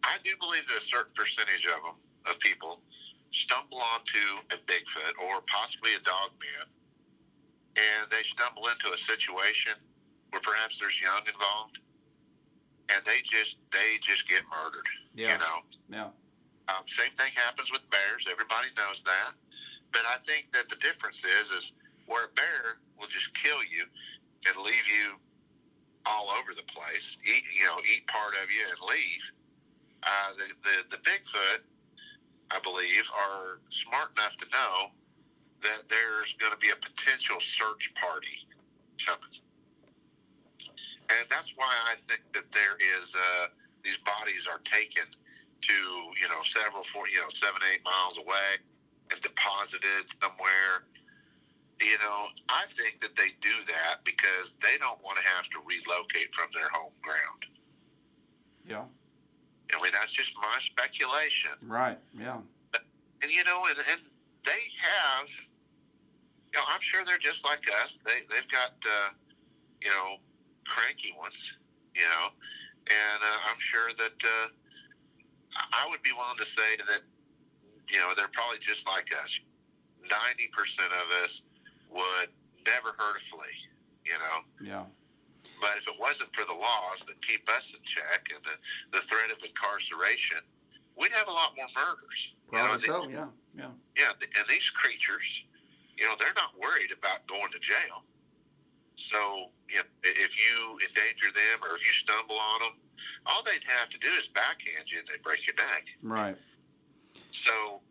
I 0.04 0.16
do 0.24 0.32
believe 0.40 0.66
that 0.68 0.78
a 0.78 0.86
certain 0.86 1.12
percentage 1.14 1.66
of 1.66 1.80
them, 1.84 1.98
of 2.24 2.40
people, 2.40 2.80
stumble 3.32 3.80
onto 3.92 4.24
a 4.54 4.58
Bigfoot 4.64 5.14
or 5.28 5.42
possibly 5.44 5.92
a 5.92 6.00
dog 6.00 6.32
man, 6.40 6.66
and 7.76 8.10
they 8.10 8.22
stumble 8.24 8.68
into 8.68 8.92
a 8.94 8.98
situation 8.98 9.76
where 10.30 10.40
perhaps 10.40 10.78
there's 10.78 10.96
young 11.00 11.20
involved, 11.28 11.78
and 12.88 13.04
they 13.04 13.20
just 13.24 13.58
they 13.72 14.00
just 14.00 14.26
get 14.28 14.40
murdered. 14.48 14.88
Yeah. 15.12 15.32
You 15.32 15.38
know, 15.38 15.58
Yeah. 15.90 16.10
Um, 16.68 16.82
same 16.86 17.12
thing 17.14 17.30
happens 17.34 17.70
with 17.70 17.88
bears. 17.90 18.26
Everybody 18.30 18.68
knows 18.76 19.02
that. 19.04 19.32
But 19.92 20.02
I 20.08 20.18
think 20.26 20.50
that 20.52 20.68
the 20.68 20.76
difference 20.76 21.22
is, 21.24 21.50
is 21.50 21.72
where 22.06 22.26
a 22.26 22.32
bear 22.34 22.78
will 22.98 23.06
just 23.06 23.32
kill 23.34 23.62
you 23.62 23.84
and 24.46 24.56
leave 24.64 24.86
you 24.86 25.14
all 26.06 26.30
over 26.30 26.54
the 26.54 26.66
place, 26.66 27.16
eat 27.24 27.42
you 27.56 27.66
know, 27.66 27.78
eat 27.82 28.06
part 28.06 28.34
of 28.42 28.50
you 28.50 28.62
and 28.66 28.78
leave. 28.88 29.24
Uh, 30.02 30.30
the, 30.38 30.46
the 30.62 30.96
the 30.96 31.02
Bigfoot, 31.02 31.62
I 32.50 32.60
believe, 32.60 33.10
are 33.10 33.60
smart 33.70 34.10
enough 34.16 34.36
to 34.38 34.46
know 34.50 34.90
that 35.62 35.88
there's 35.88 36.34
going 36.38 36.52
to 36.52 36.58
be 36.58 36.70
a 36.70 36.76
potential 36.76 37.40
search 37.40 37.92
party 37.94 38.46
coming, 39.04 39.42
and 41.10 41.26
that's 41.28 41.54
why 41.56 41.72
I 41.90 41.96
think 42.06 42.22
that 42.34 42.52
there 42.52 42.78
is 43.00 43.14
uh, 43.14 43.46
these 43.82 43.98
bodies 43.98 44.46
are 44.46 44.60
taken 44.64 45.04
to 45.66 45.72
you 46.20 46.28
know 46.28 46.42
several 46.44 46.84
four 46.84 47.08
you 47.08 47.18
know 47.18 47.28
seven 47.34 47.60
eight 47.72 47.82
miles 47.84 48.18
away 48.18 48.62
and 49.10 49.20
deposited 49.20 50.06
somewhere 50.22 50.86
you 51.80 51.98
know 51.98 52.28
i 52.48 52.64
think 52.78 53.00
that 53.00 53.14
they 53.16 53.30
do 53.40 53.52
that 53.66 53.98
because 54.04 54.56
they 54.62 54.78
don't 54.78 55.02
want 55.04 55.18
to 55.18 55.24
have 55.26 55.48
to 55.50 55.58
relocate 55.66 56.32
from 56.34 56.46
their 56.54 56.68
home 56.70 56.92
ground 57.02 57.42
Yeah. 58.66 58.84
i 59.76 59.82
mean 59.82 59.92
that's 59.92 60.12
just 60.12 60.34
my 60.36 60.56
speculation 60.60 61.50
Right. 61.66 61.98
Yeah. 62.14 62.38
and 63.22 63.30
you 63.30 63.44
know 63.44 63.64
and, 63.68 63.78
and 63.90 64.00
they 64.44 64.62
have 64.78 65.28
you 66.52 66.58
know 66.58 66.64
i'm 66.68 66.80
sure 66.80 67.04
they're 67.04 67.18
just 67.18 67.44
like 67.44 67.64
us 67.82 67.98
they 68.04 68.22
they've 68.30 68.48
got 68.50 68.72
uh, 68.86 69.10
you 69.82 69.90
know 69.90 70.16
cranky 70.66 71.12
ones 71.18 71.54
you 71.94 72.02
know 72.02 72.26
and 72.86 73.20
uh, 73.22 73.38
i'm 73.50 73.58
sure 73.58 73.90
that 73.98 74.18
uh, 74.24 74.48
I- 75.72 75.88
would 75.90 76.02
be 76.02 76.12
willing 76.12 76.38
to 76.38 76.44
say 76.46 76.76
that 76.76 77.02
you 77.88 77.98
know 77.98 78.12
they're 78.16 78.28
probably 78.32 78.58
just 78.58 78.86
like 78.86 79.08
us 79.22 79.40
90% 80.02 80.86
of 80.86 81.24
us 81.24 81.42
would 81.90 82.28
never 82.66 82.94
hurt 82.98 83.16
a 83.16 83.20
flea 83.20 83.56
you 84.04 84.12
know 84.12 84.38
Yeah. 84.60 84.84
but 85.60 85.76
if 85.78 85.86
it 85.88 85.94
wasn't 85.98 86.34
for 86.34 86.44
the 86.44 86.52
laws 86.54 87.00
that 87.06 87.20
keep 87.22 87.48
us 87.48 87.72
in 87.76 87.82
check 87.84 88.28
and 88.34 88.42
the, 88.44 88.98
the 88.98 89.04
threat 89.06 89.30
of 89.30 89.38
incarceration 89.44 90.38
we'd 90.96 91.12
have 91.12 91.28
a 91.28 91.32
lot 91.32 91.54
more 91.56 91.66
murders 91.76 92.32
You 92.52 92.58
know, 92.58 92.64
Probably 92.66 92.86
so. 92.86 93.08
Yeah. 93.08 93.26
Yeah. 93.56 93.70
yeah, 93.96 94.12
and 94.20 94.48
these 94.48 94.68
creatures, 94.70 95.42
you 95.96 96.04
know, 96.06 96.14
they're 96.18 96.34
not 96.36 96.52
worried 96.60 96.92
about 96.92 97.26
going 97.26 97.50
to 97.52 97.58
jail. 97.58 98.04
So, 98.96 99.52
you 99.68 99.76
know, 99.76 99.84
i- 100.04 100.08
if 100.08 100.36
you 100.36 100.78
endanger 100.80 101.30
them 101.30 101.62
or 101.62 101.76
if 101.76 101.86
you 101.86 101.92
stumble 101.92 102.38
on 102.38 102.60
them, 102.60 102.80
all 103.26 103.42
they'd 103.42 103.64
have 103.64 103.90
to 103.90 103.98
do 103.98 104.12
is 104.14 104.26
backhand 104.28 104.90
you 104.90 104.98
and 104.98 105.08
they 105.08 105.18
break 105.18 105.46
your 105.46 105.56
neck. 105.56 105.94
Right. 106.02 106.36
So, 107.30 107.82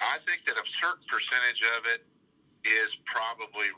I 0.00 0.18
think 0.18 0.44
that 0.46 0.56
a 0.56 0.66
certain 0.66 1.04
percentage 1.06 1.62
of 1.62 1.86
it 1.86 2.04
is 2.64 2.96
probably 3.04 3.68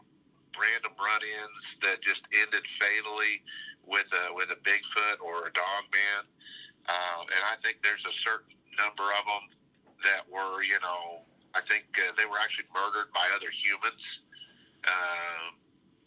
random 0.56 0.92
run-ins 0.98 1.76
that 1.82 2.00
just 2.00 2.26
ended 2.32 2.66
fatally 2.68 3.42
with 3.84 4.10
a 4.12 4.32
with 4.32 4.50
a 4.50 4.56
Bigfoot 4.56 5.20
or 5.20 5.46
a 5.46 5.52
dog 5.52 5.84
man, 5.92 6.24
uh, 6.86 7.20
and 7.22 7.44
I 7.50 7.56
think 7.56 7.82
there's 7.82 8.06
a 8.06 8.12
certain 8.12 8.54
number 8.78 9.02
of 9.02 9.24
them 9.26 9.58
that 10.04 10.28
were, 10.28 10.62
you 10.62 10.78
know, 10.80 11.26
I 11.54 11.60
think 11.60 11.84
uh, 11.98 12.12
they 12.16 12.26
were 12.26 12.38
actually 12.38 12.66
murdered 12.74 13.12
by 13.12 13.28
other 13.34 13.50
humans, 13.50 14.20
um, 14.86 15.58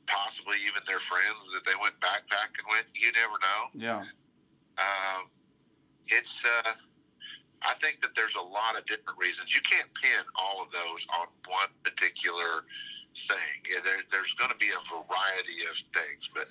possibly 0.07 0.57
even 0.65 0.81
their 0.87 0.99
friends 0.99 1.47
that 1.53 1.63
they 1.65 1.75
went 1.79 1.99
backpacking 1.99 2.65
with. 2.71 2.91
You 2.95 3.11
never 3.11 3.37
know. 3.39 3.61
Yeah. 3.73 4.03
Um, 4.77 5.29
it's, 6.07 6.43
uh, 6.43 6.73
I 7.61 7.73
think 7.81 8.01
that 8.01 8.15
there's 8.15 8.35
a 8.35 8.41
lot 8.41 8.77
of 8.77 8.85
different 8.85 9.19
reasons. 9.19 9.53
You 9.53 9.61
can't 9.61 9.89
pin 9.93 10.25
all 10.35 10.63
of 10.63 10.71
those 10.71 11.05
on 11.19 11.27
one 11.47 11.69
particular 11.83 12.65
thing. 13.27 13.57
Yeah, 13.69 13.79
there, 13.83 14.01
there's 14.11 14.33
going 14.33 14.51
to 14.51 14.57
be 14.57 14.69
a 14.69 14.81
variety 14.89 15.61
of 15.69 15.77
things, 15.93 16.29
but. 16.33 16.45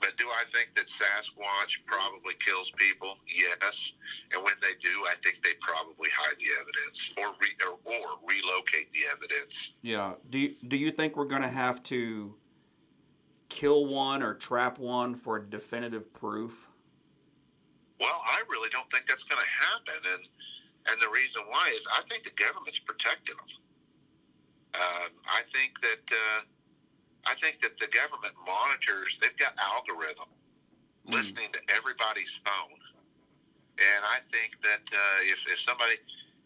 But 0.00 0.16
do 0.16 0.26
I 0.28 0.44
think 0.52 0.74
that 0.74 0.86
Sasquatch 0.86 1.84
probably 1.84 2.34
kills 2.38 2.70
people? 2.76 3.16
Yes. 3.26 3.94
And 4.32 4.44
when 4.44 4.54
they 4.62 4.78
do, 4.80 4.90
I 5.10 5.14
think 5.24 5.42
they 5.42 5.54
probably 5.60 6.08
hide 6.16 6.36
the 6.38 6.44
evidence 6.60 7.12
or 7.18 7.34
re, 7.40 7.48
or, 7.66 7.72
or 7.84 8.18
relocate 8.24 8.92
the 8.92 9.00
evidence. 9.12 9.72
Yeah. 9.82 10.12
Do 10.30 10.38
you, 10.38 10.54
do 10.68 10.76
you 10.76 10.92
think 10.92 11.16
we're 11.16 11.24
going 11.24 11.42
to 11.42 11.48
have 11.48 11.82
to 11.82 12.32
kill 13.48 13.86
one 13.86 14.22
or 14.22 14.34
trap 14.34 14.78
one 14.78 15.14
for 15.14 15.38
definitive 15.38 16.12
proof? 16.12 16.68
Well, 18.00 18.22
I 18.24 18.42
really 18.48 18.70
don't 18.70 18.90
think 18.90 19.06
that's 19.08 19.24
going 19.24 19.42
to 19.42 19.50
happen, 19.50 20.12
and 20.14 20.28
And 20.88 21.02
the 21.02 21.10
reason 21.12 21.42
why 21.48 21.72
is 21.74 21.86
I 21.92 22.02
think 22.08 22.24
the 22.24 22.30
government's 22.30 22.78
protecting 22.78 23.36
them. 23.36 23.50
Um, 24.74 25.10
I 25.26 25.42
think 25.52 25.80
that 25.80 26.04
uh, 26.12 26.40
I 27.26 27.34
think 27.34 27.60
that 27.60 27.78
the 27.78 27.88
government 27.88 28.34
monitors. 28.46 29.18
They've 29.20 29.36
got 29.36 29.52
algorithm 29.58 30.30
mm. 31.06 31.12
listening 31.12 31.52
to 31.52 31.60
everybody's 31.74 32.40
phone, 32.44 32.80
and 33.76 34.00
I 34.04 34.18
think 34.30 34.60
that 34.62 34.84
uh, 34.92 35.18
if 35.32 35.44
if 35.50 35.58
somebody 35.58 35.96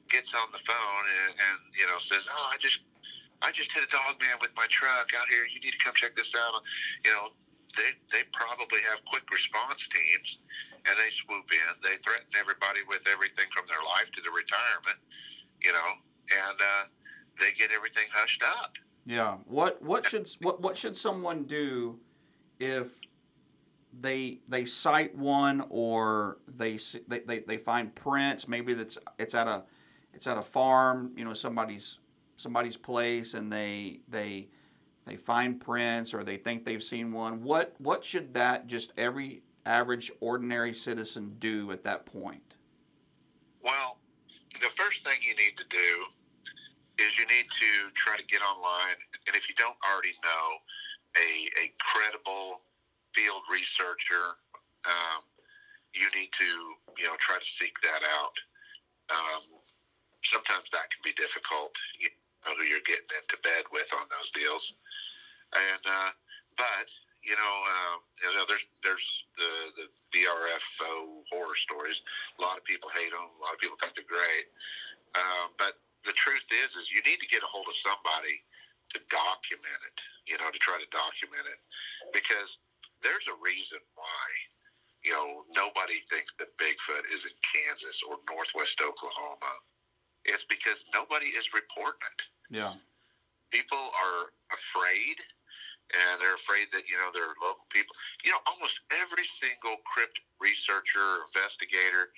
gets 0.09 0.35
on 0.35 0.49
the 0.53 0.59
phone 0.59 1.05
and, 1.07 1.31
and 1.39 1.59
you 1.79 1.87
know 1.87 1.99
says, 1.99 2.27
"Oh, 2.31 2.51
I 2.53 2.57
just 2.59 2.81
I 3.43 3.51
just 3.51 3.73
hit 3.73 3.83
a 3.83 3.91
dog 3.91 4.19
man 4.21 4.39
with 4.41 4.55
my 4.57 4.67
truck 4.71 5.11
out 5.19 5.29
here. 5.29 5.45
You 5.45 5.61
need 5.61 5.73
to 5.73 5.83
come 5.83 5.95
check 5.95 6.15
this 6.17 6.35
out," 6.35 6.63
you 7.05 7.11
know, 7.11 7.35
they 7.77 7.93
they 8.11 8.25
probably 8.33 8.81
have 8.89 9.05
quick 9.05 9.29
response 9.31 9.89
teams, 9.89 10.39
and 10.87 10.95
they 10.97 11.11
swoop 11.11 11.51
in. 11.51 11.73
They 11.83 11.97
threaten 12.01 12.31
everybody 12.39 12.81
with 12.89 13.07
everything 13.11 13.47
from 13.53 13.67
their 13.67 13.83
life 13.83 14.11
to 14.13 14.23
their 14.23 14.33
retirement, 14.33 14.99
you 15.61 15.73
know, 15.73 15.91
and. 16.49 16.59
Uh, 16.61 16.85
they 17.39 17.53
get 17.59 17.71
everything 17.75 18.05
hushed 18.13 18.43
up. 18.43 18.77
Yeah. 19.05 19.37
What 19.47 19.83
what 19.83 20.07
should 20.07 20.29
what 20.41 20.61
what 20.61 20.77
should 20.77 20.97
someone 20.97 21.45
do 21.45 21.99
if 22.61 22.89
they 24.01 24.41
they 24.49 24.65
sight 24.65 25.15
one 25.17 25.65
or 25.69 26.39
they 26.47 26.79
they, 27.09 27.21
they, 27.21 27.41
they 27.41 27.57
find 27.59 27.95
prints 27.95 28.49
maybe 28.49 28.73
that's 28.73 28.97
it's 29.19 29.35
at 29.35 29.47
a 29.47 29.65
it's 30.15 30.27
at 30.27 30.39
a 30.39 30.43
farm 30.43 31.13
you 31.15 31.25
know 31.25 31.35
somebody's 31.35 31.99
somebody's 32.43 32.77
place 32.77 33.35
and 33.35 33.53
they 33.53 34.01
they 34.09 34.49
they 35.07 35.17
find 35.17 35.61
prints 35.61 36.15
or 36.15 36.23
they 36.23 36.37
think 36.37 36.65
they've 36.65 36.83
seen 36.83 37.13
one 37.13 37.43
what 37.43 37.75
what 37.79 38.05
should 38.05 38.35
that 38.35 38.67
just 38.67 38.93
every 38.97 39.43
average 39.65 40.11
ordinary 40.21 40.73
citizen 40.73 41.37
do 41.39 41.71
at 41.71 41.85
that 41.85 42.05
point 42.07 42.57
well 43.63 43.99
the 44.61 44.69
first 44.71 45.05
thing 45.05 45.17
you 45.23 45.35
need 45.37 45.57
to 45.57 45.65
do 45.71 46.05
is 46.99 47.19
you 47.19 47.27
need 47.27 47.49
to 47.51 47.91
try 47.95 48.17
to 48.17 48.27
get 48.27 48.43
online, 48.43 48.99
and 49.27 49.37
if 49.37 49.49
you 49.49 49.55
don't 49.57 49.77
already 49.89 50.15
know, 50.23 50.47
a, 51.17 51.49
a 51.65 51.73
credible 51.81 52.63
field 53.15 53.43
researcher, 53.51 54.39
um, 54.85 55.21
you 55.95 56.09
need 56.19 56.33
to 56.33 56.49
you 56.99 57.05
know 57.05 57.17
try 57.19 57.39
to 57.39 57.45
seek 57.45 57.75
that 57.83 58.03
out. 58.05 58.37
Um, 59.13 59.43
sometimes 60.25 60.69
that 60.73 60.89
can 60.89 61.03
be 61.05 61.13
difficult. 61.13 61.77
Who 62.43 62.65
you're 62.67 62.85
getting 62.85 63.13
into 63.23 63.39
bed 63.43 63.65
with 63.71 63.87
on 63.95 64.07
those 64.11 64.31
deals, 64.35 64.75
and 65.55 65.83
uh, 65.87 66.11
but 66.59 66.89
you 67.23 67.39
know, 67.39 67.55
uh, 67.71 67.97
you 68.19 68.35
know, 68.35 68.45
there's 68.51 68.67
there's 68.83 69.07
the 69.39 69.53
the 69.79 69.87
BFRO 70.11 71.23
horror 71.31 71.55
stories. 71.55 72.03
A 72.39 72.43
lot 72.43 72.59
of 72.59 72.65
people 72.67 72.91
hate 72.91 73.15
them. 73.15 73.23
A 73.23 73.41
lot 73.43 73.55
of 73.55 73.63
people 73.63 73.79
think 73.79 73.95
they're 73.95 74.11
great. 74.11 74.51
Um, 75.15 75.55
but 75.55 75.79
the 76.03 76.17
truth 76.19 76.47
is, 76.67 76.75
is 76.75 76.91
you 76.91 76.99
need 77.07 77.23
to 77.23 77.31
get 77.31 77.47
a 77.47 77.51
hold 77.51 77.71
of 77.71 77.79
somebody 77.79 78.43
to 78.91 78.99
document 79.07 79.81
it. 79.87 79.97
You 80.27 80.37
know, 80.43 80.51
to 80.51 80.59
try 80.59 80.83
to 80.83 80.89
document 80.91 81.47
it, 81.47 81.61
because 82.11 82.59
there's 83.03 83.31
a 83.31 83.39
reason 83.39 83.79
why. 83.95 84.27
You 85.03 85.11
know, 85.11 85.43
nobody 85.51 85.99
thinks 86.07 86.31
that 86.39 86.55
Bigfoot 86.63 87.03
is 87.11 87.27
in 87.27 87.35
Kansas 87.43 88.07
or 88.07 88.23
Northwest 88.31 88.79
Oklahoma. 88.79 89.51
It's 90.25 90.45
because 90.45 90.85
nobody 90.95 91.27
is 91.27 91.53
reporting 91.53 92.07
it. 92.19 92.23
Yeah. 92.51 92.75
People 93.51 93.79
are 93.79 94.33
afraid 94.53 95.19
and 95.93 96.21
they're 96.21 96.39
afraid 96.41 96.73
that 96.73 96.89
you 96.89 96.97
know 96.97 97.13
their 97.13 97.37
local 97.41 97.69
people 97.69 97.93
you 98.25 98.33
know 98.33 98.41
almost 98.49 98.81
every 98.97 99.27
single 99.29 99.81
crypt 99.85 100.21
researcher 100.41 101.27
investigator 101.29 102.13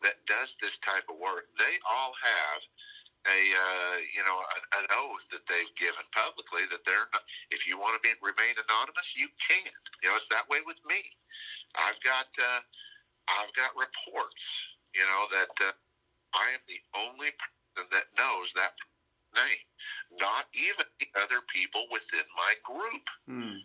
that 0.00 0.16
does 0.24 0.56
this 0.62 0.78
type 0.80 1.04
of 1.12 1.20
work 1.20 1.50
they 1.60 1.76
all 1.84 2.14
have 2.16 2.60
a 3.26 3.40
uh, 3.52 3.96
you 4.14 4.22
know 4.24 4.38
an, 4.56 4.62
an, 4.80 4.86
oath 4.96 5.26
that 5.34 5.44
they've 5.50 5.74
given 5.74 6.06
publicly 6.14 6.64
that 6.70 6.86
they're 6.86 7.10
not, 7.12 7.26
if 7.50 7.66
you 7.66 7.76
want 7.76 7.92
to 7.98 8.02
be 8.06 8.14
remain 8.22 8.56
anonymous 8.56 9.12
you 9.12 9.28
can 9.42 9.68
you 10.00 10.08
know 10.08 10.16
it's 10.16 10.30
that 10.30 10.48
way 10.48 10.62
with 10.64 10.78
me 10.88 11.02
I've 11.76 12.00
got 12.00 12.30
uh, 12.38 12.62
I've 13.28 13.52
got 13.52 13.74
reports 13.76 14.46
you 14.94 15.04
know 15.04 15.22
that 15.34 15.52
uh, 15.60 15.74
I 16.34 16.54
am 16.54 16.62
the 16.66 16.82
only 16.98 17.30
person 17.36 17.88
that 17.92 18.12
knows 18.16 18.52
that 18.54 18.74
name 19.36 19.64
not 20.16 20.48
even 20.56 20.88
the 20.98 21.08
other 21.20 21.44
people 21.52 21.84
within 21.92 22.24
my 22.34 22.52
group 22.64 23.04
hmm. 23.28 23.60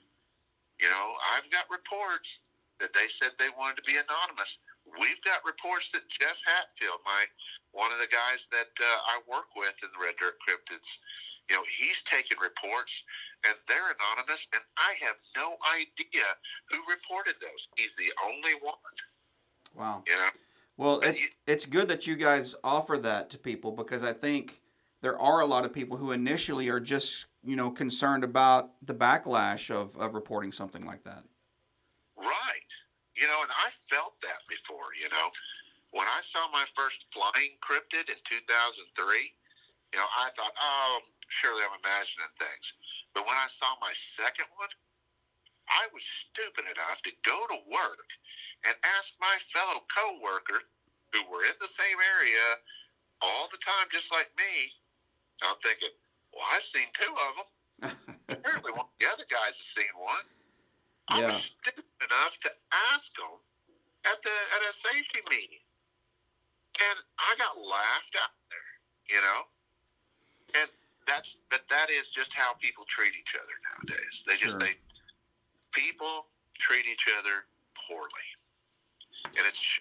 you 0.80 0.89
know 0.89 1.07
I've 1.36 1.49
got 1.49 1.72
reports 1.72 2.39
that 2.80 2.93
they 2.93 3.07
said 3.07 3.32
they 3.39 3.53
wanted 3.57 3.80
to 3.80 3.88
be 3.88 3.95
anonymous 3.95 4.59
we've 4.99 5.22
got 5.24 5.43
reports 5.47 5.91
that 5.91 6.07
Jeff 6.09 6.39
Hatfield, 6.43 6.99
my 7.05 7.24
one 7.72 7.91
of 7.91 7.99
the 7.99 8.11
guys 8.11 8.47
that 8.51 8.72
uh, 8.78 8.99
I 9.16 9.24
work 9.26 9.55
with 9.55 9.74
in 9.82 9.89
the 9.95 10.01
Red 10.03 10.16
Dirt 10.20 10.38
Cryptids, 10.43 10.99
you 11.49 11.55
know, 11.55 11.64
he's 11.66 12.03
taken 12.03 12.38
reports 12.39 13.03
and 13.43 13.55
they're 13.68 13.91
anonymous, 13.91 14.47
and 14.53 14.64
I 14.78 14.95
have 15.03 15.20
no 15.36 15.57
idea 15.76 16.28
who 16.72 16.80
reported 16.88 17.36
those. 17.41 17.68
He's 17.76 17.95
the 17.95 18.11
only 18.24 18.55
one. 18.61 18.95
Wow. 19.76 20.03
You 20.07 20.16
know? 20.16 20.32
Well, 20.78 21.00
it's, 21.02 21.22
you, 21.22 21.28
it's 21.46 21.66
good 21.66 21.88
that 21.90 22.08
you 22.08 22.16
guys 22.16 22.56
offer 22.64 22.98
that 22.98 23.30
to 23.32 23.38
people 23.38 23.72
because 23.72 24.04
I 24.04 24.14
think 24.14 24.62
there 25.02 25.20
are 25.20 25.42
a 25.42 25.46
lot 25.46 25.66
of 25.66 25.74
people 25.74 25.98
who 25.98 26.12
initially 26.12 26.70
are 26.70 26.80
just, 26.80 27.28
you 27.44 27.56
know, 27.56 27.70
concerned 27.70 28.24
about 28.24 28.72
the 28.82 28.94
backlash 28.94 29.70
of, 29.70 29.96
of 29.98 30.16
reporting 30.16 30.52
something 30.52 30.86
like 30.86 31.04
that. 31.04 31.24
Right. 32.18 32.72
You 33.16 33.28
know, 33.28 33.40
and 33.42 33.52
I 33.52 33.70
felt 33.90 34.16
that 34.22 34.42
before, 34.50 34.96
you 35.00 35.10
know. 35.10 35.30
When 35.92 36.08
I 36.10 36.22
saw 36.26 36.50
my 36.50 36.66
first 36.74 37.06
flying 37.14 37.54
cryptid 37.62 38.10
in 38.10 38.18
2003, 38.26 38.90
you 39.94 40.00
know, 40.02 40.10
I 40.18 40.34
thought, 40.34 40.54
oh, 40.58 41.00
surely 41.30 41.62
I'm 41.62 41.78
imagining 41.86 42.34
things. 42.42 42.74
But 43.14 43.30
when 43.30 43.38
I 43.38 43.46
saw 43.46 43.78
my 43.78 43.94
second 43.94 44.50
one, 44.58 44.74
I 45.70 45.88
was 45.93 46.03
stupid 46.03 46.66
enough 46.68 47.01
to 47.03 47.11
go 47.24 47.38
to 47.47 47.57
work 47.72 48.09
and 48.68 48.76
ask 48.99 49.14
my 49.20 49.36
fellow 49.51 49.84
coworkers 49.88 50.68
who 51.11 51.22
were 51.30 51.45
in 51.45 51.57
the 51.61 51.70
same 51.70 51.99
area 52.20 52.59
all 53.22 53.47
the 53.51 53.61
time, 53.61 53.88
just 53.91 54.11
like 54.11 54.28
me. 54.36 54.74
I'm 55.41 55.55
thinking, 55.64 55.93
well, 56.34 56.43
I've 56.51 56.66
seen 56.66 56.89
two 56.95 57.14
of 57.14 57.34
them. 57.38 57.49
Apparently, 58.30 58.72
one 58.78 58.88
of 58.89 58.97
the 58.99 59.07
other 59.07 59.28
guys 59.30 59.55
has 59.59 59.70
seen 59.76 59.93
one. 59.95 60.26
I 61.09 61.20
yeah. 61.20 61.36
was 61.36 61.51
stupid 61.51 61.86
enough 61.99 62.36
to 62.47 62.51
ask 62.91 63.11
them 63.16 63.36
at 64.07 64.20
the 64.24 64.32
at 64.32 64.61
a 64.68 64.74
safety 64.74 65.20
meeting, 65.30 65.64
and 66.80 66.97
I 67.20 67.36
got 67.38 67.59
laughed 67.59 68.16
out 68.20 68.36
there. 68.47 68.72
You 69.11 69.20
know, 69.20 69.39
and 70.64 70.70
that's 71.07 71.36
but 71.51 71.68
that 71.70 71.91
is 71.91 72.09
just 72.09 72.32
how 72.34 72.53
people 72.55 72.86
treat 72.88 73.14
each 73.20 73.36
other 73.36 73.55
nowadays. 73.68 74.24
They 74.26 74.39
just 74.39 74.59
they 74.59 74.80
people 75.74 76.28
treat 76.58 76.86
each 76.86 77.08
other 77.20 77.46
poorly, 77.88 78.08
and 79.38 79.46
it's 79.48 79.80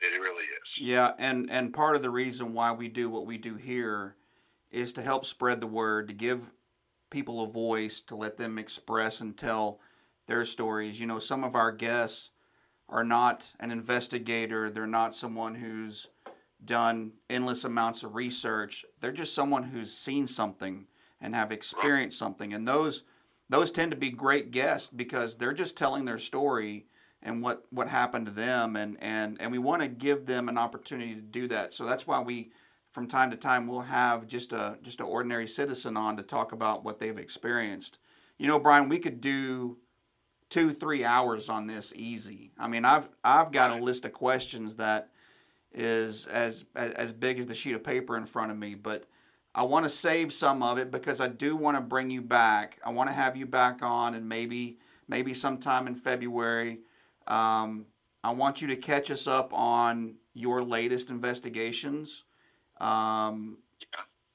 it 0.00 0.20
really 0.20 0.44
is. 0.62 0.78
Yeah, 0.78 1.12
and 1.18 1.50
and 1.50 1.72
part 1.72 1.96
of 1.96 2.02
the 2.02 2.10
reason 2.10 2.52
why 2.52 2.72
we 2.72 2.88
do 2.88 3.10
what 3.10 3.26
we 3.26 3.38
do 3.38 3.56
here 3.56 4.16
is 4.70 4.92
to 4.94 5.02
help 5.02 5.24
spread 5.24 5.60
the 5.60 5.66
word, 5.66 6.08
to 6.08 6.14
give 6.14 6.50
people 7.10 7.42
a 7.42 7.46
voice 7.46 8.02
to 8.02 8.16
let 8.16 8.36
them 8.36 8.58
express 8.58 9.20
and 9.20 9.36
tell 9.36 9.80
their 10.26 10.44
stories. 10.44 11.00
You 11.00 11.06
know, 11.06 11.18
some 11.18 11.44
of 11.44 11.54
our 11.54 11.72
guests 11.72 12.30
are 12.88 13.04
not 13.04 13.52
an 13.58 13.70
investigator, 13.70 14.70
they're 14.70 14.86
not 14.86 15.14
someone 15.14 15.54
who's 15.54 16.08
done 16.64 17.12
endless 17.28 17.64
amounts 17.64 18.02
of 18.02 18.14
research. 18.14 18.84
They're 19.00 19.12
just 19.12 19.34
someone 19.34 19.62
who's 19.62 19.92
seen 19.92 20.26
something 20.26 20.86
and 21.20 21.34
have 21.34 21.52
experienced 21.52 22.18
something. 22.18 22.52
And 22.52 22.66
those 22.66 23.02
those 23.48 23.70
tend 23.70 23.90
to 23.92 23.96
be 23.96 24.10
great 24.10 24.50
guests 24.50 24.88
because 24.94 25.36
they're 25.36 25.52
just 25.52 25.76
telling 25.76 26.04
their 26.04 26.18
story 26.18 26.86
and 27.22 27.42
what 27.42 27.64
what 27.70 27.88
happened 27.88 28.26
to 28.26 28.32
them 28.32 28.76
and 28.76 28.96
and 29.00 29.40
and 29.40 29.50
we 29.52 29.58
want 29.58 29.82
to 29.82 29.88
give 29.88 30.26
them 30.26 30.48
an 30.48 30.58
opportunity 30.58 31.14
to 31.14 31.20
do 31.20 31.48
that. 31.48 31.72
So 31.72 31.84
that's 31.84 32.06
why 32.06 32.20
we 32.20 32.50
from 32.92 33.06
time 33.06 33.30
to 33.30 33.36
time 33.36 33.66
we'll 33.66 33.80
have 33.80 34.26
just 34.26 34.52
a 34.52 34.78
just 34.82 35.00
an 35.00 35.06
ordinary 35.06 35.46
citizen 35.46 35.96
on 35.96 36.16
to 36.16 36.22
talk 36.22 36.52
about 36.52 36.84
what 36.84 36.98
they've 36.98 37.18
experienced. 37.18 37.98
You 38.38 38.46
know, 38.46 38.58
Brian, 38.58 38.88
we 38.88 38.98
could 38.98 39.20
do 39.20 39.78
two 40.50 40.72
three 40.72 41.04
hours 41.04 41.48
on 41.48 41.66
this 41.66 41.92
easy. 41.96 42.52
I 42.58 42.68
mean, 42.68 42.84
I've 42.84 43.08
I've 43.24 43.52
got 43.52 43.78
a 43.78 43.82
list 43.82 44.04
of 44.04 44.12
questions 44.12 44.76
that 44.76 45.10
is 45.72 46.26
as 46.26 46.64
as 46.74 47.12
big 47.12 47.38
as 47.38 47.46
the 47.46 47.54
sheet 47.54 47.74
of 47.74 47.84
paper 47.84 48.16
in 48.16 48.26
front 48.26 48.50
of 48.50 48.58
me, 48.58 48.74
but 48.74 49.04
I 49.56 49.62
want 49.62 49.86
to 49.86 49.88
save 49.88 50.34
some 50.34 50.62
of 50.62 50.76
it 50.76 50.90
because 50.90 51.18
I 51.18 51.28
do 51.28 51.56
want 51.56 51.78
to 51.78 51.80
bring 51.80 52.10
you 52.10 52.20
back. 52.20 52.78
I 52.84 52.90
want 52.90 53.08
to 53.08 53.14
have 53.14 53.38
you 53.38 53.46
back 53.46 53.82
on, 53.82 54.14
and 54.14 54.28
maybe 54.28 54.76
maybe 55.08 55.32
sometime 55.32 55.86
in 55.86 55.94
February. 55.94 56.80
Um, 57.26 57.86
I 58.22 58.32
want 58.32 58.60
you 58.60 58.68
to 58.68 58.76
catch 58.76 59.10
us 59.10 59.26
up 59.26 59.54
on 59.54 60.16
your 60.34 60.62
latest 60.62 61.08
investigations. 61.08 62.24
Um, 62.78 63.56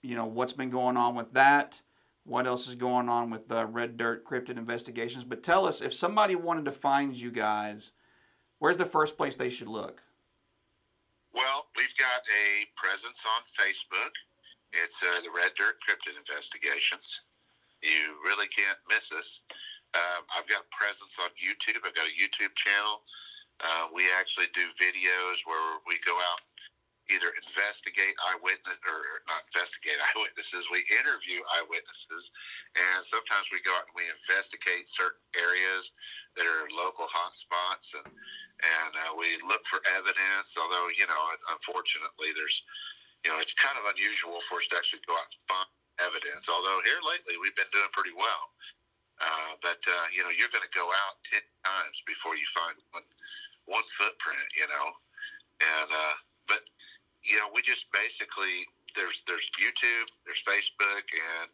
you 0.01 0.15
know, 0.15 0.25
what's 0.25 0.53
been 0.53 0.71
going 0.71 0.97
on 0.97 1.13
with 1.13 1.33
that? 1.33 1.79
What 2.23 2.47
else 2.47 2.67
is 2.67 2.73
going 2.73 3.07
on 3.07 3.29
with 3.29 3.47
the 3.47 3.67
Red 3.67 3.97
Dirt 3.97 4.25
Cryptid 4.25 4.57
Investigations? 4.57 5.23
But 5.23 5.43
tell 5.43 5.67
us, 5.67 5.81
if 5.81 5.93
somebody 5.93 6.35
wanted 6.35 6.65
to 6.65 6.71
find 6.71 7.15
you 7.15 7.29
guys, 7.29 7.91
where's 8.57 8.77
the 8.77 8.85
first 8.85 9.17
place 9.17 9.35
they 9.35 9.49
should 9.51 9.67
look? 9.67 10.01
Well, 11.31 11.67
we've 11.77 11.95
got 11.97 12.21
a 12.25 12.65
presence 12.75 13.23
on 13.25 13.43
Facebook. 13.53 14.09
It's 14.71 15.03
uh, 15.03 15.19
the 15.21 15.31
Red 15.31 15.51
Dirt 15.59 15.75
Cryptid 15.83 16.15
Investigations. 16.15 17.21
You 17.83 18.15
really 18.23 18.47
can't 18.47 18.79
miss 18.87 19.11
us. 19.11 19.43
Uh, 19.91 20.23
I've 20.31 20.47
got 20.47 20.63
a 20.63 20.71
presence 20.71 21.19
on 21.19 21.27
YouTube. 21.35 21.83
I've 21.83 21.97
got 21.97 22.07
a 22.07 22.15
YouTube 22.15 22.55
channel. 22.55 23.03
Uh, 23.59 23.91
we 23.93 24.07
actually 24.15 24.47
do 24.55 24.71
videos 24.79 25.43
where 25.43 25.83
we 25.85 25.99
go 26.07 26.15
out 26.15 26.39
either 27.11 27.35
investigate 27.35 28.15
eyewitness 28.31 28.79
or 28.87 29.19
not 29.27 29.43
investigate 29.51 29.99
eyewitnesses. 30.15 30.71
We 30.71 30.87
interview 30.95 31.43
eyewitnesses, 31.59 32.31
and 32.79 33.03
sometimes 33.03 33.51
we 33.51 33.59
go 33.67 33.75
out 33.75 33.91
and 33.91 33.97
we 33.99 34.07
investigate 34.07 34.87
certain 34.87 35.19
areas 35.35 35.91
that 36.39 36.47
are 36.47 36.63
local 36.71 37.11
hotspots, 37.11 37.91
and 37.99 38.07
and 38.07 38.91
uh, 38.95 39.13
we 39.19 39.35
look 39.43 39.67
for 39.67 39.83
evidence. 39.99 40.55
Although 40.55 40.87
you 40.95 41.05
know, 41.11 41.23
unfortunately, 41.51 42.31
there's 42.31 42.63
you 43.23 43.29
know, 43.29 43.37
it's 43.37 43.53
kind 43.53 43.77
of 43.77 43.85
unusual 43.93 44.41
for 44.49 44.57
us 44.57 44.67
to 44.73 44.77
actually 44.77 45.05
go 45.05 45.13
out 45.13 45.29
and 45.29 45.41
find 45.45 45.69
evidence. 46.01 46.49
Although 46.49 46.81
here 46.85 47.01
lately 47.05 47.37
we've 47.37 47.55
been 47.55 47.69
doing 47.69 47.89
pretty 47.93 48.13
well. 48.17 48.43
Uh, 49.21 49.53
but 49.61 49.77
uh, 49.85 50.05
you 50.09 50.25
know, 50.25 50.33
you're 50.33 50.49
going 50.49 50.65
to 50.65 50.73
go 50.73 50.89
out 50.89 51.21
ten 51.29 51.45
times 51.61 52.01
before 52.09 52.33
you 52.33 52.47
find 52.49 52.73
one 52.91 53.05
one 53.69 53.85
footprint. 53.93 54.47
You 54.57 54.65
know, 54.65 54.87
and 55.61 55.89
uh, 55.93 56.15
but 56.49 56.65
you 57.21 57.37
know, 57.37 57.53
we 57.53 57.61
just 57.61 57.85
basically 57.93 58.65
there's 58.97 59.21
there's 59.29 59.45
YouTube, 59.61 60.09
there's 60.25 60.41
Facebook, 60.41 61.05
and 61.13 61.47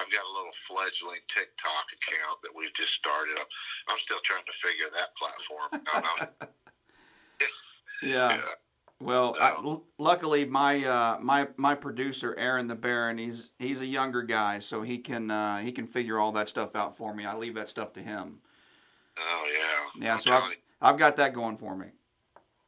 I've 0.00 0.08
got 0.08 0.24
a 0.24 0.32
little 0.32 0.56
fledgling 0.64 1.20
TikTok 1.28 1.92
account 1.92 2.40
that 2.40 2.56
we've 2.56 2.72
just 2.72 2.96
started. 2.96 3.36
I'm, 3.36 3.50
I'm 3.92 4.00
still 4.00 4.24
trying 4.24 4.48
to 4.48 4.56
figure 4.56 4.88
that 4.96 5.12
platform 5.20 5.84
out. 5.92 6.32
yeah. 8.02 8.40
yeah. 8.40 8.56
Well, 9.00 9.34
I, 9.40 9.78
luckily 9.98 10.44
my 10.44 10.84
uh, 10.84 11.18
my 11.20 11.48
my 11.56 11.74
producer 11.74 12.34
Aaron 12.36 12.66
the 12.66 12.74
Baron, 12.74 13.16
he's 13.16 13.50
he's 13.58 13.80
a 13.80 13.86
younger 13.86 14.22
guy, 14.22 14.58
so 14.58 14.82
he 14.82 14.98
can 14.98 15.30
uh, 15.30 15.58
he 15.60 15.72
can 15.72 15.86
figure 15.86 16.18
all 16.18 16.32
that 16.32 16.50
stuff 16.50 16.76
out 16.76 16.98
for 16.98 17.14
me. 17.14 17.24
I 17.24 17.34
leave 17.34 17.54
that 17.54 17.70
stuff 17.70 17.94
to 17.94 18.00
him. 18.00 18.40
Oh 19.18 19.48
yeah. 19.50 20.04
Yeah, 20.04 20.12
I'm 20.14 20.18
so 20.18 20.32
I've, 20.32 20.56
I've 20.82 20.98
got 20.98 21.16
that 21.16 21.32
going 21.32 21.56
for 21.56 21.74
me. 21.74 21.86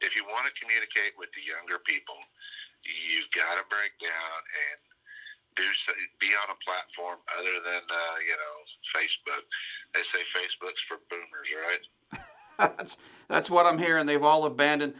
If 0.01 0.16
you 0.16 0.24
want 0.24 0.47
to 0.47 0.61
communicate 0.61 1.12
with 1.18 1.30
the 1.33 1.43
younger 1.45 1.78
people, 1.85 2.16
you've 2.83 3.30
got 3.30 3.61
to 3.61 3.64
break 3.68 3.93
down 4.01 4.39
and 4.41 4.78
do 5.55 5.62
be 6.18 6.28
on 6.28 6.57
a 6.57 6.59
platform 6.64 7.18
other 7.39 7.61
than 7.64 7.83
uh, 7.91 8.16
you 8.24 8.37
know 8.41 8.55
Facebook. 8.89 9.45
They 9.95 10.03
say 10.03 10.20
Facebook's 10.33 10.80
for 10.80 10.97
boomers, 11.11 11.53
right? 11.68 12.20
that's 12.78 12.97
that's 13.28 13.51
what 13.51 13.66
I'm 13.66 13.78
hearing. 13.78 14.07
They've 14.07 14.22
all 14.22 14.45
abandoned. 14.47 14.95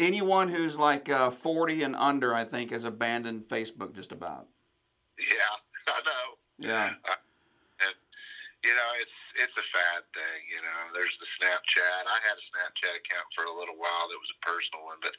Anyone 0.00 0.48
who's 0.48 0.78
like 0.78 1.08
uh, 1.08 1.30
40 1.30 1.82
and 1.82 1.96
under, 1.96 2.34
I 2.34 2.44
think, 2.44 2.70
has 2.72 2.84
abandoned 2.84 3.44
Facebook 3.48 3.94
just 3.94 4.12
about. 4.12 4.48
Yeah, 5.18 5.54
I 5.88 6.00
know. 6.02 6.26
Yeah. 6.58 6.90
Uh, 7.04 7.20
and 7.86 7.96
you 8.64 8.70
know, 8.70 8.90
it's 9.00 9.32
it's 9.38 9.56
a 9.58 9.62
fad 9.62 10.02
thing. 10.14 10.40
You 10.50 10.62
know, 10.62 10.80
there's 10.94 11.18
the 11.18 11.26
Snapchat. 11.26 12.02
I 12.06 12.18
had 12.26 12.38
a 12.38 12.42
Snapchat 12.42 12.96
account 12.98 13.26
for 13.34 13.44
a 13.44 13.54
little 13.54 13.76
while 13.78 14.08
that 14.10 14.18
was 14.18 14.32
a 14.34 14.40
personal 14.44 14.84
one, 14.84 14.98
but 15.02 15.12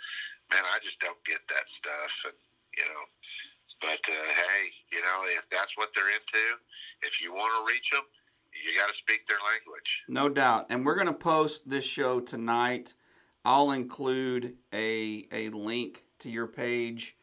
man, 0.51 0.63
I 0.73 0.79
just 0.83 0.99
don't 0.99 1.23
get 1.23 1.39
that 1.49 1.67
stuff. 1.69 2.25
And 2.25 2.39
you 2.75 2.83
know, 2.83 3.03
but 3.81 4.01
uh, 4.07 4.27
hey, 4.35 4.71
you 4.91 5.01
know, 5.01 5.23
if 5.37 5.47
that's 5.49 5.77
what 5.77 5.93
they're 5.93 6.09
into, 6.09 6.59
if 7.03 7.21
you 7.21 7.33
want 7.33 7.53
to 7.55 7.71
reach 7.71 7.91
them, 7.91 8.03
you 8.51 8.77
got 8.77 8.87
to 8.87 8.95
speak 8.95 9.27
their 9.27 9.37
language. 9.51 10.03
No 10.07 10.29
doubt. 10.29 10.67
And 10.69 10.85
we're 10.85 10.95
going 10.95 11.07
to 11.07 11.13
post 11.13 11.69
this 11.69 11.85
show 11.85 12.19
tonight. 12.19 12.93
I'll 13.45 13.71
include 13.71 14.55
a 14.73 15.27
a 15.31 15.49
link 15.49 16.03
to 16.19 16.29
your 16.29 16.47
page. 16.47 17.15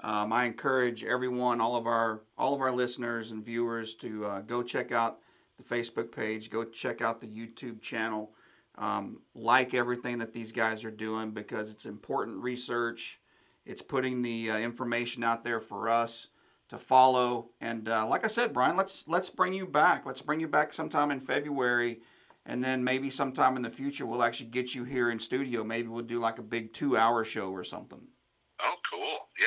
Um, 0.00 0.32
I 0.32 0.44
encourage 0.44 1.04
everyone, 1.04 1.60
all 1.60 1.76
of 1.76 1.86
our 1.86 2.22
all 2.38 2.54
of 2.54 2.60
our 2.60 2.72
listeners 2.72 3.30
and 3.30 3.44
viewers, 3.44 3.94
to 3.96 4.24
uh, 4.26 4.40
go 4.40 4.62
check 4.62 4.90
out 4.90 5.18
the 5.58 5.62
Facebook 5.62 6.10
page. 6.10 6.50
Go 6.50 6.64
check 6.64 7.00
out 7.02 7.20
the 7.20 7.26
YouTube 7.26 7.80
channel. 7.80 8.32
Um, 8.78 9.20
like 9.34 9.72
everything 9.74 10.18
that 10.18 10.32
these 10.32 10.52
guys 10.52 10.84
are 10.84 10.90
doing 10.90 11.30
because 11.30 11.70
it's 11.70 11.86
important 11.86 12.42
research. 12.42 13.20
It's 13.64 13.82
putting 13.82 14.22
the 14.22 14.50
uh, 14.50 14.58
information 14.58 15.24
out 15.24 15.44
there 15.44 15.60
for 15.60 15.88
us 15.88 16.28
to 16.68 16.78
follow. 16.78 17.50
And 17.60 17.88
uh, 17.88 18.06
like 18.06 18.24
I 18.24 18.28
said, 18.28 18.52
Brian, 18.52 18.76
let's 18.76 19.04
let's 19.08 19.30
bring 19.30 19.52
you 19.52 19.66
back. 19.66 20.06
Let's 20.06 20.22
bring 20.22 20.40
you 20.40 20.48
back 20.48 20.72
sometime 20.72 21.10
in 21.10 21.20
February, 21.20 22.00
and 22.46 22.62
then 22.62 22.82
maybe 22.82 23.10
sometime 23.10 23.56
in 23.56 23.62
the 23.62 23.70
future 23.70 24.06
we'll 24.06 24.22
actually 24.22 24.50
get 24.50 24.74
you 24.74 24.84
here 24.84 25.10
in 25.10 25.18
studio. 25.18 25.64
Maybe 25.64 25.88
we'll 25.88 26.02
do 26.02 26.20
like 26.20 26.38
a 26.38 26.42
big 26.42 26.72
two-hour 26.72 27.24
show 27.24 27.50
or 27.50 27.64
something. 27.64 28.00
Oh, 28.60 28.76
cool! 28.90 29.18
Yeah, 29.38 29.46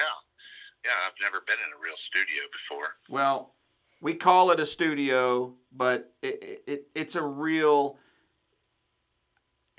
yeah. 0.86 0.92
I've 1.08 1.14
never 1.22 1.44
been 1.46 1.58
in 1.66 1.74
a 1.74 1.82
real 1.84 1.98
studio 1.98 2.44
before. 2.52 2.96
Well, 3.10 3.56
we 4.02 4.14
call 4.14 4.52
it 4.52 4.60
a 4.60 4.66
studio, 4.66 5.56
but 5.72 6.14
it, 6.22 6.64
it 6.68 6.88
it's 6.94 7.16
a 7.16 7.24
real 7.24 7.98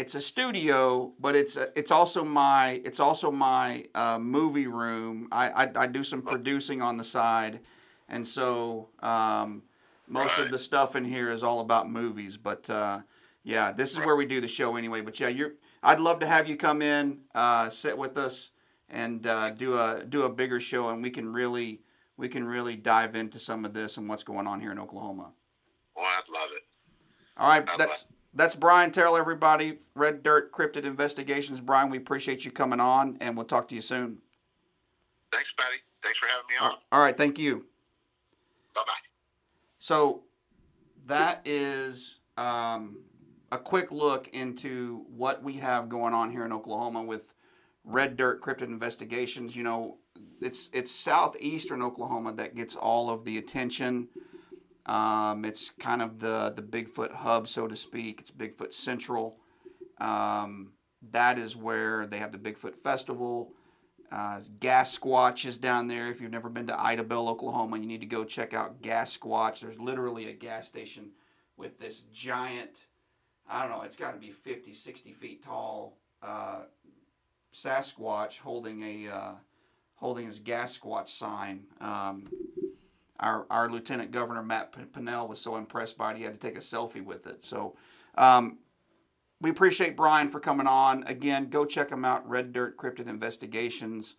it's 0.00 0.14
a 0.14 0.20
studio, 0.20 1.12
but 1.20 1.36
it's 1.36 1.56
a, 1.56 1.68
it's 1.78 1.90
also 1.90 2.24
my 2.24 2.80
it's 2.84 3.00
also 3.00 3.30
my 3.30 3.84
uh, 3.94 4.18
movie 4.18 4.66
room. 4.66 5.28
I, 5.30 5.50
I, 5.50 5.70
I 5.76 5.86
do 5.86 6.02
some 6.02 6.22
producing 6.22 6.80
on 6.80 6.96
the 6.96 7.04
side, 7.04 7.60
and 8.08 8.26
so 8.26 8.88
um, 9.00 9.62
most 10.10 10.36
right. 10.36 10.44
of 10.44 10.50
the 10.50 10.58
stuff 10.58 10.96
in 10.96 11.04
here 11.04 11.30
is 11.30 11.42
all 11.42 11.60
about 11.60 11.88
movies. 11.88 12.36
But 12.36 12.68
uh, 12.68 13.00
yeah, 13.44 13.72
this 13.72 13.92
is 13.92 13.98
right. 13.98 14.06
where 14.06 14.16
we 14.16 14.26
do 14.26 14.40
the 14.40 14.48
show 14.48 14.76
anyway. 14.76 15.00
But 15.00 15.18
yeah, 15.20 15.28
you're 15.28 15.52
I'd 15.82 16.00
love 16.00 16.20
to 16.20 16.26
have 16.26 16.48
you 16.48 16.56
come 16.56 16.82
in, 16.82 17.20
uh, 17.34 17.70
sit 17.70 17.96
with 17.96 18.18
us, 18.18 18.50
and 18.88 19.26
uh, 19.26 19.50
do 19.50 19.74
a 19.74 20.04
do 20.06 20.24
a 20.24 20.28
bigger 20.28 20.60
show, 20.60 20.90
and 20.90 21.02
we 21.02 21.10
can 21.10 21.32
really 21.32 21.82
we 22.16 22.28
can 22.28 22.44
really 22.44 22.76
dive 22.76 23.14
into 23.14 23.38
some 23.38 23.64
of 23.64 23.72
this 23.72 23.96
and 23.96 24.08
what's 24.08 24.24
going 24.24 24.46
on 24.46 24.60
here 24.60 24.72
in 24.72 24.78
Oklahoma. 24.78 25.32
Well, 25.96 26.04
I'd 26.04 26.28
love 26.28 26.48
it. 26.54 26.62
All 27.36 27.48
right, 27.48 27.68
I'd 27.70 27.78
that's 27.78 28.04
that's 28.34 28.54
Brian 28.54 28.90
Terrell, 28.90 29.16
everybody. 29.16 29.78
Red 29.94 30.22
Dirt 30.22 30.52
Cryptid 30.52 30.84
Investigations. 30.84 31.60
Brian, 31.60 31.88
we 31.88 31.98
appreciate 31.98 32.44
you 32.44 32.50
coming 32.50 32.80
on, 32.80 33.16
and 33.20 33.36
we'll 33.36 33.46
talk 33.46 33.68
to 33.68 33.74
you 33.74 33.80
soon. 33.80 34.18
Thanks, 35.32 35.52
Patty. 35.52 35.78
Thanks 36.02 36.18
for 36.18 36.26
having 36.26 36.46
me 36.48 36.56
on. 36.60 36.78
All 36.92 37.00
right, 37.00 37.16
thank 37.16 37.38
you. 37.38 37.66
Bye 38.74 38.82
bye. 38.86 39.09
So, 39.80 40.22
that 41.06 41.40
is 41.44 42.20
um, 42.36 42.98
a 43.50 43.58
quick 43.58 43.90
look 43.90 44.28
into 44.28 45.04
what 45.08 45.42
we 45.42 45.54
have 45.54 45.88
going 45.88 46.14
on 46.14 46.30
here 46.30 46.44
in 46.44 46.52
Oklahoma 46.52 47.02
with 47.02 47.32
Red 47.84 48.16
Dirt 48.16 48.42
Cryptid 48.42 48.68
Investigations. 48.68 49.56
You 49.56 49.64
know, 49.64 49.98
it's 50.40 50.68
it's 50.72 50.92
southeastern 50.92 51.82
Oklahoma 51.82 52.32
that 52.34 52.54
gets 52.54 52.76
all 52.76 53.10
of 53.10 53.24
the 53.24 53.38
attention. 53.38 54.08
Um, 54.86 55.44
it's 55.44 55.70
kind 55.70 56.02
of 56.02 56.18
the 56.18 56.52
the 56.54 56.62
Bigfoot 56.62 57.12
hub, 57.12 57.48
so 57.48 57.66
to 57.66 57.74
speak. 57.74 58.20
It's 58.20 58.30
Bigfoot 58.30 58.72
Central. 58.72 59.38
Um, 59.98 60.72
that 61.10 61.38
is 61.38 61.56
where 61.56 62.06
they 62.06 62.18
have 62.18 62.32
the 62.32 62.38
Bigfoot 62.38 62.76
Festival. 62.76 63.52
Uh, 64.10 64.40
Gas 64.58 64.98
is 65.44 65.58
down 65.58 65.86
there. 65.86 66.10
If 66.10 66.20
you've 66.20 66.32
never 66.32 66.48
been 66.48 66.66
to 66.66 66.74
Idabel, 66.74 67.28
Oklahoma, 67.28 67.78
you 67.78 67.86
need 67.86 68.00
to 68.00 68.06
go 68.06 68.24
check 68.24 68.54
out 68.54 68.82
Gas 68.82 69.16
Squatch. 69.16 69.60
There's 69.60 69.78
literally 69.78 70.28
a 70.28 70.32
gas 70.32 70.66
station 70.66 71.10
with 71.56 71.78
this 71.78 72.00
giant, 72.12 72.86
I 73.48 73.62
don't 73.62 73.70
know, 73.70 73.82
it's 73.82 73.96
got 73.96 74.12
to 74.12 74.18
be 74.18 74.30
50, 74.30 74.72
60 74.72 75.12
feet 75.12 75.44
tall 75.44 75.98
uh, 76.22 76.62
Sasquatch 77.54 78.38
holding 78.38 78.82
a 78.82 79.12
uh, 79.12 79.32
holding 79.96 80.26
his 80.26 80.38
Gas 80.38 80.78
Squatch 80.78 81.08
sign. 81.08 81.64
Um, 81.80 82.30
our, 83.18 83.46
our 83.50 83.70
Lieutenant 83.70 84.12
Governor 84.12 84.42
Matt 84.42 84.72
Pinnell 84.92 85.28
was 85.28 85.38
so 85.38 85.56
impressed 85.56 85.98
by 85.98 86.12
it, 86.12 86.16
he 86.16 86.22
had 86.22 86.32
to 86.32 86.40
take 86.40 86.56
a 86.56 86.60
selfie 86.60 87.04
with 87.04 87.26
it. 87.26 87.44
So 87.44 87.76
um, 88.16 88.58
we 89.40 89.50
appreciate 89.50 89.96
Brian 89.96 90.28
for 90.28 90.40
coming 90.40 90.66
on. 90.66 91.02
Again, 91.04 91.48
go 91.48 91.64
check 91.64 91.90
him 91.90 92.04
out, 92.04 92.28
Red 92.28 92.52
Dirt 92.52 92.76
Cryptid 92.76 93.08
Investigations. 93.08 94.16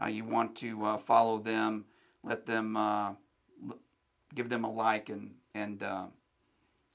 Uh, 0.00 0.06
you 0.06 0.24
want 0.24 0.54
to 0.56 0.84
uh, 0.84 0.96
follow 0.96 1.38
them, 1.38 1.84
let 2.22 2.46
them 2.46 2.76
uh, 2.76 3.12
give 4.34 4.48
them 4.48 4.64
a 4.64 4.70
like 4.70 5.08
and 5.08 5.34
and 5.54 5.82
uh, 5.82 6.06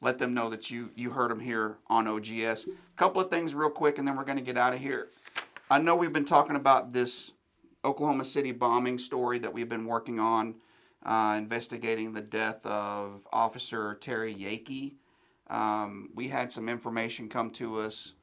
let 0.01 0.17
them 0.17 0.33
know 0.33 0.49
that 0.49 0.71
you 0.71 0.91
you 0.95 1.11
heard 1.11 1.29
them 1.29 1.39
here 1.39 1.77
on 1.87 2.07
OGS. 2.07 2.65
A 2.65 2.95
couple 2.95 3.21
of 3.21 3.29
things 3.29 3.53
real 3.53 3.69
quick, 3.69 3.97
and 3.99 4.07
then 4.07 4.15
we're 4.15 4.23
going 4.23 4.37
to 4.37 4.43
get 4.43 4.57
out 4.57 4.73
of 4.73 4.79
here. 4.79 5.09
I 5.69 5.79
know 5.79 5.95
we've 5.95 6.13
been 6.13 6.25
talking 6.25 6.55
about 6.55 6.93
this 6.93 7.31
Oklahoma 7.83 8.25
City 8.25 8.51
bombing 8.51 8.97
story 8.97 9.39
that 9.39 9.53
we've 9.53 9.69
been 9.69 9.85
working 9.85 10.19
on 10.19 10.55
uh, 11.05 11.35
investigating 11.37 12.13
the 12.13 12.21
death 12.21 12.65
of 12.65 13.27
Officer 13.31 13.95
Terry 13.95 14.33
Yeakey. 14.33 14.93
Um, 15.47 16.09
we 16.15 16.27
had 16.27 16.51
some 16.51 16.69
information 16.69 17.29
come 17.29 17.51
to 17.51 17.79
us, 17.79 18.13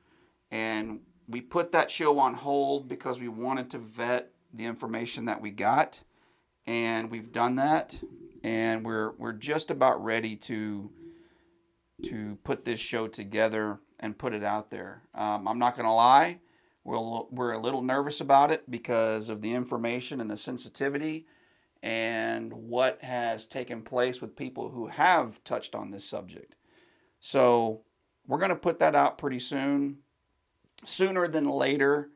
and 0.51 1.01
we 1.29 1.41
put 1.41 1.73
that 1.73 1.91
show 1.91 2.19
on 2.19 2.35
hold 2.35 2.89
because 2.89 3.21
we 3.21 3.29
wanted 3.29 3.71
to 3.71 3.79
vet 3.79 4.31
the 4.53 4.65
information 4.65 5.27
that 5.27 5.41
we 5.41 5.51
got, 5.51 6.03
and 6.67 7.11
we've 7.11 7.33
done 7.33 7.57
that, 7.57 7.97
and 8.43 8.85
we're 8.85 9.13
we're 9.13 9.33
just 9.33 9.71
about 9.71 10.03
ready 10.03 10.37
to 10.37 10.91
to 12.05 12.37
put 12.43 12.65
this 12.65 12.81
show 12.81 13.07
together 13.07 13.79
and 14.01 14.19
put 14.19 14.35
it 14.35 14.43
out 14.43 14.71
there. 14.71 15.03
Um, 15.15 15.47
I'm 15.47 15.59
not 15.59 15.77
going 15.77 15.87
to 15.87 15.93
lie, 15.93 16.41
We're, 16.85 16.99
we're 17.31 17.53
a 17.53 17.59
little 17.59 17.83
nervous 17.83 18.21
about 18.21 18.51
it 18.51 18.69
because 18.69 19.29
of 19.29 19.41
the 19.41 19.55
information 19.55 20.21
and 20.21 20.29
the 20.29 20.37
sensitivity 20.37 21.27
and 21.83 22.53
what 22.53 23.03
has 23.03 23.47
taken 23.47 23.83
place 23.83 24.21
with 24.21 24.37
people 24.37 24.71
who 24.71 24.89
have 24.89 25.43
touched 25.45 25.75
on 25.75 25.91
this 25.91 26.05
subject. 26.05 26.57
So 27.25 27.83
we're 28.27 28.39
going 28.39 28.51
to 28.51 28.57
put 28.57 28.81
that 28.81 28.97
out 28.97 29.17
pretty 29.17 29.39
soon, 29.39 29.99
sooner 30.85 31.29
than 31.29 31.49
later. 31.49 32.11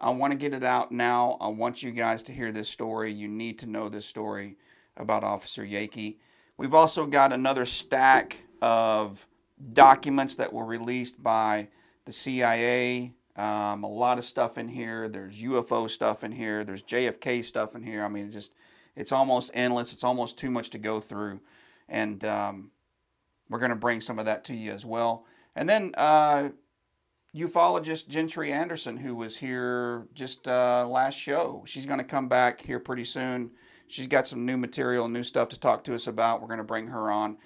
I 0.00 0.08
want 0.10 0.32
to 0.32 0.38
get 0.38 0.54
it 0.54 0.64
out 0.64 0.90
now. 0.90 1.36
I 1.42 1.48
want 1.48 1.82
you 1.82 1.92
guys 1.92 2.22
to 2.24 2.32
hear 2.32 2.50
this 2.52 2.70
story. 2.70 3.12
You 3.12 3.28
need 3.28 3.58
to 3.58 3.66
know 3.66 3.90
this 3.90 4.06
story 4.06 4.56
about 4.96 5.24
Officer 5.24 5.62
Yeakey. 5.62 6.16
We've 6.56 6.72
also 6.72 7.04
got 7.04 7.34
another 7.34 7.66
stack 7.66 8.38
of 8.62 9.26
documents 9.74 10.36
that 10.36 10.54
were 10.54 10.64
released 10.64 11.22
by 11.22 11.68
the 12.06 12.12
CIA. 12.12 13.12
Um, 13.36 13.84
a 13.84 13.88
lot 13.88 14.16
of 14.16 14.24
stuff 14.24 14.56
in 14.56 14.68
here. 14.68 15.10
There's 15.10 15.38
UFO 15.42 15.88
stuff 15.90 16.24
in 16.24 16.32
here. 16.32 16.64
There's 16.64 16.82
JFK 16.82 17.44
stuff 17.44 17.74
in 17.76 17.82
here. 17.82 18.02
I 18.02 18.08
mean, 18.08 18.24
it's 18.24 18.34
just 18.34 18.52
it's 18.96 19.12
almost 19.12 19.50
endless. 19.52 19.92
It's 19.92 20.04
almost 20.04 20.38
too 20.38 20.50
much 20.50 20.70
to 20.70 20.78
go 20.78 20.98
through, 20.98 21.40
and 21.90 22.24
um, 22.24 22.70
we're 23.48 23.58
going 23.58 23.70
to 23.70 23.76
bring 23.76 24.00
some 24.00 24.18
of 24.18 24.24
that 24.26 24.44
to 24.44 24.54
you 24.54 24.72
as 24.72 24.84
well. 24.84 25.24
And 25.54 25.68
then 25.68 25.92
uh, 25.96 26.50
ufologist 27.34 28.08
Gentry 28.08 28.52
Anderson, 28.52 28.96
who 28.96 29.14
was 29.14 29.36
here 29.36 30.06
just 30.14 30.46
uh, 30.48 30.86
last 30.88 31.14
show, 31.14 31.62
she's 31.66 31.86
going 31.86 31.98
to 31.98 32.04
come 32.04 32.28
back 32.28 32.60
here 32.60 32.80
pretty 32.80 33.04
soon. 33.04 33.50
She's 33.88 34.06
got 34.06 34.26
some 34.26 34.44
new 34.44 34.56
material, 34.56 35.08
new 35.08 35.22
stuff 35.22 35.48
to 35.50 35.60
talk 35.60 35.84
to 35.84 35.94
us 35.94 36.06
about. 36.06 36.40
We're 36.40 36.48
going 36.48 36.58
to 36.58 36.64
bring 36.64 36.88
her 36.88 37.10
on. 37.10 37.38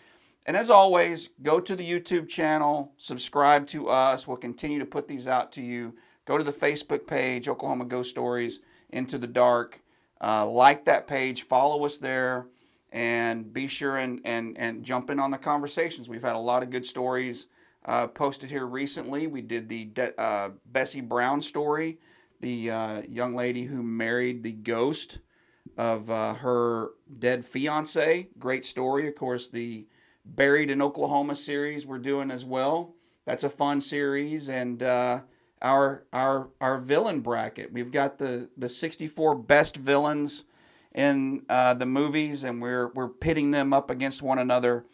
And 0.47 0.57
as 0.57 0.71
always, 0.71 1.29
go 1.43 1.61
to 1.61 1.77
the 1.77 1.89
YouTube 1.89 2.29
channel, 2.29 2.93
subscribe 2.97 3.67
to 3.69 3.89
us. 3.89 4.27
We'll 4.27 4.39
continue 4.39 4.79
to 4.79 4.87
put 4.87 5.07
these 5.07 5.27
out 5.27 5.53
to 5.53 5.63
you. 5.63 5.95
Go 6.25 6.39
to 6.39 6.45
the 6.45 6.53
Facebook 6.53 7.07
page, 7.07 7.47
Oklahoma 7.47 7.85
Ghost 7.85 8.11
Stories 8.11 8.61
Into 8.89 9.19
the 9.19 9.27
Dark. 9.27 9.83
Uh, 10.21 10.47
like 10.47 10.85
that 10.87 11.07
page, 11.07 11.43
follow 11.43 11.85
us 11.85 11.99
there, 11.99 12.47
and 12.93 13.53
be 13.53 13.67
sure 13.67 13.97
and, 13.97 14.21
and, 14.25 14.57
and 14.59 14.85
jump 14.85 15.11
in 15.11 15.21
on 15.21 15.31
the 15.31 15.39
conversations. 15.39 16.09
We've 16.09 16.23
had 16.23 16.37
a 16.37 16.41
lot 16.41 16.63
of 16.63 16.71
good 16.71 16.87
stories 16.87 17.47
uh, 17.85 18.09
posted 18.09 18.51
here 18.51 18.67
recently. 18.67 19.27
We 19.27 19.43
did 19.43 19.69
the 19.69 19.87
De- 19.87 20.21
uh, 20.21 20.51
Bessie 20.67 21.01
Brown 21.01 21.43
story, 21.43 21.99
the 22.41 22.71
uh, 22.71 23.03
young 23.09 23.35
lady 23.35 23.65
who 23.65 23.83
married 23.83 24.43
the 24.43 24.53
ghost 24.53 25.19
of 25.77 26.11
uh, 26.11 26.35
her 26.35 26.91
dead 27.19 27.45
fiance. 27.45 28.29
Great 28.39 28.67
story. 28.67 29.09
Of 29.09 29.15
course, 29.15 29.49
the 29.49 29.87
Buried 30.25 30.71
in 30.71 30.83
Oklahoma 30.83 31.35
series 31.35 31.87
we're 31.87 31.99
doing 31.99 32.31
as 32.31 32.45
well. 32.45 32.95
That's 33.25 33.43
a 33.43 33.51
fun 33.51 33.81
series, 33.81 34.49
and 34.49 34.83
uh, 34.83 35.21
our 35.63 36.05
our 36.13 36.51
our 36.61 36.79
villain 36.79 37.21
bracket. 37.21 37.73
We've 37.73 37.91
got 37.91 38.19
the 38.19 38.49
the 38.57 38.69
64 38.69 39.35
best 39.35 39.77
villains 39.77 40.45
in 40.95 41.45
uh, 41.49 41.75
the 41.75 41.87
movies, 41.87 42.45
and 42.45 42.61
we're 42.61 42.89
we're 42.89 43.09
pitting 43.09 43.51
them 43.51 43.73
up 43.73 43.91
against 43.91 44.23
one 44.23 44.39
another, 44.39 44.85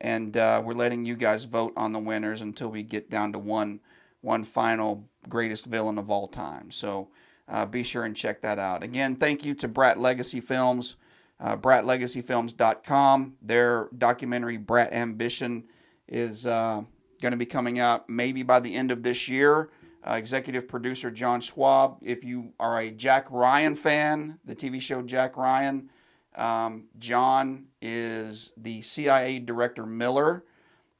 and 0.00 0.36
uh, 0.36 0.62
we're 0.64 0.74
letting 0.74 1.04
you 1.04 1.16
guys 1.16 1.44
vote 1.44 1.72
on 1.76 1.92
the 1.92 1.98
winners 1.98 2.40
until 2.40 2.68
we 2.68 2.82
get 2.82 3.10
down 3.10 3.32
to 3.32 3.38
one 3.38 3.80
one 4.20 4.44
final 4.44 5.08
greatest 5.28 5.66
villain 5.66 5.98
of 5.98 6.10
all 6.10 6.26
time. 6.28 6.70
So 6.70 7.08
uh, 7.48 7.66
be 7.66 7.82
sure 7.82 8.04
and 8.04 8.16
check 8.16 8.40
that 8.42 8.58
out. 8.58 8.82
Again, 8.82 9.16
thank 9.16 9.44
you 9.44 9.54
to 9.56 9.68
Brat 9.68 9.98
Legacy 10.00 10.40
Films, 10.40 10.96
uh, 11.40 11.56
BratLegacyFilms.com. 11.56 13.34
Their 13.42 13.88
documentary 13.96 14.56
Brat 14.56 14.92
Ambition 14.92 15.64
is 16.08 16.46
uh, 16.46 16.82
going 17.20 17.32
to 17.32 17.38
be 17.38 17.46
coming 17.46 17.78
out 17.78 18.08
maybe 18.08 18.42
by 18.42 18.60
the 18.60 18.74
end 18.74 18.90
of 18.90 19.02
this 19.02 19.28
year. 19.28 19.68
Uh, 20.06 20.14
executive 20.14 20.68
producer 20.68 21.10
John 21.10 21.40
Schwab. 21.40 21.98
If 22.02 22.24
you 22.24 22.52
are 22.60 22.78
a 22.78 22.90
Jack 22.90 23.26
Ryan 23.30 23.74
fan, 23.74 24.38
the 24.44 24.54
TV 24.54 24.80
show 24.80 25.00
Jack 25.00 25.36
Ryan, 25.36 25.88
um, 26.36 26.88
John 26.98 27.66
is 27.80 28.52
the 28.56 28.82
CIA 28.82 29.38
director 29.38 29.86
Miller. 29.86 30.44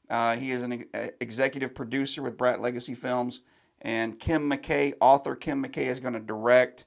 Uh, 0.08 0.36
he 0.36 0.52
is 0.52 0.62
an 0.62 0.84
executive 1.20 1.74
producer 1.74 2.22
with 2.22 2.38
Brat 2.38 2.60
Legacy 2.60 2.94
Films 2.94 3.42
and 3.82 4.18
Kim 4.18 4.50
McKay, 4.50 4.94
author 5.00 5.36
Kim 5.36 5.62
McKay, 5.62 5.88
is 5.88 6.00
going 6.00 6.14
to 6.14 6.20
direct. 6.20 6.86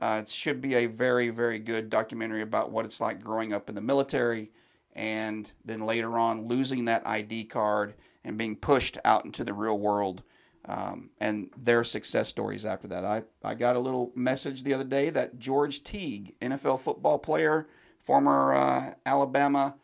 Uh, 0.00 0.20
it 0.22 0.28
should 0.28 0.62
be 0.62 0.74
a 0.74 0.86
very, 0.86 1.28
very 1.28 1.58
good 1.58 1.90
documentary 1.90 2.42
about 2.42 2.70
what 2.70 2.86
it's 2.86 3.00
like 3.00 3.22
growing 3.22 3.52
up 3.52 3.68
in 3.68 3.74
the 3.74 3.80
military 3.80 4.50
and 4.94 5.52
then 5.64 5.84
later 5.84 6.18
on 6.18 6.48
losing 6.48 6.86
that 6.86 7.06
ID 7.06 7.44
card 7.44 7.94
and 8.24 8.38
being 8.38 8.56
pushed 8.56 8.96
out 9.04 9.24
into 9.24 9.44
the 9.44 9.52
real 9.52 9.78
world 9.78 10.22
um, 10.68 11.08
and 11.18 11.48
their 11.56 11.82
success 11.82 12.28
stories 12.28 12.66
after 12.66 12.86
that. 12.88 13.04
I, 13.04 13.22
I 13.42 13.54
got 13.54 13.74
a 13.74 13.80
little 13.80 14.12
message 14.14 14.62
the 14.62 14.74
other 14.74 14.84
day 14.84 15.10
that 15.10 15.38
George 15.38 15.82
Teague, 15.82 16.34
NFL 16.40 16.80
football 16.80 17.18
player, 17.18 17.66
former 18.04 18.54
uh, 18.54 18.94
Alabama 19.06 19.74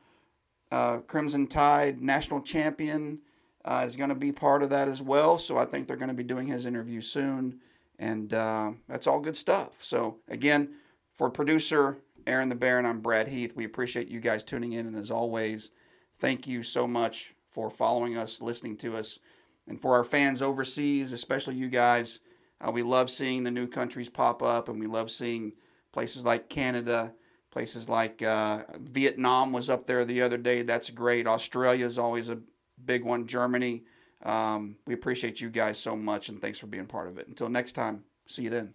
uh, 0.70 0.98
Crimson 0.98 1.46
Tide 1.46 2.02
national 2.02 2.42
champion, 2.42 3.20
uh, 3.64 3.82
is 3.86 3.96
going 3.96 4.10
to 4.10 4.14
be 4.14 4.30
part 4.30 4.62
of 4.62 4.70
that 4.70 4.88
as 4.88 5.00
well. 5.00 5.38
So 5.38 5.56
I 5.56 5.64
think 5.64 5.88
they're 5.88 5.96
going 5.96 6.08
to 6.08 6.14
be 6.14 6.22
doing 6.22 6.46
his 6.46 6.66
interview 6.66 7.00
soon. 7.00 7.60
And 7.98 8.34
uh, 8.34 8.72
that's 8.86 9.06
all 9.06 9.20
good 9.20 9.36
stuff. 9.36 9.82
So, 9.82 10.18
again, 10.28 10.74
for 11.12 11.30
producer 11.30 11.98
Aaron 12.26 12.48
the 12.48 12.54
Baron, 12.54 12.86
I'm 12.86 13.00
Brad 13.00 13.28
Heath. 13.28 13.54
We 13.54 13.64
appreciate 13.64 14.08
you 14.08 14.20
guys 14.20 14.42
tuning 14.44 14.72
in. 14.72 14.86
And 14.86 14.96
as 14.96 15.10
always, 15.10 15.70
thank 16.18 16.46
you 16.46 16.62
so 16.62 16.86
much 16.86 17.34
for 17.50 17.70
following 17.70 18.16
us, 18.16 18.42
listening 18.42 18.76
to 18.78 18.96
us. 18.96 19.18
And 19.66 19.80
for 19.80 19.96
our 19.96 20.04
fans 20.04 20.42
overseas, 20.42 21.12
especially 21.12 21.54
you 21.56 21.68
guys, 21.68 22.20
uh, 22.60 22.70
we 22.70 22.82
love 22.82 23.10
seeing 23.10 23.42
the 23.42 23.50
new 23.50 23.66
countries 23.66 24.08
pop 24.08 24.42
up 24.42 24.68
and 24.68 24.78
we 24.78 24.86
love 24.86 25.10
seeing 25.10 25.52
places 25.92 26.24
like 26.24 26.48
Canada. 26.48 27.14
Places 27.50 27.88
like 27.88 28.20
uh, 28.20 28.64
Vietnam 28.80 29.52
was 29.52 29.70
up 29.70 29.86
there 29.86 30.04
the 30.04 30.22
other 30.22 30.36
day. 30.36 30.62
That's 30.62 30.90
great. 30.90 31.26
Australia 31.26 31.86
is 31.86 31.98
always 31.98 32.28
a 32.28 32.40
big 32.84 33.04
one, 33.04 33.28
Germany. 33.28 33.84
Um, 34.24 34.76
we 34.86 34.94
appreciate 34.94 35.40
you 35.40 35.50
guys 35.50 35.78
so 35.78 35.94
much, 35.94 36.28
and 36.28 36.40
thanks 36.40 36.58
for 36.58 36.66
being 36.66 36.86
part 36.86 37.06
of 37.06 37.16
it. 37.18 37.28
Until 37.28 37.48
next 37.48 37.72
time, 37.72 38.02
see 38.26 38.42
you 38.42 38.50
then. 38.50 38.74